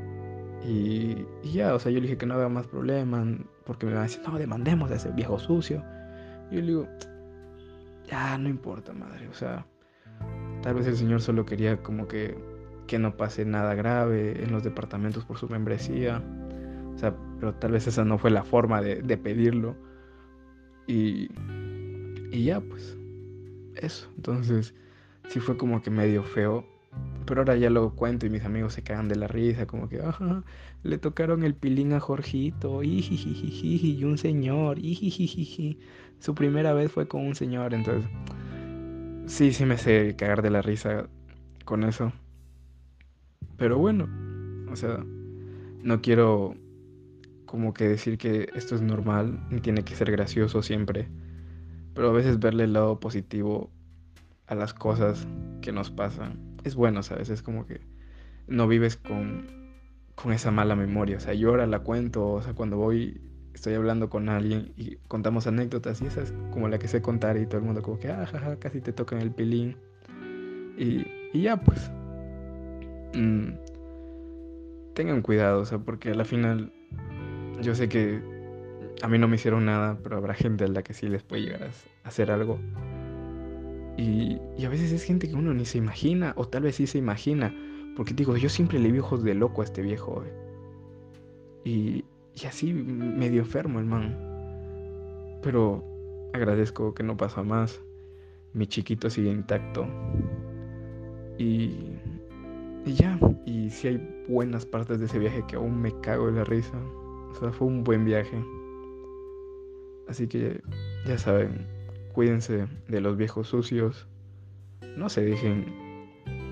y, 0.64 1.27
y, 1.42 1.53
ya, 1.53 1.75
o 1.75 1.79
sea, 1.79 1.90
yo 1.92 1.99
le 1.99 2.03
dije 2.03 2.19
que 2.19 2.27
no 2.27 2.35
había 2.35 2.49
más 2.49 2.66
problemas 2.66 3.27
porque 3.64 3.87
me 3.87 3.92
iban 3.92 4.03
a 4.05 4.07
decir, 4.07 4.23
no, 4.27 4.38
demandemos 4.38 4.90
a 4.90 4.97
ese 4.97 5.11
viejo 5.11 5.38
sucio. 5.38 5.83
Y 6.51 6.57
yo 6.57 6.61
le 6.61 6.66
digo, 6.66 6.88
ya, 8.07 8.38
no 8.38 8.49
importa, 8.49 8.92
madre, 8.92 9.29
o 9.29 9.35
sea, 9.35 9.66
Tal 10.66 10.74
vez 10.74 10.88
el 10.88 10.96
Señor 10.96 11.22
solo 11.22 11.46
quería 11.46 11.81
como 11.81 12.09
que, 12.09 12.37
que 12.88 12.98
no 12.98 13.16
pase 13.16 13.44
nada 13.44 13.76
grave 13.76 14.42
en 14.42 14.50
los 14.50 14.64
departamentos 14.64 15.24
por 15.24 15.38
su 15.38 15.48
membresía. 15.48 16.21
O 16.92 16.98
sea, 16.98 17.14
pero 17.38 17.54
tal 17.54 17.71
vez 17.71 17.87
esa 17.87 18.04
no 18.04 18.19
fue 18.19 18.33
la 18.33 18.42
forma 18.42 18.83
de, 18.83 19.17
pedirlo. 19.17 19.77
Y, 20.88 21.29
y 22.33 22.42
ya, 22.42 22.60
pues, 22.60 22.98
eso. 23.77 24.10
Entonces, 24.17 24.75
sí 25.29 25.38
fue 25.38 25.56
como 25.56 25.83
que 25.83 25.90
medio 25.92 26.25
feo. 26.25 26.67
Pero 27.27 27.42
ahora 27.42 27.54
ya 27.54 27.71
lo 27.71 27.94
cuento 27.94 28.27
y 28.27 28.31
mis 28.31 28.44
amigos 28.44 28.73
se 28.73 28.83
cagan 28.83 29.06
de 29.06 29.14
la 29.14 29.29
risa, 29.29 29.69
como 29.69 29.88
que, 29.88 30.02
ajá, 30.02 30.42
le 30.83 30.98
tocaron 30.98 31.44
el 31.44 31.54
pilín 31.54 31.92
a 31.92 32.00
Jorgito, 32.00 32.83
y 32.83 34.00
un 34.02 34.19
señor, 34.19 34.79
Su 36.19 36.35
primera 36.35 36.73
vez 36.73 36.90
fue 36.90 37.06
con 37.06 37.25
un 37.25 37.37
señor, 37.37 37.73
entonces 37.73 38.10
sí, 39.27 39.52
sí 39.52 39.64
me 39.64 39.79
sé 39.79 40.16
cagar 40.16 40.42
de 40.42 40.50
la 40.50 40.62
risa 40.62 41.08
con 41.64 41.85
eso. 41.85 42.12
Pero 43.56 43.79
bueno, 43.79 44.08
o 44.70 44.77
sea, 44.77 45.04
no 45.83 46.00
quiero 46.00 46.54
como 47.46 47.72
que 47.72 47.88
decir 47.88 48.18
que 48.18 48.48
esto 48.54 48.74
es 48.74 48.83
normal, 48.83 49.46
ni 49.50 49.60
tiene 49.60 49.85
que 49.85 49.94
ser 49.94 50.10
gracioso 50.10 50.62
siempre. 50.62 51.08
Pero 51.94 52.10
a 52.10 52.12
veces 52.12 52.38
verle 52.38 52.64
el 52.64 52.72
lado 52.72 53.00
positivo 53.00 53.70
a 54.46 54.54
las 54.54 54.74
cosas 54.74 55.27
que 55.62 55.72
nos 55.72 55.90
pasan 55.90 56.56
es 56.64 56.74
bueno, 56.74 57.02
¿sabes? 57.02 57.31
Es 57.31 57.42
como 57.42 57.66
que 57.66 57.81
no 58.48 58.68
vives 58.68 58.96
con, 58.96 59.46
con 60.14 60.33
esa 60.33 60.50
mala 60.50 60.77
memoria. 60.77 61.16
O 61.16 61.20
sea, 61.20 61.35
yo 61.35 61.50
ahora 61.50 61.66
la 61.66 61.81
cuento, 61.81 62.29
o 62.33 62.42
sea, 62.42 62.54
cuando 62.54 62.77
voy 62.77 63.20
estoy 63.57 63.75
hablando 63.75 64.09
con 64.09 64.29
alguien 64.29 64.73
y 64.77 64.96
contamos 65.09 65.46
anécdotas 65.46 66.00
y 66.02 66.07
esas 66.07 66.33
como 66.52 66.69
la 66.69 66.79
que 66.79 66.88
sé 66.88 67.02
contar 67.02 67.37
y 67.37 67.46
todo 67.46 67.59
el 67.59 67.65
mundo 67.65 67.83
como 67.83 67.98
que, 67.98 68.09
ah, 68.09 68.27
jaja, 68.27 68.57
casi 68.59 68.81
te 68.81 68.92
tocan 68.92 69.21
el 69.21 69.31
pilín. 69.33 69.77
Y, 70.79 71.07
y 71.33 71.42
ya 71.42 71.57
pues. 71.57 71.90
Mm, 73.15 73.54
tengan 74.94 75.23
cuidado, 75.23 75.61
o 75.61 75.65
sea, 75.65 75.79
porque 75.79 76.11
a 76.11 76.15
la 76.15 76.25
final 76.25 76.73
yo 77.63 77.75
sé 77.75 77.88
que 77.88 78.21
a 79.02 79.09
mí 79.09 79.19
no 79.19 79.29
me 79.29 79.37
hicieron 79.37 79.65
nada, 79.65 79.98
pero 80.02 80.17
habrá 80.17 80.35
gente 80.35 80.65
a 80.65 80.69
la 80.69 80.83
que 80.83 80.94
sí 80.94 81.09
les 81.09 81.23
puede 81.23 81.42
llegar 81.42 81.71
a 82.04 82.09
hacer 82.09 82.31
algo. 82.31 82.59
Y, 83.96 84.38
y, 84.59 84.65
a 84.67 84.69
veces 84.69 84.92
es 84.92 85.02
gente 85.04 85.29
que 85.29 85.35
uno 85.35 85.54
ni 85.54 85.65
se 85.65 85.79
imagina, 85.79 86.35
o 86.37 86.46
tal 86.46 86.65
vez 86.65 86.77
sí 86.77 86.87
se 86.87 86.98
imagina. 86.98 87.54
Porque 87.96 88.13
digo, 88.13 88.37
yo 88.37 88.50
siempre 88.50 88.79
le 88.79 88.92
vi 88.92 88.98
ojos 88.98 89.25
de 89.25 89.35
loco 89.35 89.63
a 89.63 89.65
este 89.65 89.81
viejo. 89.81 90.23
Eh. 90.23 90.33
Y, 91.65 92.04
y 92.37 92.46
así 92.46 92.72
medio 92.72 93.40
enfermo 93.40 93.80
el 93.80 93.87
man. 93.87 94.16
Pero 95.42 95.84
agradezco 96.34 96.94
que 96.94 97.02
no 97.02 97.16
pasó 97.16 97.42
más. 97.44 97.80
Mi 98.52 98.66
chiquito 98.66 99.08
sigue 99.08 99.30
intacto. 99.30 99.87
Y, 101.38 101.98
y 102.84 102.92
ya. 102.94 103.18
Y 103.46 103.70
si 103.70 103.88
hay 103.88 104.24
buenas 104.28 104.66
partes 104.66 104.98
de 104.98 105.06
ese 105.06 105.18
viaje 105.18 105.44
que 105.48 105.56
aún 105.56 105.80
me 105.80 105.98
cago 106.00 106.26
de 106.26 106.32
la 106.32 106.44
risa. 106.44 106.76
O 107.30 107.34
sea, 107.40 107.52
fue 107.52 107.68
un 107.68 107.84
buen 107.84 108.04
viaje. 108.04 108.44
Así 110.08 110.28
que 110.28 110.60
ya 111.06 111.18
saben, 111.18 111.66
cuídense 112.12 112.66
de 112.88 113.00
los 113.00 113.16
viejos 113.16 113.48
sucios. 113.48 114.06
No 114.96 115.08
se 115.08 115.22
dejen 115.22 115.87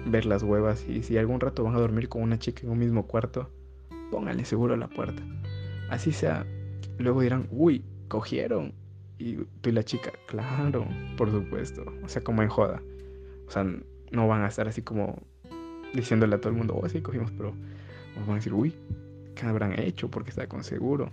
ver 0.07 0.27
las 0.27 0.43
huevas 0.43 0.87
y 0.89 1.03
si 1.03 1.17
algún 1.17 1.41
rato 1.41 1.65
van 1.65 1.75
a 1.77 1.81
dormir 1.81 2.09
con 2.09 2.23
una 2.23 2.39
chica 2.39 2.63
en 2.63 2.71
un 2.71 2.79
mismo 2.79 3.07
cuarto, 3.07 3.49
pónganle 4.11 4.45
seguro 4.45 4.75
a 4.75 4.77
la 4.77 4.89
puerta. 4.89 5.23
Así 5.95 6.11
sea, 6.11 6.45
luego 6.99 7.21
dirán, 7.21 7.47
uy, 7.53 7.85
cogieron. 8.09 8.75
Y 9.17 9.37
tú 9.61 9.71
y 9.71 9.73
la 9.73 9.85
chica, 9.85 10.11
claro, 10.27 10.89
por 11.17 11.31
supuesto. 11.31 11.85
O 12.03 12.09
sea, 12.09 12.25
como 12.25 12.43
en 12.43 12.49
joda. 12.49 12.83
O 13.47 13.51
sea, 13.53 13.65
no 14.11 14.27
van 14.27 14.43
a 14.43 14.49
estar 14.49 14.67
así 14.67 14.83
como 14.83 15.23
diciéndole 15.95 16.35
a 16.35 16.41
todo 16.41 16.51
el 16.51 16.59
mundo, 16.59 16.77
oh, 16.77 16.89
sí, 16.89 17.01
cogimos, 17.01 17.31
pero 17.31 17.55
van 18.17 18.31
a 18.31 18.35
decir, 18.35 18.53
uy, 18.53 18.75
¿qué 19.37 19.47
habrán 19.47 19.79
hecho? 19.79 20.11
Porque 20.11 20.31
está 20.31 20.49
con 20.49 20.65
seguro. 20.65 21.13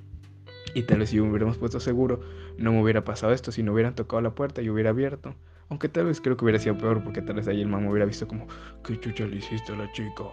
Y 0.73 0.81
tal 0.81 0.97
vez 0.97 1.11
si 1.11 1.19
hubiéramos 1.19 1.59
puesto 1.59 1.79
seguro, 1.79 2.19
no 2.57 2.71
me 2.71 2.81
hubiera 2.81 3.03
pasado 3.03 3.33
esto. 3.33 3.51
Si 3.51 3.61
no 3.61 3.73
hubieran 3.73 3.93
tocado 3.93 4.23
la 4.23 4.33
puerta 4.33 4.63
y 4.63 4.69
hubiera 4.71 4.89
abierto. 4.89 5.35
Aunque 5.69 5.89
tal 5.89 6.05
vez 6.05 6.21
creo 6.21 6.37
que 6.37 6.43
hubiera 6.43 6.57
sido 6.57 6.75
peor, 6.79 7.03
porque 7.03 7.21
tal 7.21 7.35
vez 7.35 7.47
ahí 7.47 7.61
el 7.61 7.67
man 7.67 7.83
me 7.83 7.91
hubiera 7.91 8.07
visto 8.07 8.27
como, 8.27 8.47
¿qué 8.83 8.99
chucha 8.99 9.27
le 9.27 9.35
hiciste 9.35 9.73
a 9.73 9.75
la 9.75 9.91
chica? 9.91 10.23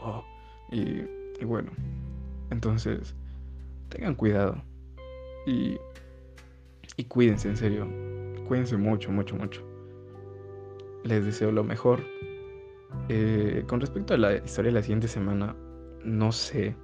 Y, 0.72 1.02
y 1.38 1.44
bueno, 1.44 1.70
entonces, 2.50 3.14
tengan 3.88 4.14
cuidado. 4.14 4.62
Y, 5.46 5.78
y 6.96 7.04
cuídense, 7.04 7.48
en 7.48 7.56
serio. 7.56 7.86
Cuídense 8.46 8.76
mucho, 8.76 9.10
mucho, 9.10 9.36
mucho. 9.36 9.62
Les 11.04 11.24
deseo 11.24 11.52
lo 11.52 11.64
mejor. 11.64 12.02
Eh, 13.08 13.64
con 13.66 13.80
respecto 13.80 14.14
a 14.14 14.18
la 14.18 14.36
historia 14.36 14.70
de 14.70 14.74
la 14.74 14.82
siguiente 14.82 15.08
semana, 15.08 15.54
no 16.04 16.32
sé. 16.32 16.74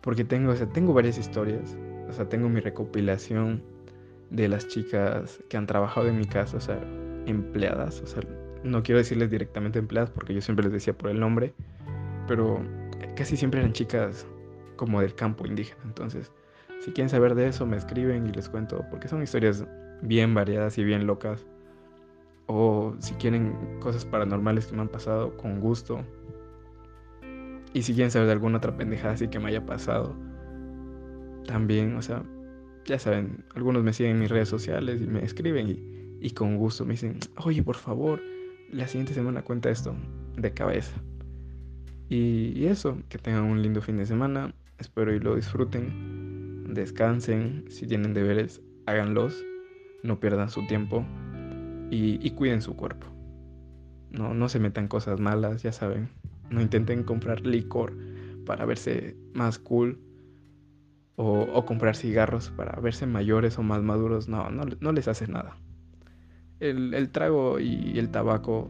Porque 0.00 0.24
tengo, 0.24 0.52
o 0.52 0.56
sea, 0.56 0.68
tengo 0.68 0.92
varias 0.94 1.18
historias. 1.18 1.76
O 2.08 2.12
sea, 2.12 2.28
tengo 2.28 2.48
mi 2.48 2.60
recopilación 2.60 3.62
de 4.30 4.48
las 4.48 4.68
chicas 4.68 5.42
que 5.48 5.56
han 5.56 5.66
trabajado 5.66 6.08
en 6.08 6.18
mi 6.18 6.24
casa, 6.24 6.56
o 6.56 6.60
sea, 6.60 6.80
empleadas. 7.26 8.00
O 8.02 8.06
sea, 8.06 8.22
no 8.62 8.82
quiero 8.82 8.98
decirles 8.98 9.30
directamente 9.30 9.78
empleadas 9.78 10.10
porque 10.10 10.34
yo 10.34 10.40
siempre 10.40 10.64
les 10.64 10.72
decía 10.72 10.96
por 10.96 11.10
el 11.10 11.20
nombre. 11.20 11.54
Pero 12.26 12.62
casi 13.16 13.36
siempre 13.36 13.60
eran 13.60 13.72
chicas 13.72 14.26
como 14.78 15.02
del 15.02 15.14
campo 15.14 15.46
indígena. 15.46 15.82
Entonces, 15.84 16.32
si 16.80 16.92
quieren 16.92 17.10
saber 17.10 17.34
de 17.34 17.48
eso, 17.48 17.66
me 17.66 17.76
escriben 17.76 18.26
y 18.26 18.32
les 18.32 18.48
cuento, 18.48 18.82
porque 18.90 19.08
son 19.08 19.22
historias 19.22 19.66
bien 20.00 20.32
variadas 20.32 20.78
y 20.78 20.84
bien 20.84 21.06
locas. 21.06 21.46
O 22.46 22.94
si 23.00 23.12
quieren 23.14 23.78
cosas 23.80 24.06
paranormales 24.06 24.66
que 24.66 24.76
me 24.76 24.80
han 24.80 24.88
pasado, 24.88 25.36
con 25.36 25.60
gusto. 25.60 26.02
Y 27.74 27.82
si 27.82 27.92
quieren 27.92 28.10
saber 28.10 28.26
de 28.26 28.32
alguna 28.32 28.56
otra 28.56 28.74
pendejada 28.74 29.12
así 29.12 29.28
que 29.28 29.38
me 29.38 29.48
haya 29.48 29.66
pasado, 29.66 30.16
también, 31.46 31.96
o 31.96 32.02
sea, 32.02 32.22
ya 32.86 32.98
saben, 32.98 33.44
algunos 33.54 33.82
me 33.82 33.92
siguen 33.92 34.12
en 34.12 34.20
mis 34.20 34.30
redes 34.30 34.48
sociales 34.48 35.02
y 35.02 35.06
me 35.06 35.22
escriben 35.22 36.18
y, 36.20 36.30
con 36.30 36.56
gusto 36.56 36.86
me 36.86 36.92
dicen, 36.92 37.18
oye, 37.44 37.62
por 37.62 37.76
favor, 37.76 38.20
la 38.72 38.86
siguiente 38.86 39.12
semana 39.12 39.42
cuenta 39.42 39.68
esto 39.68 39.94
de 40.36 40.52
cabeza. 40.52 40.96
Y 42.08 42.64
eso, 42.64 42.96
que 43.10 43.18
tengan 43.18 43.44
un 43.44 43.60
lindo 43.60 43.82
fin 43.82 43.98
de 43.98 44.06
semana. 44.06 44.54
Espero 44.78 45.14
y 45.14 45.20
lo 45.20 45.36
disfruten. 45.36 46.72
Descansen. 46.72 47.64
Si 47.68 47.86
tienen 47.86 48.14
deberes, 48.14 48.62
háganlos. 48.86 49.44
No 50.02 50.20
pierdan 50.20 50.50
su 50.50 50.66
tiempo. 50.66 51.04
Y, 51.90 52.30
cuiden 52.30 52.62
su 52.62 52.76
cuerpo. 52.76 53.06
No, 54.10 54.34
no 54.34 54.48
se 54.48 54.58
metan 54.58 54.88
cosas 54.88 55.20
malas, 55.20 55.62
ya 55.62 55.72
saben. 55.72 56.10
No 56.50 56.60
intenten 56.60 57.02
comprar 57.02 57.40
licor 57.46 57.96
para 58.46 58.64
verse 58.64 59.16
más 59.34 59.58
cool. 59.58 59.98
O, 61.16 61.64
comprar 61.64 61.96
cigarros 61.96 62.50
para 62.50 62.78
verse 62.80 63.06
mayores 63.06 63.58
o 63.58 63.62
más 63.62 63.82
maduros. 63.82 64.28
No, 64.28 64.50
no, 64.50 64.92
les 64.92 65.08
hace 65.08 65.26
nada. 65.26 65.56
El, 66.60 66.94
el, 66.94 67.10
trago 67.10 67.58
y 67.58 67.98
el 67.98 68.10
tabaco 68.10 68.68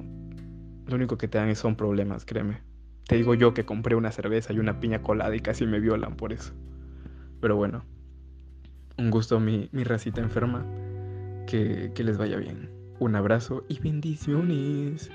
lo 0.88 0.96
único 0.96 1.18
que 1.18 1.28
te 1.28 1.38
dan 1.38 1.54
son 1.54 1.76
problemas, 1.76 2.24
créeme. 2.24 2.67
Te 3.08 3.16
digo 3.16 3.32
yo 3.32 3.54
que 3.54 3.64
compré 3.64 3.96
una 3.96 4.12
cerveza 4.12 4.52
y 4.52 4.58
una 4.58 4.80
piña 4.80 5.00
colada 5.00 5.34
y 5.34 5.40
casi 5.40 5.64
me 5.64 5.80
violan 5.80 6.14
por 6.14 6.34
eso. 6.34 6.52
Pero 7.40 7.56
bueno, 7.56 7.86
un 8.98 9.10
gusto 9.10 9.40
mi, 9.40 9.70
mi 9.72 9.82
racita 9.82 10.20
enferma. 10.20 10.66
Que, 11.46 11.90
que 11.94 12.04
les 12.04 12.18
vaya 12.18 12.36
bien. 12.36 12.70
Un 12.98 13.16
abrazo 13.16 13.64
y 13.66 13.80
bendiciones. 13.80 15.10